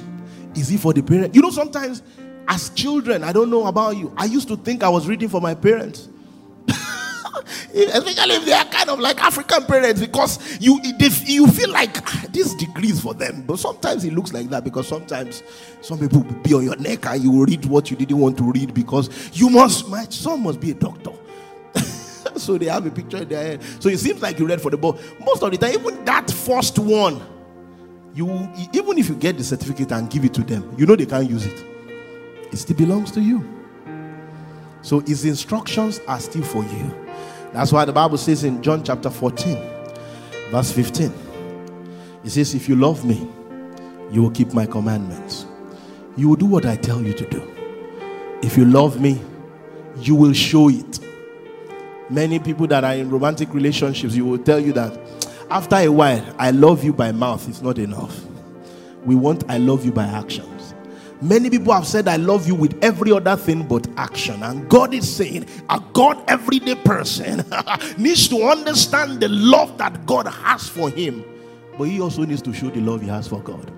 Is 0.55 0.71
it 0.71 0.81
for 0.81 0.93
the 0.93 1.03
parent? 1.03 1.35
You 1.35 1.43
know, 1.43 1.51
sometimes 1.51 2.03
as 2.49 2.71
children, 2.71 3.25
I 3.25 3.33
don't 3.33 3.51
know 3.51 3.67
about 3.67 3.97
you, 3.97 4.13
I 4.17 4.27
used 4.27 4.49
to 4.49 4.57
think 4.57 4.83
I 4.83 4.89
was 4.89 5.07
reading 5.07 5.29
for 5.29 5.41
my 5.41 5.55
parents. 5.55 6.09
Especially 7.75 8.35
if 8.35 8.45
they 8.45 8.53
are 8.53 8.65
kind 8.67 8.91
of 8.91 8.99
like 8.99 9.23
African 9.23 9.65
parents, 9.65 10.01
because 10.01 10.61
you 10.61 10.81
they, 10.99 11.09
you 11.25 11.47
feel 11.47 11.71
like 11.71 11.97
ah, 12.07 12.27
this 12.31 12.55
degree 12.55 12.89
is 12.89 13.01
for 13.01 13.15
them. 13.15 13.45
But 13.47 13.59
sometimes 13.59 14.05
it 14.05 14.13
looks 14.13 14.33
like 14.35 14.51
that 14.51 14.65
because 14.65 14.87
sometimes 14.87 15.43
some 15.81 15.99
people 15.99 16.23
be 16.43 16.53
on 16.53 16.65
your 16.65 16.77
neck 16.77 17.07
and 17.07 17.23
you 17.23 17.45
read 17.45 17.65
what 17.65 17.91
you 17.91 17.97
didn't 17.97 18.19
want 18.19 18.37
to 18.39 18.53
read 18.53 18.75
because 18.75 19.09
you 19.33 19.49
must. 19.49 19.89
My 19.89 20.05
son 20.05 20.43
must 20.43 20.61
be 20.61 20.73
a 20.73 20.75
doctor 20.75 21.13
so 22.43 22.59
they 22.59 22.67
have 22.67 22.85
a 22.87 22.91
picture 22.91 23.19
in 23.19 23.29
their 23.29 23.43
head. 23.43 23.63
So 23.81 23.89
it 23.89 23.99
seems 23.99 24.21
like 24.21 24.39
you 24.39 24.47
read 24.47 24.61
for 24.61 24.71
the 24.71 24.77
book. 24.77 24.99
Most 25.25 25.43
of 25.43 25.51
the 25.51 25.59
time, 25.59 25.75
even 25.75 26.05
that 26.05 26.31
first 26.31 26.79
one, 26.79 27.21
you 28.15 28.27
even 28.73 28.99
if 28.99 29.09
you 29.09 29.15
get 29.15 29.39
the 29.39 29.45
certificate 29.45 29.93
and 29.93 30.11
give 30.11 30.25
it 30.25 30.35
to 30.35 30.43
them, 30.43 30.75
you 30.77 30.87
know 30.87 30.97
they 30.97 31.07
can't 31.07 31.29
use 31.29 31.47
it. 31.47 31.65
It 32.53 32.57
still 32.59 32.77
belongs 32.77 33.11
to 33.13 33.21
you. 33.21 33.49
So 34.83 35.01
his 35.01 35.25
instructions 35.25 36.01
are 36.09 36.21
still 36.21 36.43
for 36.43 36.65
you. 36.65 37.07
That's 37.53 37.73
why 37.73 37.85
the 37.85 37.93
Bible 37.93 38.19
says 38.19 38.45
in 38.45 38.63
John 38.63 38.83
chapter 38.83 39.11
14, 39.11 39.57
verse 40.51 40.73
15, 40.73 41.13
it 42.25 42.31
says, 42.31 42.55
If 42.55 42.69
you 42.69 42.77
love 42.77 43.05
me, 43.05 43.29
you 44.11 44.23
will 44.23 44.31
keep 44.31 44.53
my 44.53 44.67
commandments. 44.67 45.47
You 46.17 46.29
will 46.29 46.37
do 46.37 46.47
what 46.47 46.67
I 46.67 46.77
tell 46.77 47.01
you 47.03 47.13
to 47.15 47.27
do. 47.27 47.43
If 48.43 48.57
you 48.57 48.65
love 48.65 49.01
me, 49.01 49.23
you 49.99 50.15
will 50.15 50.33
show 50.33 50.69
it. 50.69 50.99
Many 52.13 52.39
people 52.39 52.67
that 52.67 52.85
are 52.85 52.93
in 52.93 53.09
romantic 53.09 53.55
relationships, 53.55 54.15
you 54.15 54.27
will 54.27 54.37
tell 54.37 54.61
you 54.61 54.75
that 54.75 55.01
after 55.51 55.77
a 55.77 55.89
while, 55.89 56.23
I 56.39 56.51
love 56.51 56.85
you 56.85 56.93
by 56.93 57.11
mouth 57.11 57.49
is 57.49 57.63
not 57.63 57.79
enough. 57.79 58.23
We 59.07 59.15
want 59.15 59.45
I 59.49 59.57
love 59.57 59.83
you 59.87 59.93
by 59.93 60.05
actions. 60.05 60.75
Many 61.23 61.49
people 61.49 61.73
have 61.73 61.87
said, 61.87 62.09
I 62.09 62.17
love 62.17 62.47
you 62.47 62.55
with 62.55 62.79
every 62.85 63.13
other 63.13 63.35
thing 63.35 63.67
but 63.67 63.87
action. 63.97 64.43
And 64.43 64.69
God 64.69 64.93
is 64.93 65.11
saying, 65.11 65.47
a 65.71 65.83
God 65.95 66.23
everyday 66.29 66.75
person 66.75 67.47
needs 67.97 68.29
to 68.29 68.43
understand 68.43 69.21
the 69.21 69.29
love 69.29 69.79
that 69.79 70.05
God 70.05 70.27
has 70.27 70.69
for 70.69 70.91
him. 70.91 71.25
But 71.79 71.85
he 71.85 71.99
also 72.03 72.27
needs 72.27 72.43
to 72.43 72.53
show 72.53 72.69
the 72.69 72.81
love 72.83 73.01
he 73.01 73.09
has 73.09 73.27
for 73.27 73.41
God. 73.41 73.73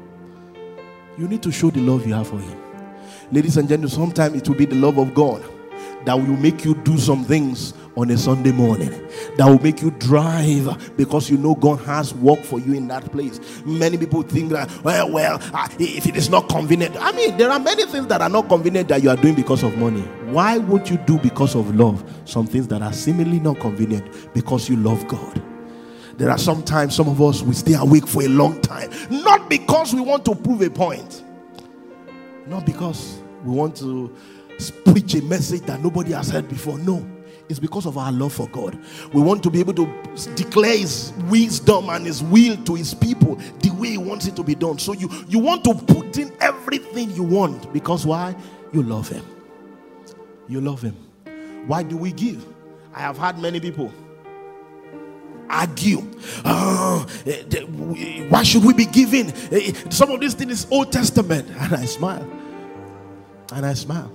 You 1.16 1.28
need 1.28 1.43
to 1.45 1.53
show 1.53 1.70
the 1.70 1.80
love 1.82 2.05
you 2.05 2.14
have 2.14 2.26
for 2.26 2.41
him. 2.41 2.61
Ladies 3.30 3.59
and 3.59 3.68
gentlemen, 3.68 3.91
sometimes 3.91 4.35
it 4.35 4.49
will 4.49 4.57
be 4.57 4.64
the 4.64 4.74
love 4.74 4.99
of 4.99 5.14
God 5.14 5.53
that 6.05 6.14
will 6.14 6.36
make 6.36 6.64
you 6.64 6.74
do 6.76 6.98
some 6.98 7.24
things 7.24 7.74
on 7.96 8.11
a 8.11 8.18
Sunday 8.18 8.52
morning 8.52 8.90
that 9.36 9.46
will 9.46 9.61
make 9.62 9.80
you 9.80 9.90
drive 9.92 10.96
because 10.96 11.30
you 11.30 11.38
know 11.38 11.55
God 11.55 11.80
has 11.80 12.12
work 12.14 12.40
for 12.40 12.59
you 12.59 12.74
in 12.74 12.88
that 12.88 13.11
place. 13.12 13.40
Many 13.64 13.96
people 13.96 14.22
think 14.22 14.50
that, 14.50 14.70
well, 14.82 15.11
well, 15.11 15.38
uh, 15.52 15.68
if 15.78 16.07
it 16.07 16.16
is 16.16 16.28
not 16.28 16.48
convenient, 16.48 16.96
I 16.98 17.12
mean, 17.12 17.36
there 17.36 17.50
are 17.50 17.61
many 17.61 17.86
things 17.86 18.07
that 18.09 18.20
are 18.20 18.28
not 18.28 18.48
convenient 18.48 18.88
that 18.88 19.02
you 19.02 19.11
are 19.11 19.16
doing 19.16 19.34
because 19.34 19.62
of 19.62 19.76
money. 19.78 20.02
Why 20.30 20.59
would 20.59 20.88
you 20.88 20.96
do 20.98 21.18
because 21.18 21.55
of 21.55 21.74
love 21.76 22.05
some 22.24 22.46
things 22.46 22.66
that 22.68 22.82
are 22.82 22.92
seemingly 22.92 23.40
not 23.40 23.61
convenient 23.61 24.32
because 24.34 24.68
you 24.68 24.76
love 24.76 25.07
God? 25.09 25.42
There 26.16 26.30
are 26.30 26.38
sometimes 26.38 26.94
some 26.94 27.09
of 27.09 27.20
us 27.20 27.42
we 27.42 27.55
stay 27.55 27.74
awake 27.74 28.07
for 28.07 28.22
a 28.22 28.28
long 28.28 28.61
time, 28.61 28.90
not 29.11 29.50
because 29.50 29.92
we 29.94 30.00
want 30.00 30.24
to 30.26 30.34
prove 30.34 30.62
a 30.62 30.70
point, 30.70 31.24
not 32.46 32.64
because 32.64 33.20
we 33.44 33.52
want 33.52 33.76
to 33.76 34.14
preach 34.84 35.14
a 35.14 35.22
message 35.22 35.62
that 35.62 35.82
nobody 35.82 36.12
has 36.12 36.30
heard 36.30 36.48
before. 36.48 36.78
No 36.78 37.05
it's 37.48 37.59
because 37.59 37.84
of 37.84 37.98
our 37.98 38.11
love 38.11 38.32
for 38.32 38.48
God. 38.48 38.78
We 39.12 39.20
want 39.20 39.42
to 39.42 39.50
be 39.50 39.61
able 39.61 39.74
to 39.74 39.86
declare 40.34 40.78
His 40.78 41.12
wisdom 41.28 41.90
and 41.90 42.07
His 42.07 42.22
will 42.22 42.57
to 42.64 42.74
His 42.74 42.94
people 42.94 43.36
the 43.61 43.70
way 43.70 43.90
He 43.90 43.98
wants 43.98 44.26
it 44.26 44.36
to 44.36 44.42
be 44.42 44.55
done. 44.55 44.78
So 44.78 44.92
you, 44.92 45.11
you 45.28 45.38
want 45.38 45.64
to 45.64 45.74
put 45.74 46.16
in 46.16 46.32
everything 46.40 47.11
you 47.11 47.22
want 47.22 47.70
because 47.72 48.07
why? 48.07 48.34
You 48.72 48.82
love 48.82 49.09
Him. 49.09 49.24
You 50.48 50.61
love 50.61 50.80
Him. 50.80 50.96
Why 51.66 51.82
do 51.82 51.96
we 51.96 52.12
give? 52.12 52.44
I 52.94 53.00
have 53.00 53.18
had 53.18 53.38
many 53.38 53.61
people 53.61 53.92
argue. 55.50 56.02
Uh, 56.44 57.05
why 58.28 58.42
should 58.42 58.64
we 58.64 58.72
be 58.72 58.86
giving? 58.86 59.30
Eh, 59.52 59.72
some 59.90 60.11
of 60.11 60.20
these 60.20 60.34
things 60.34 60.52
is 60.52 60.66
Old 60.70 60.90
Testament. 60.90 61.48
And 61.59 61.74
I 61.74 61.84
smile. 61.84 62.26
And 63.52 63.66
I 63.66 63.74
smile. 63.74 64.11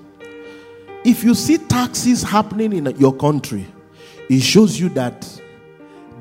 If 1.06 1.24
you 1.24 1.34
see 1.34 1.58
taxes 1.58 2.24
happening 2.24 2.74
in 2.74 2.86
your 2.98 3.16
country, 3.16 3.66
it 4.30 4.42
shows 4.42 4.80
you 4.80 4.90
that 4.90 5.28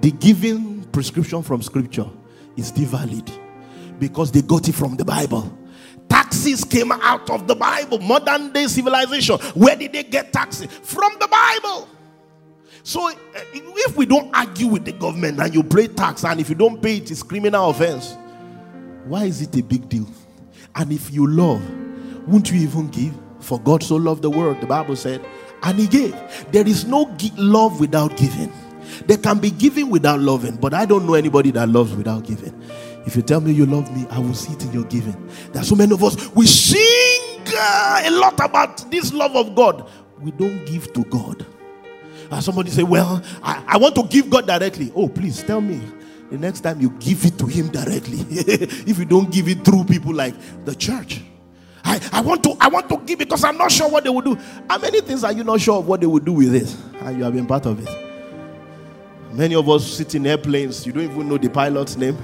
the 0.01 0.13
given 0.13 0.85
prescription 0.85 1.43
from 1.43 1.63
scripture 1.63 2.09
is 2.57 2.69
still 2.69 2.87
valid 2.87 3.31
because 3.99 4.31
they 4.31 4.43
got 4.43 4.69
it 4.69 4.75
from 4.75 4.97
the 4.97 5.05
Bible. 5.05 5.57
Taxes 6.09 6.65
came 6.65 6.93
out 6.93 7.29
of 7.29 7.47
the 7.47 7.55
Bible, 7.55 7.99
modern 7.99 8.53
day 8.53 8.67
civilization. 8.67 9.39
Where 9.55 9.77
did 9.77 9.93
they 9.93 10.05
get 10.05 10.33
taxes? 10.33 10.67
From 10.83 11.13
the 11.21 11.29
Bible. 11.29 11.89
So 12.83 13.09
eh, 13.09 13.15
if 13.55 13.97
we 13.97 14.07
don't 14.07 14.35
argue 14.35 14.69
with 14.69 14.85
the 14.85 14.93
government 14.93 15.41
and 15.41 15.53
you 15.53 15.63
pay 15.63 15.89
tax, 15.89 16.25
and 16.25 16.41
if 16.41 16.49
you 16.49 16.55
don't 16.55 16.81
pay 16.81 16.97
it, 16.99 17.11
it's 17.11 17.23
criminal 17.23 17.69
offense. 17.71 18.17
Why 19.05 19.25
is 19.25 19.43
it 19.43 19.55
a 19.57 19.63
big 19.63 19.89
deal? 19.89 20.07
And 20.75 20.93
if 20.93 21.13
you 21.13 21.27
love, 21.27 21.63
won't 22.27 22.51
you 22.51 22.61
even 22.61 22.89
give? 22.89 23.15
For 23.49 23.59
God 23.59 23.83
so 23.83 23.97
loved 23.97 24.21
the 24.21 24.29
world, 24.29 24.61
the 24.61 24.67
Bible 24.67 24.95
said, 24.95 25.25
and 25.63 25.79
He 25.79 25.87
gave. 25.87 26.15
There 26.53 26.69
is 26.69 26.85
no 26.85 27.17
love 27.39 27.81
without 27.81 28.15
giving. 28.19 28.53
There 29.07 29.17
can 29.17 29.39
be 29.39 29.51
giving 29.51 29.89
without 29.89 30.21
loving, 30.21 30.57
but 30.57 30.75
I 30.75 30.85
don't 30.85 31.07
know 31.07 31.15
anybody 31.15 31.51
that 31.53 31.71
loves 31.71 31.95
without 31.95 32.25
giving. 32.25 32.55
If 33.07 33.17
you 33.17 33.23
tell 33.23 33.41
me 33.41 33.53
you 33.53 33.65
love 33.65 33.91
me, 33.97 34.07
I 34.11 34.19
will 34.19 34.35
see 34.35 34.53
it 34.53 34.63
in 34.65 34.73
your 34.75 34.85
giving. 34.85 35.17
There 35.53 35.63
are 35.63 35.65
so 35.65 35.75
many 35.75 35.95
of 35.95 36.05
us, 36.05 36.29
we 36.35 36.47
sing 36.47 37.43
uh, 37.57 38.03
a 38.05 38.11
lot 38.11 38.39
about 38.39 38.91
this 38.91 39.15
love 39.15 39.35
of 39.35 39.55
God. 39.55 39.89
We 40.21 40.31
don't 40.33 40.67
give 40.67 40.93
to 40.93 41.05
God. 41.05 41.47
And 42.31 42.45
somebody 42.45 42.71
say, 42.71 42.83
Well, 42.83 43.23
I, 43.43 43.65
I 43.67 43.77
want 43.79 43.95
to 43.95 44.03
give 44.03 44.29
God 44.29 44.47
directly. 44.47 44.93
Oh, 44.95 45.09
please 45.09 45.43
tell 45.43 45.63
me 45.63 45.81
the 46.31 46.37
next 46.37 46.61
time 46.61 46.83
you 46.83 46.91
give 47.01 47.25
it 47.25 47.39
to 47.39 47.47
Him 47.47 47.69
directly. 47.69 48.19
if 48.29 48.99
you 48.99 49.07
don't 49.07 49.33
give 49.33 49.49
it 49.49 49.65
through 49.65 49.85
people 49.85 50.13
like 50.13 50.35
the 50.67 50.75
church. 50.75 51.23
I, 51.85 52.01
I 52.13 52.21
want 52.21 52.43
to 52.45 52.57
I 52.61 52.69
want 52.69 52.89
to 52.89 52.99
give 52.99 53.19
because 53.19 53.45
I'm 53.45 53.57
not 53.57 53.71
sure 53.73 53.89
what 53.89 54.05
they 54.05 54.11
will 54.11 54.21
do. 54.21 54.39
How 54.69 54.79
many 54.79 55.01
things 55.01 55.25
are 55.25 55.33
you 55.33 55.45
not 55.45 55.61
sure 55.61 55.79
of 55.79 55.87
what 55.87 56.01
they 56.01 56.07
will 56.07 56.19
do 56.19 56.33
with 56.33 56.55
it? 56.55 56.77
And 57.03 57.19
you 57.19 57.25
have 57.25 57.33
been 57.33 57.47
part 57.47 57.67
of 57.67 57.81
it. 57.81 57.89
Many 59.33 59.55
of 59.55 59.69
us 59.69 59.87
sit 59.87 60.15
in 60.15 60.27
airplanes, 60.27 60.87
you 60.87 60.93
don't 60.93 61.05
even 61.05 61.29
know 61.29 61.39
the 61.39 61.49
pilot's 61.49 61.97
name. 61.97 62.17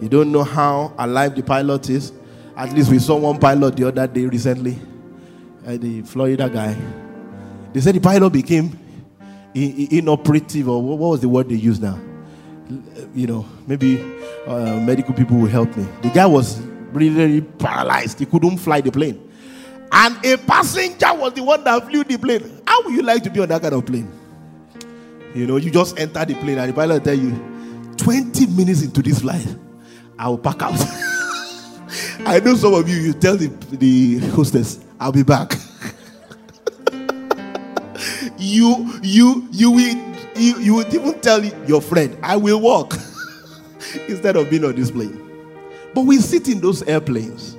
You 0.00 0.08
don't 0.08 0.30
know 0.30 0.44
how 0.44 0.92
alive 0.98 1.34
the 1.34 1.42
pilot 1.42 1.88
is. 1.88 2.12
At 2.56 2.72
least 2.72 2.90
we 2.90 2.98
saw 2.98 3.16
one 3.16 3.38
pilot 3.38 3.76
the 3.76 3.88
other 3.88 4.06
day 4.06 4.26
recently, 4.26 4.78
uh, 5.66 5.76
the 5.76 6.02
Florida 6.02 6.48
guy. 6.48 6.76
They 7.72 7.80
said 7.80 7.94
the 7.94 8.00
pilot 8.00 8.30
became 8.30 8.78
inoperative, 9.54 10.68
or 10.68 10.82
what 10.82 10.98
was 10.98 11.20
the 11.20 11.28
word 11.28 11.48
they 11.48 11.54
used 11.54 11.82
now? 11.82 11.98
You 13.14 13.26
know, 13.26 13.46
maybe 13.66 14.02
uh, 14.46 14.78
medical 14.80 15.14
people 15.14 15.38
will 15.38 15.48
help 15.48 15.74
me. 15.76 15.86
The 16.02 16.10
guy 16.10 16.26
was 16.26 16.60
really, 16.96 17.40
paralyzed. 17.40 18.18
He 18.18 18.26
couldn't 18.26 18.58
fly 18.58 18.80
the 18.80 18.90
plane. 18.90 19.22
And 19.92 20.24
a 20.24 20.36
passenger 20.36 21.14
was 21.14 21.32
the 21.34 21.42
one 21.42 21.62
that 21.64 21.86
flew 21.86 22.04
the 22.04 22.18
plane. 22.18 22.60
How 22.66 22.82
would 22.82 22.94
you 22.94 23.02
like 23.02 23.22
to 23.24 23.30
be 23.30 23.40
on 23.40 23.48
that 23.48 23.62
kind 23.62 23.74
of 23.74 23.86
plane? 23.86 24.10
You 25.34 25.46
know, 25.46 25.56
you 25.56 25.70
just 25.70 25.98
enter 25.98 26.24
the 26.24 26.34
plane 26.34 26.58
and 26.58 26.70
the 26.70 26.74
pilot 26.74 27.04
tell 27.04 27.14
you, 27.14 27.32
20 27.96 28.46
minutes 28.46 28.82
into 28.82 29.02
this 29.02 29.20
flight, 29.20 29.46
I 30.18 30.28
will 30.28 30.38
pack 30.38 30.62
out. 30.62 30.74
I 32.26 32.40
know 32.42 32.54
some 32.54 32.74
of 32.74 32.88
you, 32.88 32.96
you 32.96 33.12
tell 33.12 33.36
the, 33.36 33.48
the 33.76 34.18
hostess, 34.30 34.80
I'll 34.98 35.12
be 35.12 35.22
back. 35.22 35.52
you, 38.38 38.90
you, 39.02 39.46
you 39.52 39.70
will, 39.70 40.14
you, 40.34 40.58
you 40.58 40.74
would 40.74 40.92
even 40.92 41.20
tell 41.20 41.44
your 41.44 41.82
friend, 41.82 42.18
I 42.22 42.36
will 42.36 42.60
walk 42.60 42.94
instead 44.08 44.36
of 44.36 44.50
being 44.50 44.64
on 44.64 44.74
this 44.74 44.90
plane. 44.90 45.25
But 45.96 46.02
we 46.02 46.18
sit 46.18 46.48
in 46.48 46.60
those 46.60 46.82
airplanes 46.82 47.56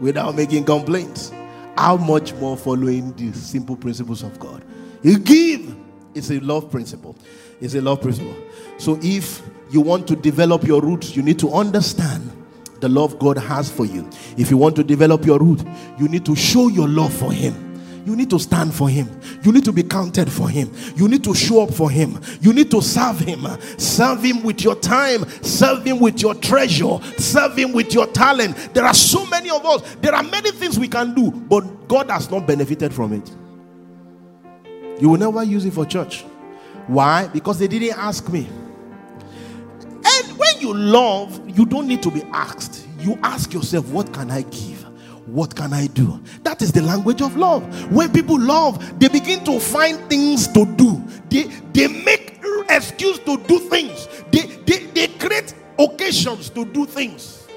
without 0.00 0.36
making 0.36 0.64
complaints. 0.64 1.32
How 1.76 1.96
much 1.96 2.32
more 2.34 2.56
following 2.56 3.12
the 3.14 3.32
simple 3.32 3.74
principles 3.74 4.22
of 4.22 4.38
God? 4.38 4.62
You 5.02 5.18
give. 5.18 5.74
It's 6.14 6.30
a 6.30 6.38
love 6.38 6.70
principle. 6.70 7.16
It's 7.60 7.74
a 7.74 7.80
love 7.80 8.00
principle. 8.00 8.36
So 8.78 8.96
if 9.02 9.42
you 9.72 9.80
want 9.80 10.06
to 10.06 10.14
develop 10.14 10.62
your 10.62 10.80
roots, 10.80 11.16
you 11.16 11.22
need 11.24 11.40
to 11.40 11.50
understand 11.52 12.30
the 12.78 12.88
love 12.88 13.18
God 13.18 13.38
has 13.38 13.68
for 13.68 13.86
you. 13.86 14.08
If 14.36 14.52
you 14.52 14.56
want 14.56 14.76
to 14.76 14.84
develop 14.84 15.26
your 15.26 15.40
root, 15.40 15.64
you 15.98 16.06
need 16.06 16.24
to 16.26 16.36
show 16.36 16.68
your 16.68 16.86
love 16.86 17.12
for 17.12 17.32
Him. 17.32 17.69
You 18.10 18.16
need 18.16 18.30
to 18.30 18.40
stand 18.40 18.74
for 18.74 18.88
Him. 18.88 19.08
You 19.44 19.52
need 19.52 19.64
to 19.66 19.72
be 19.72 19.84
counted 19.84 20.32
for 20.32 20.48
Him. 20.48 20.72
You 20.96 21.06
need 21.06 21.22
to 21.22 21.32
show 21.32 21.62
up 21.62 21.72
for 21.72 21.88
Him. 21.88 22.20
You 22.40 22.52
need 22.52 22.68
to 22.72 22.82
serve 22.82 23.20
Him. 23.20 23.46
Serve 23.78 24.24
Him 24.24 24.42
with 24.42 24.64
your 24.64 24.74
time. 24.74 25.28
Serve 25.42 25.84
Him 25.84 26.00
with 26.00 26.20
your 26.20 26.34
treasure. 26.34 26.98
Serve 27.18 27.56
Him 27.56 27.72
with 27.72 27.94
your 27.94 28.08
talent. 28.08 28.74
There 28.74 28.84
are 28.84 28.94
so 28.94 29.24
many 29.26 29.48
of 29.48 29.64
us. 29.64 29.94
There 30.00 30.12
are 30.12 30.24
many 30.24 30.50
things 30.50 30.76
we 30.76 30.88
can 30.88 31.14
do, 31.14 31.30
but 31.30 31.86
God 31.86 32.10
has 32.10 32.28
not 32.28 32.48
benefited 32.48 32.92
from 32.92 33.12
it. 33.12 33.30
You 35.00 35.10
will 35.10 35.18
never 35.18 35.44
use 35.44 35.64
it 35.64 35.72
for 35.72 35.86
church. 35.86 36.22
Why? 36.88 37.28
Because 37.28 37.60
they 37.60 37.68
didn't 37.68 37.96
ask 37.96 38.28
me. 38.28 38.48
And 40.04 40.36
when 40.36 40.58
you 40.58 40.74
love, 40.74 41.48
you 41.56 41.64
don't 41.64 41.86
need 41.86 42.02
to 42.02 42.10
be 42.10 42.24
asked. 42.32 42.88
You 42.98 43.20
ask 43.22 43.52
yourself, 43.52 43.86
What 43.90 44.12
can 44.12 44.32
I 44.32 44.42
give? 44.42 44.79
What 45.32 45.54
can 45.54 45.72
I 45.72 45.86
do? 45.86 46.20
That 46.42 46.62
is 46.62 46.72
the 46.72 46.82
language 46.82 47.22
of 47.22 47.36
love. 47.36 47.92
When 47.92 48.12
people 48.12 48.38
love, 48.38 48.98
they 48.98 49.08
begin 49.08 49.44
to 49.44 49.60
find 49.60 49.98
things 50.08 50.48
to 50.48 50.64
do. 50.76 51.02
They, 51.28 51.44
they 51.72 51.88
make 51.88 52.40
excuse 52.68 53.18
to 53.20 53.36
do 53.36 53.58
things. 53.58 54.08
They, 54.30 54.42
they, 54.66 54.86
they 54.86 55.08
create 55.08 55.54
occasions 55.78 56.50
to 56.50 56.64
do 56.64 56.86
things. 56.86 57.48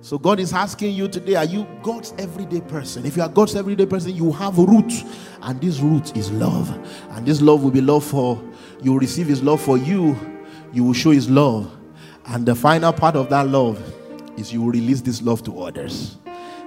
So 0.00 0.18
God 0.18 0.40
is 0.40 0.52
asking 0.52 0.94
you 0.94 1.06
today, 1.08 1.34
are 1.34 1.44
you 1.44 1.66
God's 1.82 2.14
everyday 2.18 2.62
person? 2.62 3.04
If 3.04 3.16
you 3.16 3.22
are 3.22 3.28
God's 3.28 3.56
everyday 3.56 3.84
person, 3.84 4.14
you 4.14 4.32
have 4.32 4.56
roots. 4.56 5.04
And 5.42 5.60
this 5.60 5.80
root 5.80 6.16
is 6.16 6.30
love. 6.32 6.70
And 7.10 7.26
this 7.26 7.42
love 7.42 7.62
will 7.62 7.70
be 7.70 7.80
love 7.80 8.04
for 8.04 8.42
you 8.80 8.92
will 8.92 9.00
receive 9.00 9.26
his 9.26 9.42
love 9.42 9.60
for 9.60 9.76
you. 9.76 10.16
You 10.72 10.84
will 10.84 10.92
show 10.92 11.10
his 11.10 11.28
love. 11.28 11.74
And 12.26 12.46
the 12.46 12.54
final 12.54 12.92
part 12.92 13.16
of 13.16 13.28
that 13.30 13.48
love 13.48 13.82
is 14.38 14.52
you 14.52 14.70
release 14.70 15.00
this 15.00 15.20
love 15.22 15.42
to 15.44 15.60
others. 15.62 16.16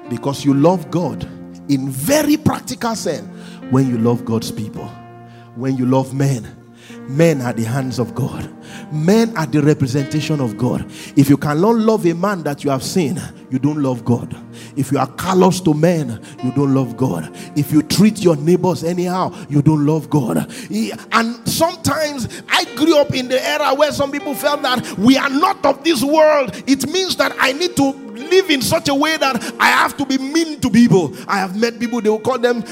Because 0.10 0.44
you 0.44 0.54
love 0.54 0.92
God 0.92 1.24
in 1.70 1.90
very 1.90 2.38
practical 2.38 2.96
sense 2.96 3.28
when 3.70 3.90
you 3.90 3.98
love 3.98 4.26
God's 4.26 4.52
people. 4.52 4.88
When 5.56 5.78
you 5.78 5.86
love 5.86 6.14
men 6.14 6.61
Men 7.12 7.42
are 7.42 7.52
the 7.52 7.64
hands 7.64 8.00
of 8.00 8.16
God. 8.16 8.50
Men 8.92 9.36
are 9.36 9.46
the 9.46 9.62
representation 9.62 10.40
of 10.40 10.58
God. 10.58 10.90
If 11.18 11.30
you 11.30 11.36
cannot 11.38 11.76
love 11.76 12.06
a 12.06 12.14
man 12.14 12.44
that 12.44 12.64
you 12.64 12.70
have 12.70 12.84
seen, 12.84 13.22
you 13.50 13.60
don't 13.60 13.84
love 13.84 14.06
God. 14.06 14.34
If 14.78 14.92
you 14.92 14.98
are 14.98 15.12
callous 15.14 15.60
to 15.62 15.74
men, 15.74 16.24
you 16.42 16.52
don't 16.54 16.74
love 16.74 16.96
God. 16.96 17.30
If 17.58 17.72
you 17.72 17.84
treat 17.84 18.20
your 18.20 18.38
neighbors 18.38 18.86
anyhow, 18.86 19.36
you 19.50 19.62
don't 19.62 19.86
love 19.86 20.10
God. 20.10 20.50
And 21.12 21.50
sometimes 21.50 22.44
I 22.48 22.64
grew 22.76 22.98
up 22.98 23.14
in 23.14 23.28
the 23.28 23.46
era 23.46 23.74
where 23.74 23.92
some 23.92 24.12
people 24.12 24.34
felt 24.34 24.62
that 24.62 24.98
we 24.98 25.18
are 25.18 25.30
not 25.30 25.66
of 25.66 25.84
this 25.84 26.02
world. 26.02 26.64
It 26.66 26.90
means 26.90 27.18
that 27.18 27.36
I 27.40 27.52
need 27.52 27.76
to 27.76 27.92
live 27.92 28.50
in 28.50 28.62
such 28.62 28.88
a 28.88 28.96
way 28.96 29.18
that 29.18 29.54
I 29.60 29.68
have 29.68 29.98
to 29.98 30.06
be 30.06 30.18
mean 30.18 30.62
to 30.62 30.70
people. 30.70 31.14
I 31.28 31.40
have 31.40 31.60
met 31.60 31.78
people, 31.78 32.00
they 32.00 32.10
will 32.10 32.20
call 32.22 32.40
them 32.40 32.64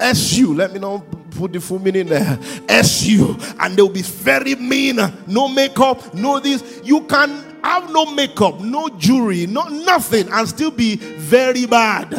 SU. 0.00 0.54
Let 0.54 0.72
me 0.74 0.80
know 0.80 1.02
put 1.38 1.52
the 1.52 1.60
full 1.60 1.78
meaning 1.78 2.08
there. 2.08 2.38
SU. 2.68 3.36
And 3.60 3.76
they'll 3.76 3.88
be 3.88 4.02
very 4.02 4.56
mean. 4.56 4.98
No 5.26 5.48
makeup, 5.48 6.12
no 6.12 6.40
this. 6.40 6.80
You 6.84 7.02
can 7.02 7.44
have 7.62 7.90
no 7.92 8.06
makeup, 8.12 8.60
no 8.60 8.88
jewelry, 8.90 9.46
no 9.46 9.64
nothing, 9.64 10.28
and 10.30 10.48
still 10.48 10.70
be 10.70 10.96
very 10.96 11.66
bad. 11.66 12.10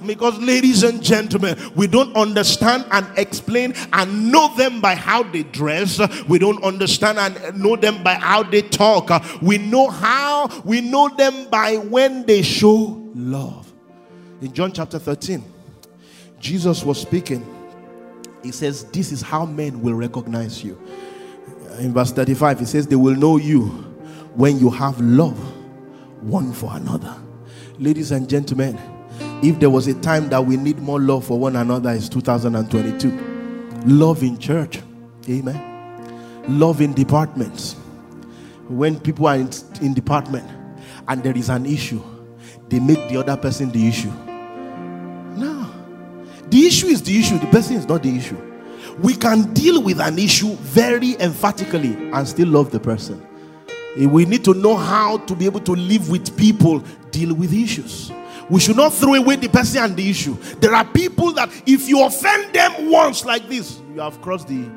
because, 0.06 0.38
ladies 0.38 0.82
and 0.82 1.02
gentlemen, 1.02 1.58
we 1.74 1.86
don't 1.86 2.14
understand 2.16 2.84
and 2.90 3.06
explain 3.16 3.74
and 3.92 4.30
know 4.30 4.54
them 4.56 4.80
by 4.80 4.94
how 4.94 5.22
they 5.22 5.44
dress. 5.44 6.00
We 6.28 6.38
don't 6.38 6.62
understand 6.62 7.18
and 7.18 7.60
know 7.60 7.76
them 7.76 8.02
by 8.02 8.14
how 8.14 8.42
they 8.42 8.62
talk. 8.62 9.10
We 9.40 9.58
know 9.58 9.88
how, 9.88 10.62
we 10.64 10.80
know 10.80 11.08
them 11.08 11.48
by 11.48 11.76
when 11.76 12.26
they 12.26 12.42
show 12.42 13.02
love. 13.14 13.72
In 14.40 14.52
John 14.52 14.72
chapter 14.72 14.98
13, 14.98 15.42
Jesus 16.38 16.84
was 16.84 17.00
speaking 17.00 17.57
he 18.42 18.52
says, 18.52 18.84
This 18.84 19.12
is 19.12 19.22
how 19.22 19.44
men 19.46 19.80
will 19.82 19.94
recognize 19.94 20.62
you. 20.62 20.80
In 21.78 21.92
verse 21.92 22.12
35, 22.12 22.60
he 22.60 22.64
says, 22.64 22.86
They 22.86 22.96
will 22.96 23.14
know 23.14 23.36
you 23.36 23.66
when 24.34 24.58
you 24.58 24.70
have 24.70 25.00
love 25.00 25.38
one 26.22 26.52
for 26.52 26.74
another. 26.74 27.16
Ladies 27.78 28.10
and 28.10 28.28
gentlemen, 28.28 28.78
if 29.42 29.58
there 29.60 29.70
was 29.70 29.86
a 29.86 29.94
time 30.00 30.28
that 30.30 30.44
we 30.44 30.56
need 30.56 30.78
more 30.78 31.00
love 31.00 31.24
for 31.24 31.38
one 31.38 31.56
another, 31.56 31.90
it's 31.90 32.08
2022. 32.08 33.10
Love 33.86 34.22
in 34.22 34.38
church. 34.38 34.80
Amen. 35.28 36.58
Love 36.58 36.80
in 36.80 36.92
departments. 36.92 37.74
When 38.68 38.98
people 38.98 39.26
are 39.26 39.36
in, 39.36 39.50
in 39.80 39.94
department 39.94 40.48
and 41.06 41.22
there 41.22 41.36
is 41.36 41.48
an 41.48 41.66
issue, 41.66 42.02
they 42.68 42.80
make 42.80 43.08
the 43.08 43.16
other 43.16 43.36
person 43.36 43.70
the 43.70 43.86
issue. 43.86 44.12
The 46.50 46.66
issue 46.66 46.86
is 46.86 47.02
the 47.02 47.18
issue, 47.18 47.38
the 47.38 47.46
person 47.46 47.76
is 47.76 47.86
not 47.86 48.02
the 48.02 48.16
issue. 48.16 48.36
we 49.00 49.14
can 49.14 49.52
deal 49.54 49.82
with 49.82 50.00
an 50.00 50.18
issue 50.18 50.54
very 50.56 51.16
emphatically 51.20 52.10
and 52.12 52.26
still 52.26 52.48
love 52.48 52.70
the 52.70 52.80
person. 52.80 53.24
Eh, 53.96 54.06
we 54.06 54.24
need 54.24 54.44
to 54.44 54.54
know 54.54 54.76
how 54.76 55.18
to 55.18 55.34
be 55.34 55.46
able 55.46 55.60
to 55.60 55.72
live 55.72 56.10
with 56.10 56.36
people, 56.36 56.80
deal 57.10 57.34
with 57.34 57.52
issues. 57.52 58.12
We 58.50 58.60
should 58.60 58.76
not 58.76 58.94
throw 58.94 59.14
away 59.14 59.36
the 59.36 59.48
person 59.48 59.84
and 59.84 59.96
the 59.96 60.08
issue. 60.08 60.34
There 60.60 60.74
are 60.74 60.84
people 60.84 61.32
that 61.32 61.50
if 61.66 61.88
you 61.88 62.04
offend 62.04 62.54
them 62.54 62.90
once 62.90 63.24
like 63.24 63.48
this, 63.48 63.80
you 63.94 64.00
have 64.00 64.20
crossed 64.20 64.48
the 64.48 64.68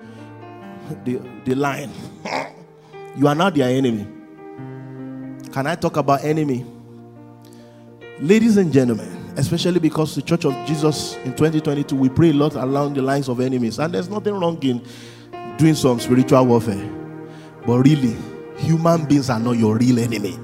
the, 1.06 1.22
the 1.46 1.56
line. 1.56 1.90
you 3.16 3.28
are 3.28 3.36
not 3.36 3.56
their 3.56 3.70
enemy. 3.70 4.06
Can 5.54 5.68
I 5.68 5.76
talk 5.76 5.96
about 5.98 6.24
enemy? 6.24 6.66
Ladies 8.20 8.58
and 8.58 8.74
gentlemen, 8.74 9.21
especially 9.38 9.80
because 9.80 10.16
the 10.16 10.22
Church 10.22 10.46
of 10.46 10.54
Jesus 10.66 11.16
in 11.18 11.32
2022, 11.32 11.96
we 11.96 12.10
pray 12.10 12.30
a 12.30 12.34
lot 12.34 12.56
along 12.56 12.94
the 12.94 13.02
lines 13.02 13.30
of 13.30 13.40
enemies. 13.40 13.80
And 13.80 13.94
there's 13.94 14.10
nothing 14.10 14.34
wrong 14.34 14.62
in 14.64 14.82
doing 15.58 15.76
some 15.76 16.00
spiritual 16.00 16.46
warfare. 16.46 16.90
But 17.66 17.80
really, 17.80 18.16
human 18.58 19.06
beings 19.06 19.30
are 19.30 19.40
not 19.40 19.58
your 19.58 19.78
real 19.78 20.00
enemy. 20.00 20.38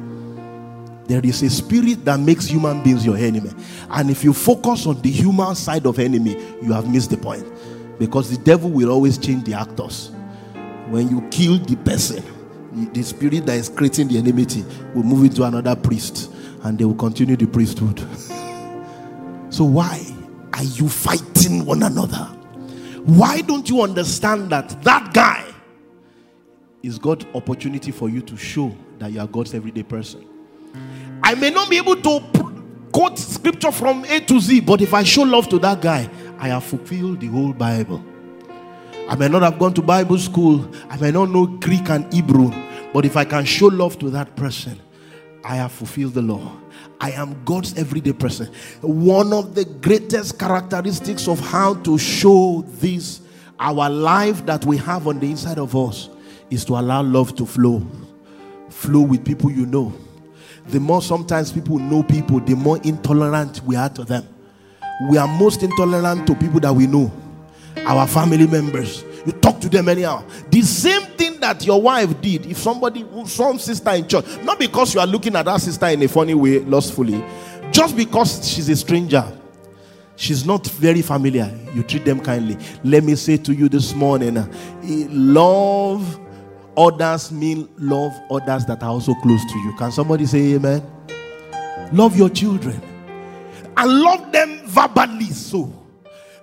There 1.08 1.26
is 1.26 1.42
a 1.42 1.50
spirit 1.50 2.04
that 2.06 2.20
makes 2.20 2.46
human 2.46 2.84
beings 2.84 3.06
your 3.06 3.18
enemy. 3.18 3.52
And 3.90 4.10
if 4.10 4.24
you 4.24 4.34
focus 4.34 4.86
on 4.86 5.02
the 5.02 5.10
human 5.10 5.56
side 5.56 5.86
of 5.86 6.00
enemy, 6.00 6.34
you 6.62 6.74
have 6.74 6.90
missed 6.90 7.10
the 7.10 7.18
point. 7.18 7.46
Because 7.98 8.30
the 8.30 8.38
devil 8.38 8.70
will 8.70 8.92
always 8.92 9.18
change 9.18 9.46
the 9.46 9.54
actors. 9.54 10.12
When 10.90 11.10
you 11.10 11.22
kill 11.30 11.58
the 11.60 11.76
person, 11.78 12.24
the 12.94 13.04
spirit 13.04 13.46
that 13.46 13.58
is 13.58 13.70
creating 13.70 14.10
the 14.10 14.18
enmity 14.18 14.64
will 14.94 15.04
move 15.04 15.26
into 15.26 15.44
another 15.44 15.76
priest 15.76 16.32
and 16.64 16.78
they 16.78 16.86
will 16.86 16.96
continue 16.96 17.36
the 17.36 17.48
priesthood. 17.48 18.06
so, 19.50 19.64
why 19.64 20.06
are 20.54 20.64
you 20.64 20.90
fighting 20.90 21.66
one 21.66 21.84
another? 21.84 22.26
Why 23.06 23.42
don't 23.42 23.70
you 23.70 23.82
understand 23.82 24.50
that 24.50 24.82
that 24.84 25.14
guy 25.14 25.46
is 26.84 27.00
God's 27.00 27.26
opportunity 27.34 27.92
for 27.92 28.10
you 28.10 28.22
to 28.22 28.36
show 28.36 28.76
that 29.00 29.12
you 29.12 29.20
are 29.20 29.28
God's 29.28 29.54
everyday 29.54 29.84
person? 29.84 30.28
I 31.24 31.36
may 31.36 31.50
not 31.50 31.70
be 31.70 31.78
able 31.78 31.96
to 31.96 32.20
quote 32.92 33.18
scripture 33.18 33.72
from 33.72 34.04
A 34.06 34.20
to 34.22 34.40
Z, 34.40 34.62
but 34.62 34.82
if 34.82 34.94
I 34.94 35.04
show 35.04 35.24
love 35.24 35.48
to 35.50 35.60
that 35.60 35.82
guy, 35.82 36.10
I 36.40 36.50
have 36.50 36.64
fulfilled 36.64 37.22
the 37.22 37.28
whole 37.28 37.54
Bible. 37.54 38.04
I 39.08 39.16
may 39.16 39.30
not 39.30 39.42
have 39.44 39.58
gone 39.58 39.74
to 39.76 39.82
Bible 39.82 40.18
school, 40.18 40.70
I 40.90 40.98
may 40.98 41.12
not 41.12 41.30
know 41.30 41.46
Greek 41.48 41.90
and 41.90 42.12
Hebrew, 42.14 42.52
but 42.94 43.06
if 43.06 43.16
I 43.16 43.24
can 43.24 43.46
show 43.46 43.68
love 43.68 43.98
to 44.00 44.10
that 44.10 44.36
person, 44.36 44.80
I 45.46 45.56
have 45.56 45.72
fulfilled 45.72 46.14
the 46.14 46.22
law. 46.22 46.52
I 47.00 47.12
am 47.12 47.44
God's 47.46 47.78
everyday 47.78 48.14
person. 48.14 48.48
One 48.82 49.34
of 49.34 49.56
the 49.56 49.66
greatest 49.66 50.40
characteristics 50.40 51.28
of 51.28 51.40
how 51.40 51.76
to 51.76 51.98
show 51.98 52.64
this, 52.68 53.22
our 53.60 53.90
life 53.90 54.46
that 54.46 54.66
we 54.66 54.78
have 54.78 55.08
on 55.08 55.20
the 55.20 55.30
inside 55.30 55.60
of 55.60 55.76
us, 55.76 56.10
is 56.50 56.66
to 56.66 56.74
allow 56.74 57.02
love 57.04 57.36
to 57.36 57.46
flow. 57.46 57.86
Flow 58.70 59.02
with 59.02 59.26
people 59.26 59.52
you 59.52 59.66
know. 59.66 59.94
The 60.68 60.80
more 60.80 61.02
sometimes 61.02 61.52
people 61.52 61.80
know 61.80 62.04
people, 62.04 62.40
the 62.40 62.56
more 62.56 62.80
intolerant 62.84 63.62
we 63.64 63.76
are 63.76 63.90
to 63.90 64.04
them. 64.04 64.28
We 65.10 65.18
are 65.18 65.28
most 65.28 65.64
intolerant 65.64 66.28
to 66.28 66.36
people 66.36 66.60
that 66.62 66.74
we 66.74 66.88
know, 66.88 67.12
our 67.86 68.08
family 68.08 68.48
members. 68.48 69.04
You 69.26 69.32
talk 69.34 69.60
to 69.62 69.70
them 69.70 69.90
anyhow. 69.90 70.24
The 70.50 70.62
same 70.62 71.02
thing 71.18 71.40
that 71.40 71.66
your 71.66 71.82
wife 71.82 72.20
did, 72.22 72.46
if 72.46 72.58
somebody, 72.58 73.06
some 73.26 73.60
sister 73.60 73.92
in 73.92 74.08
church, 74.08 74.26
not 74.44 74.60
because 74.60 74.94
you 74.94 75.00
are 75.00 75.08
looking 75.08 75.36
at 75.36 75.46
that 75.46 75.62
sister 75.62 75.88
in 75.88 76.02
a 76.04 76.08
funny 76.08 76.34
way, 76.34 76.60
lustfully, 76.60 77.24
just 77.72 77.96
because 77.96 78.48
she's 78.48 78.70
a 78.70 78.76
stranger, 78.76 79.26
she's 80.16 80.46
not 80.46 80.66
very 80.68 81.02
familiar, 81.02 81.52
you 81.74 81.84
treat 81.84 82.06
them 82.06 82.20
kindly. 82.20 82.58
Let 82.84 83.04
me 83.04 83.16
say 83.16 83.38
to 83.38 83.54
you 83.54 83.70
this 83.70 83.94
morning 83.94 84.38
uh, 84.38 84.48
love 84.84 86.20
others 86.76 87.32
mean 87.32 87.68
love 87.78 88.14
others 88.30 88.66
that 88.66 88.84
are 88.84 88.90
also 88.90 89.14
close 89.16 89.44
to 89.44 89.58
you. 89.60 89.76
Can 89.78 89.92
somebody 89.92 90.26
say 90.26 90.54
amen? 90.54 90.84
Love 91.92 92.18
your 92.18 92.30
children 92.30 92.82
and 93.78 94.02
love 94.02 94.32
them 94.32 94.62
verbally 94.66 95.30
so 95.30 95.72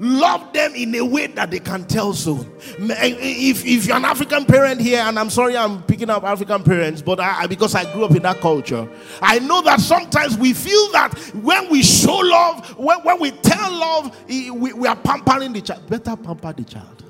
love 0.05 0.53
them 0.53 0.75
in 0.75 0.95
a 0.95 1.05
way 1.05 1.27
that 1.29 1.51
they 1.51 1.61
can 1.61 1.85
tell 1.85 2.13
so 2.13 2.47
eh, 2.79 2.87
eh, 2.91 3.17
if, 3.21 3.65
if 3.65 3.87
you're 3.87 3.97
an 3.97 4.05
african 4.05 4.45
parent 4.45 4.81
here 4.81 5.01
and 5.01 5.19
i'm 5.19 5.31
sorry 5.31 5.57
i'm 5.57 5.83
picking 5.85 6.11
up 6.11 6.25
african 6.25 6.63
parents 6.63 7.03
but 7.03 7.21
I, 7.21 7.47
because 7.47 7.75
i 7.75 7.91
grew 7.93 8.05
up 8.05 8.13
in 8.13 8.23
that 8.23 8.41
culture 8.41 8.89
i 9.23 9.39
know 9.39 9.63
that 9.63 9.81
sometimes 9.81 10.37
we 10.37 10.53
feel 10.53 10.93
that 10.93 11.19
when 11.35 11.71
we 11.71 11.83
show 11.83 12.17
love 12.17 12.77
when, 12.77 12.99
when 13.01 13.21
we 13.21 13.31
tell 13.31 13.73
love 13.73 14.17
we, 14.55 14.73
we 14.73 14.89
are 14.89 14.97
pampering 14.97 15.53
the 15.53 15.61
child. 15.61 15.89
Better 15.89 16.17
pamper 16.17 16.53
the 16.53 16.65
child. 16.65 17.05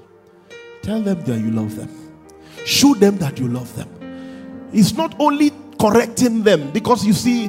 Tell 0.83 1.01
them 1.01 1.23
that 1.25 1.39
you 1.41 1.51
love 1.51 1.77
them. 1.77 1.89
Show 2.67 2.95
them 2.95 3.19
that 3.19 3.39
you 3.39 3.49
love 3.49 3.75
them. 3.77 3.89
It's 4.73 4.95
not 4.95 5.15
only 5.21 5.51
correcting 5.85 6.43
them. 6.43 6.71
Because 6.71 7.05
you 7.05 7.13
see 7.13 7.49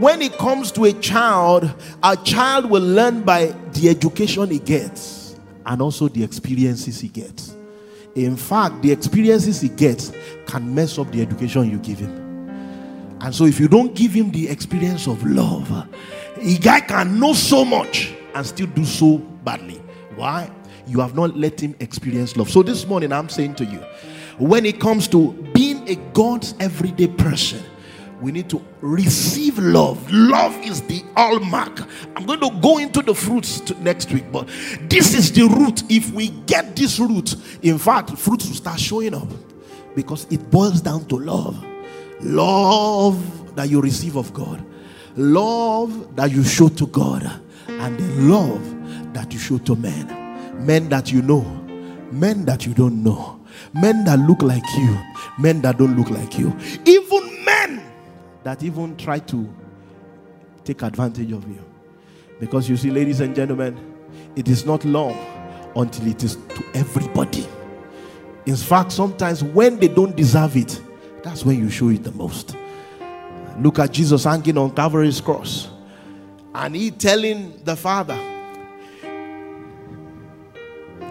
when 0.00 0.20
it 0.20 0.36
comes 0.38 0.72
to 0.72 0.86
a 0.86 0.92
child 0.94 1.72
a 2.02 2.16
child 2.16 2.68
will 2.68 2.82
learn 2.82 3.22
by 3.22 3.46
the 3.74 3.88
education 3.88 4.50
he 4.50 4.58
gets 4.58 5.36
and 5.64 5.80
also 5.80 6.08
the 6.08 6.24
experiences 6.24 7.00
he 7.00 7.08
gets. 7.08 7.54
In 8.16 8.36
fact 8.36 8.82
the 8.82 8.90
experiences 8.90 9.60
he 9.60 9.68
gets 9.68 10.10
can 10.46 10.74
mess 10.74 10.98
up 10.98 11.12
the 11.12 11.22
education 11.22 11.70
you 11.70 11.78
give 11.78 11.98
him. 11.98 12.10
And 13.20 13.32
so 13.32 13.44
if 13.44 13.60
you 13.60 13.68
don't 13.68 13.94
give 13.94 14.12
him 14.12 14.32
the 14.32 14.48
experience 14.48 15.06
of 15.06 15.24
love 15.24 15.70
a 16.38 16.58
guy 16.58 16.80
can 16.80 17.20
know 17.20 17.34
so 17.34 17.64
much 17.64 18.12
and 18.34 18.44
still 18.44 18.66
do 18.66 18.84
so 18.84 19.18
badly. 19.18 19.80
Why? 20.16 20.50
You 20.88 21.00
have 21.00 21.14
not 21.14 21.36
let 21.36 21.60
him 21.60 21.76
experience 21.78 22.36
love. 22.36 22.50
So 22.50 22.64
this 22.64 22.84
morning 22.84 23.12
i'm 23.12 23.28
saying 23.28 23.54
to 23.56 23.64
you 23.64 23.78
when 24.38 24.66
it 24.66 24.80
comes 24.80 25.06
to 25.08 25.32
being 25.54 25.88
a 25.88 25.94
god's 26.12 26.54
everyday 26.60 27.06
person 27.06 27.64
we 28.20 28.32
need 28.32 28.48
to 28.50 28.64
receive 28.80 29.58
love. 29.58 30.10
Love 30.10 30.56
is 30.64 30.82
the 30.82 31.04
hallmark. 31.16 31.86
I'm 32.16 32.24
going 32.26 32.40
to 32.40 32.50
go 32.60 32.78
into 32.78 33.02
the 33.02 33.14
fruits 33.14 33.70
next 33.76 34.10
week, 34.12 34.30
but 34.32 34.48
this 34.88 35.14
is 35.14 35.32
the 35.32 35.42
root. 35.44 35.82
If 35.90 36.12
we 36.12 36.28
get 36.46 36.76
this 36.76 36.98
root, 36.98 37.34
in 37.62 37.78
fact, 37.78 38.10
fruits 38.16 38.46
will 38.46 38.54
start 38.54 38.80
showing 38.80 39.14
up 39.14 39.28
because 39.94 40.26
it 40.30 40.50
boils 40.50 40.80
down 40.80 41.04
to 41.06 41.16
love. 41.16 41.62
Love 42.20 43.54
that 43.56 43.68
you 43.68 43.80
receive 43.80 44.16
of 44.16 44.32
God, 44.32 44.64
love 45.16 46.16
that 46.16 46.30
you 46.30 46.42
show 46.44 46.68
to 46.68 46.86
God, 46.86 47.40
and 47.68 47.98
the 47.98 48.22
love 48.22 49.12
that 49.12 49.32
you 49.32 49.38
show 49.38 49.58
to 49.58 49.76
men. 49.76 50.06
Men 50.64 50.88
that 50.88 51.12
you 51.12 51.20
know, 51.20 51.42
men 52.10 52.46
that 52.46 52.66
you 52.66 52.72
don't 52.72 53.02
know, 53.02 53.38
men 53.74 54.04
that 54.04 54.18
look 54.20 54.40
like 54.42 54.64
you, 54.78 54.98
men 55.38 55.60
that 55.62 55.76
don't 55.76 55.96
look 55.96 56.08
like 56.08 56.38
you, 56.38 56.56
even 56.86 57.44
men 57.44 57.85
that 58.46 58.62
even 58.62 58.96
try 58.96 59.18
to 59.18 59.52
take 60.62 60.82
advantage 60.82 61.32
of 61.32 61.48
you. 61.48 61.58
Because 62.38 62.68
you 62.70 62.76
see, 62.76 62.92
ladies 62.92 63.18
and 63.18 63.34
gentlemen, 63.34 63.76
it 64.36 64.46
is 64.46 64.64
not 64.64 64.84
long 64.84 65.18
until 65.74 66.06
it 66.06 66.22
is 66.22 66.36
to 66.36 66.64
everybody. 66.72 67.44
In 68.46 68.54
fact, 68.54 68.92
sometimes 68.92 69.42
when 69.42 69.80
they 69.80 69.88
don't 69.88 70.14
deserve 70.14 70.56
it, 70.56 70.80
that's 71.24 71.44
when 71.44 71.58
you 71.58 71.68
show 71.68 71.88
it 71.88 72.04
the 72.04 72.12
most. 72.12 72.56
Look 73.58 73.80
at 73.80 73.90
Jesus 73.90 74.22
hanging 74.22 74.58
on 74.58 74.70
Calvary's 74.76 75.20
cross 75.20 75.66
and 76.54 76.76
he 76.76 76.92
telling 76.92 77.64
the 77.64 77.74
Father, 77.74 78.16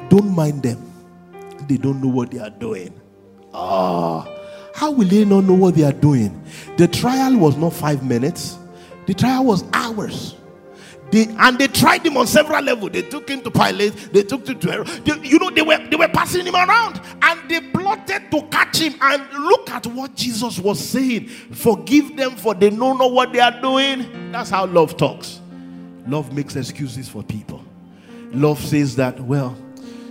Don't 0.07 0.33
mind 0.33 0.63
them, 0.63 0.89
they 1.67 1.75
don't 1.75 2.01
know 2.01 2.07
what 2.07 2.31
they 2.31 2.39
are 2.39 2.49
doing. 2.49 2.93
Ah. 3.53 4.25
Oh. 4.25 4.34
How 4.75 4.91
will 4.91 5.07
they 5.07 5.23
not 5.23 5.45
know 5.45 5.53
what 5.53 5.75
they 5.75 5.83
are 5.83 5.93
doing? 5.93 6.43
The 6.75 6.89
trial 6.89 7.37
was 7.37 7.55
not 7.55 7.71
five 7.71 8.03
minutes, 8.03 8.57
the 9.05 9.13
trial 9.13 9.45
was 9.45 9.63
hours. 9.71 10.35
They, 11.11 11.27
and 11.39 11.57
they 11.57 11.67
tried 11.67 12.05
him 12.05 12.17
on 12.17 12.27
several 12.27 12.61
levels. 12.61 12.91
They 12.91 13.03
took 13.03 13.29
him 13.29 13.41
to 13.43 13.51
Pilate, 13.51 13.93
they 14.11 14.23
took 14.23 14.45
him 14.45 14.59
to 14.59 14.83
They, 15.05 15.29
you 15.29 15.39
know, 15.39 15.49
they 15.49 15.61
were 15.61 15.77
they 15.77 15.95
were 15.95 16.09
passing 16.09 16.45
him 16.45 16.55
around 16.55 16.99
and 17.21 17.49
they 17.49 17.61
plotted 17.61 18.29
to 18.31 18.41
catch 18.51 18.79
him. 18.79 18.95
And 18.99 19.23
look 19.45 19.69
at 19.69 19.87
what 19.87 20.13
Jesus 20.15 20.59
was 20.59 20.77
saying. 20.85 21.29
Forgive 21.29 22.17
them 22.17 22.31
for 22.35 22.53
they 22.53 22.69
know 22.69 22.95
what 23.07 23.31
they 23.31 23.39
are 23.39 23.61
doing. 23.61 24.31
That's 24.33 24.49
how 24.49 24.65
love 24.65 24.97
talks. 24.97 25.39
Love 26.05 26.33
makes 26.33 26.57
excuses 26.57 27.07
for 27.07 27.23
people. 27.23 27.63
Love 28.33 28.59
says 28.59 28.97
that, 28.97 29.21
well, 29.21 29.57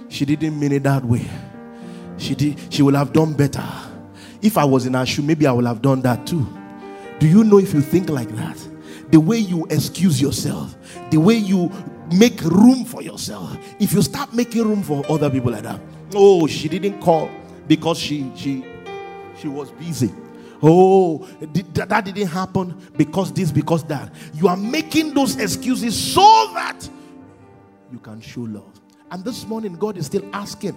she 0.08 0.24
didn't 0.24 0.58
mean 0.58 0.72
it 0.72 0.84
that 0.84 1.04
way. 1.04 1.28
She 2.16 2.34
did 2.34 2.72
she 2.72 2.82
will 2.82 2.94
have 2.94 3.12
done 3.12 3.34
better. 3.34 3.68
If 4.44 4.58
I 4.58 4.64
was 4.64 4.84
in 4.84 4.92
her 4.92 5.06
shoe, 5.06 5.22
maybe 5.22 5.46
I 5.46 5.52
would 5.52 5.64
have 5.64 5.80
done 5.80 6.02
that 6.02 6.26
too. 6.26 6.46
Do 7.18 7.26
you 7.26 7.44
know 7.44 7.58
if 7.58 7.72
you 7.72 7.80
think 7.80 8.10
like 8.10 8.28
that? 8.36 8.58
The 9.10 9.18
way 9.18 9.38
you 9.38 9.66
excuse 9.70 10.20
yourself, 10.20 10.76
the 11.10 11.16
way 11.16 11.34
you 11.34 11.72
make 12.12 12.42
room 12.42 12.84
for 12.84 13.02
yourself. 13.02 13.56
If 13.80 13.94
you 13.94 14.02
start 14.02 14.34
making 14.34 14.62
room 14.68 14.82
for 14.82 15.02
other 15.10 15.30
people 15.30 15.50
like 15.50 15.62
that, 15.62 15.80
oh, 16.14 16.46
she 16.46 16.68
didn't 16.68 17.00
call 17.00 17.30
because 17.66 17.98
she 17.98 18.30
she 18.36 18.64
she 19.40 19.48
was 19.48 19.70
busy. 19.72 20.12
Oh, 20.62 21.26
that 21.72 22.04
didn't 22.04 22.28
happen 22.28 22.74
because 22.96 23.32
this, 23.32 23.50
because 23.50 23.82
that. 23.84 24.12
You 24.34 24.48
are 24.48 24.56
making 24.56 25.14
those 25.14 25.36
excuses 25.38 25.98
so 25.98 26.50
that 26.54 26.88
you 27.90 27.98
can 27.98 28.20
show 28.20 28.42
love. 28.42 28.80
And 29.10 29.24
this 29.24 29.46
morning, 29.46 29.76
God 29.76 29.96
is 29.96 30.06
still 30.06 30.28
asking 30.32 30.76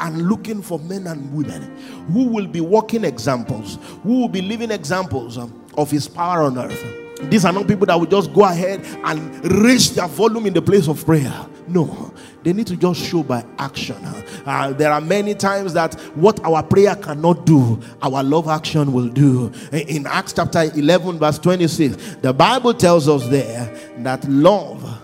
and 0.00 0.28
looking 0.28 0.62
for 0.62 0.78
men 0.80 1.06
and 1.06 1.34
women 1.34 1.76
who 2.12 2.24
will 2.24 2.46
be 2.46 2.60
walking 2.60 3.04
examples, 3.04 3.78
who 4.02 4.20
will 4.20 4.28
be 4.28 4.42
living 4.42 4.70
examples 4.70 5.38
of 5.38 5.90
His 5.90 6.08
power 6.08 6.42
on 6.42 6.58
earth. 6.58 6.84
These 7.30 7.44
are 7.44 7.52
not 7.52 7.66
people 7.66 7.86
that 7.86 7.98
will 7.98 8.06
just 8.06 8.32
go 8.32 8.44
ahead 8.44 8.84
and 9.04 9.62
raise 9.62 9.94
their 9.94 10.08
volume 10.08 10.46
in 10.46 10.52
the 10.52 10.62
place 10.62 10.88
of 10.88 11.04
prayer. 11.04 11.46
No, 11.66 12.12
they 12.42 12.52
need 12.52 12.66
to 12.66 12.76
just 12.76 13.00
show 13.00 13.22
by 13.22 13.44
action. 13.58 13.96
Uh, 14.44 14.72
there 14.72 14.92
are 14.92 15.00
many 15.00 15.34
times 15.34 15.72
that 15.72 15.94
what 16.14 16.44
our 16.44 16.62
prayer 16.62 16.94
cannot 16.96 17.46
do, 17.46 17.80
our 18.02 18.22
love 18.22 18.48
action 18.48 18.92
will 18.92 19.08
do. 19.08 19.50
In 19.72 20.06
Acts 20.06 20.34
chapter 20.34 20.62
11, 20.62 21.18
verse 21.18 21.38
26, 21.38 22.16
the 22.16 22.32
Bible 22.34 22.74
tells 22.74 23.08
us 23.08 23.26
there 23.28 23.74
that 23.98 24.24
love 24.28 25.00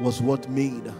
was 0.00 0.22
what 0.22 0.48
made, 0.48 0.90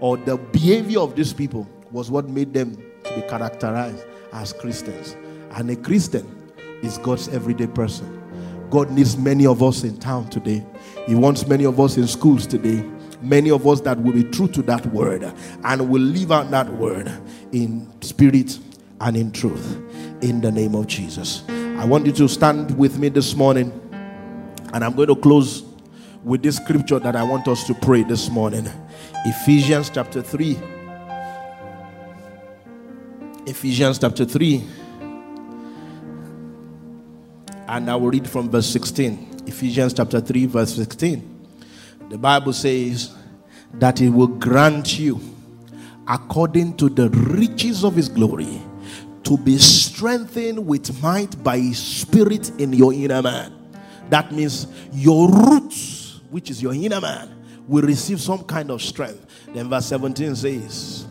or 0.00 0.16
the 0.16 0.36
behavior 0.36 1.00
of 1.00 1.14
these 1.14 1.32
people 1.32 1.68
was 1.90 2.10
what 2.10 2.28
made 2.28 2.52
them 2.54 2.76
to 3.04 3.14
be 3.14 3.22
characterized 3.22 4.04
as 4.32 4.52
Christians. 4.52 5.16
And 5.52 5.70
a 5.70 5.76
Christian 5.76 6.52
is 6.82 6.98
God's 6.98 7.28
everyday 7.28 7.66
person. 7.66 8.16
God 8.70 8.90
needs 8.90 9.16
many 9.16 9.46
of 9.46 9.62
us 9.62 9.82
in 9.82 9.98
town 9.98 10.28
today. 10.30 10.64
He 11.06 11.14
wants 11.14 11.46
many 11.46 11.64
of 11.64 11.80
us 11.80 11.96
in 11.96 12.06
schools 12.06 12.46
today. 12.46 12.88
Many 13.20 13.50
of 13.50 13.66
us 13.66 13.80
that 13.82 13.98
will 14.00 14.12
be 14.12 14.24
true 14.24 14.48
to 14.48 14.62
that 14.62 14.86
word 14.86 15.30
and 15.64 15.90
will 15.90 16.00
live 16.00 16.32
out 16.32 16.50
that 16.52 16.72
word 16.74 17.12
in 17.52 17.90
spirit 18.00 18.58
and 19.00 19.16
in 19.16 19.32
truth. 19.32 19.76
In 20.22 20.40
the 20.40 20.52
name 20.52 20.74
of 20.74 20.86
Jesus. 20.86 21.42
I 21.48 21.84
want 21.84 22.06
you 22.06 22.12
to 22.12 22.28
stand 22.28 22.78
with 22.78 22.98
me 22.98 23.08
this 23.08 23.34
morning. 23.34 23.72
And 24.72 24.84
I'm 24.84 24.94
going 24.94 25.08
to 25.08 25.16
close 25.16 25.64
with 26.22 26.42
this 26.42 26.56
scripture 26.56 27.00
that 27.00 27.16
I 27.16 27.24
want 27.24 27.48
us 27.48 27.64
to 27.64 27.74
pray 27.74 28.04
this 28.04 28.30
morning. 28.30 28.68
Ephesians 29.26 29.90
chapter 29.90 30.22
3. 30.22 30.79
Ephesians 33.46 33.98
chapter 33.98 34.24
3 34.24 34.64
and 37.70 37.88
I 37.88 37.94
will 37.94 38.10
read 38.10 38.28
from 38.28 38.50
verse 38.50 38.66
16. 38.66 39.44
Ephesians 39.46 39.94
chapter 39.94 40.20
3, 40.20 40.46
verse 40.46 40.74
16. 40.74 41.46
The 42.08 42.18
Bible 42.18 42.52
says 42.52 43.14
that 43.74 44.00
He 44.00 44.08
will 44.08 44.26
grant 44.26 44.98
you, 44.98 45.20
according 46.08 46.76
to 46.78 46.88
the 46.88 47.08
riches 47.10 47.84
of 47.84 47.94
His 47.94 48.08
glory, 48.08 48.60
to 49.22 49.38
be 49.38 49.56
strengthened 49.58 50.66
with 50.66 51.00
might 51.00 51.40
by 51.44 51.58
His 51.58 51.78
Spirit 51.78 52.50
in 52.60 52.72
your 52.72 52.92
inner 52.92 53.22
man. 53.22 53.52
That 54.08 54.32
means 54.32 54.66
your 54.92 55.30
roots, 55.30 56.20
which 56.30 56.50
is 56.50 56.60
your 56.60 56.74
inner 56.74 57.00
man, 57.00 57.32
will 57.68 57.82
receive 57.82 58.20
some 58.20 58.42
kind 58.42 58.72
of 58.72 58.82
strength. 58.82 59.24
Then 59.54 59.68
verse 59.70 59.86
17 59.86 60.34
says, 60.34 61.06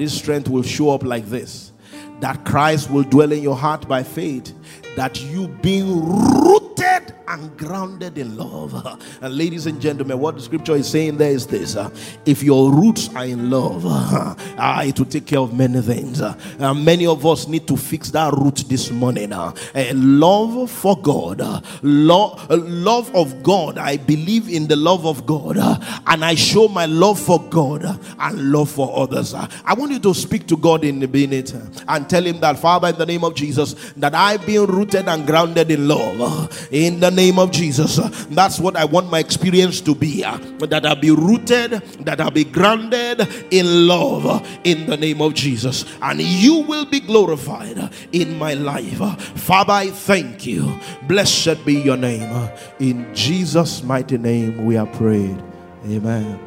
This 0.00 0.14
strength 0.14 0.48
will 0.48 0.62
show 0.62 0.88
up 0.88 1.02
like 1.02 1.26
this. 1.26 1.72
That 2.20 2.46
Christ 2.46 2.90
will 2.90 3.02
dwell 3.02 3.32
in 3.32 3.42
your 3.42 3.54
heart 3.54 3.86
by 3.86 4.02
faith. 4.02 4.54
That 4.96 5.20
you 5.24 5.48
being 5.60 6.06
rooted 6.06 6.59
and 6.82 7.56
grounded 7.56 8.18
in 8.18 8.36
love. 8.36 8.70
And 9.22 9.36
ladies 9.36 9.66
and 9.66 9.80
gentlemen, 9.80 10.18
what 10.18 10.36
the 10.36 10.40
scripture 10.40 10.74
is 10.76 10.88
saying 10.88 11.18
there 11.18 11.30
is 11.30 11.46
this 11.46 11.76
uh, 11.76 11.90
if 12.24 12.42
your 12.42 12.72
roots 12.72 13.14
are 13.14 13.24
in 13.24 13.50
love, 13.50 13.84
uh, 13.86 14.34
it 14.84 14.98
will 14.98 15.06
take 15.06 15.26
care 15.26 15.40
of 15.40 15.52
many 15.52 15.80
things. 15.82 16.20
Uh, 16.22 16.74
many 16.74 17.06
of 17.06 17.26
us 17.26 17.46
need 17.46 17.66
to 17.68 17.76
fix 17.76 18.10
that 18.10 18.32
root 18.32 18.64
this 18.68 18.90
morning. 18.90 19.32
Uh, 19.32 19.52
love 19.94 20.70
for 20.70 20.96
God, 21.00 21.40
love, 21.82 23.14
of 23.14 23.42
God. 23.42 23.78
I 23.78 23.96
believe 23.98 24.48
in 24.48 24.68
the 24.68 24.76
love 24.76 25.06
of 25.06 25.26
God, 25.26 25.58
and 26.06 26.24
I 26.24 26.34
show 26.34 26.68
my 26.68 26.86
love 26.86 27.20
for 27.20 27.42
God 27.50 27.84
and 28.18 28.52
love 28.52 28.70
for 28.70 28.96
others. 28.98 29.34
I 29.34 29.74
want 29.74 29.92
you 29.92 30.00
to 30.00 30.14
speak 30.14 30.46
to 30.48 30.56
God 30.56 30.84
in 30.84 31.02
a 31.02 31.08
minute 31.08 31.54
and 31.88 32.08
tell 32.08 32.24
Him 32.24 32.40
that, 32.40 32.58
Father, 32.58 32.88
in 32.88 32.96
the 32.96 33.06
name 33.06 33.24
of 33.24 33.34
Jesus, 33.34 33.74
that 33.96 34.14
I've 34.14 34.46
been 34.46 34.66
rooted 34.66 35.08
and 35.08 35.26
grounded 35.26 35.70
in 35.70 35.88
love, 35.88 36.68
in 36.70 37.00
the 37.00 37.10
name 37.10 37.38
of 37.38 37.50
Jesus. 37.50 37.96
That's 38.26 38.58
what 38.58 38.76
I 38.76 38.84
want 38.84 39.10
my 39.10 39.18
experience 39.18 39.80
to 39.82 39.94
be. 39.94 40.22
That 40.22 40.86
I'll 40.86 40.96
be 40.96 41.10
rooted, 41.10 41.72
that 42.04 42.20
I'll 42.20 42.30
be 42.30 42.44
grounded 42.44 43.28
in 43.50 43.86
love 43.86 44.46
in 44.64 44.86
the 44.86 44.96
name 44.96 45.20
of 45.20 45.34
Jesus. 45.34 45.84
And 46.00 46.20
you 46.20 46.60
will 46.60 46.84
be 46.84 47.00
glorified 47.00 47.92
in 48.12 48.38
my 48.38 48.54
life. 48.54 49.20
Father, 49.38 49.72
I 49.72 49.90
thank 49.90 50.46
you. 50.46 50.78
Blessed 51.08 51.64
be 51.64 51.74
your 51.74 51.96
name. 51.96 52.50
In 52.78 53.14
Jesus' 53.14 53.82
mighty 53.82 54.18
name, 54.18 54.64
we 54.64 54.76
are 54.76 54.86
prayed. 54.86 55.42
Amen. 55.86 56.38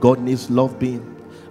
God 0.00 0.20
needs 0.20 0.50
love 0.50 0.78
being 0.78 1.09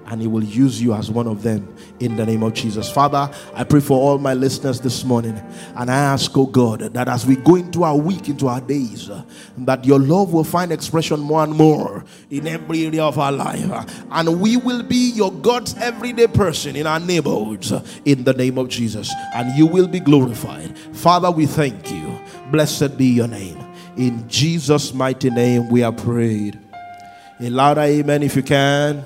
and 0.09 0.21
He 0.21 0.27
will 0.27 0.43
use 0.43 0.81
you 0.81 0.93
as 0.93 1.11
one 1.11 1.27
of 1.27 1.43
them 1.43 1.73
in 1.99 2.15
the 2.15 2.25
name 2.25 2.43
of 2.43 2.53
Jesus. 2.53 2.91
Father, 2.91 3.29
I 3.53 3.63
pray 3.63 3.79
for 3.79 3.99
all 3.99 4.17
my 4.17 4.33
listeners 4.33 4.79
this 4.79 5.03
morning, 5.03 5.39
and 5.75 5.91
I 5.91 5.95
ask, 5.95 6.35
oh 6.37 6.47
God, 6.47 6.79
that 6.79 7.07
as 7.07 7.25
we 7.25 7.35
go 7.35 7.55
into 7.55 7.83
our 7.83 7.95
week, 7.95 8.27
into 8.27 8.47
our 8.47 8.59
days, 8.59 9.09
that 9.59 9.85
your 9.85 9.99
love 9.99 10.33
will 10.33 10.43
find 10.43 10.71
expression 10.71 11.19
more 11.19 11.43
and 11.43 11.53
more 11.53 12.03
in 12.29 12.47
every 12.47 12.85
area 12.85 13.03
of 13.03 13.19
our 13.19 13.31
life, 13.31 14.03
and 14.11 14.41
we 14.41 14.57
will 14.57 14.83
be 14.83 15.11
your 15.11 15.31
God's 15.31 15.75
everyday 15.77 16.27
person 16.27 16.75
in 16.75 16.87
our 16.87 16.99
neighborhoods 16.99 17.71
in 18.05 18.23
the 18.23 18.33
name 18.33 18.57
of 18.57 18.69
Jesus, 18.69 19.11
and 19.35 19.55
you 19.57 19.65
will 19.65 19.87
be 19.87 19.99
glorified. 19.99 20.77
Father, 20.77 21.29
we 21.29 21.45
thank 21.45 21.91
you. 21.91 22.19
Blessed 22.51 22.97
be 22.97 23.05
your 23.05 23.27
name. 23.27 23.57
In 23.95 24.27
Jesus' 24.27 24.93
mighty 24.93 25.29
name, 25.29 25.69
we 25.69 25.83
are 25.83 25.91
prayed. 25.91 26.59
A 27.41 27.49
louder 27.49 27.81
amen 27.81 28.23
if 28.23 28.35
you 28.35 28.43
can. 28.43 29.03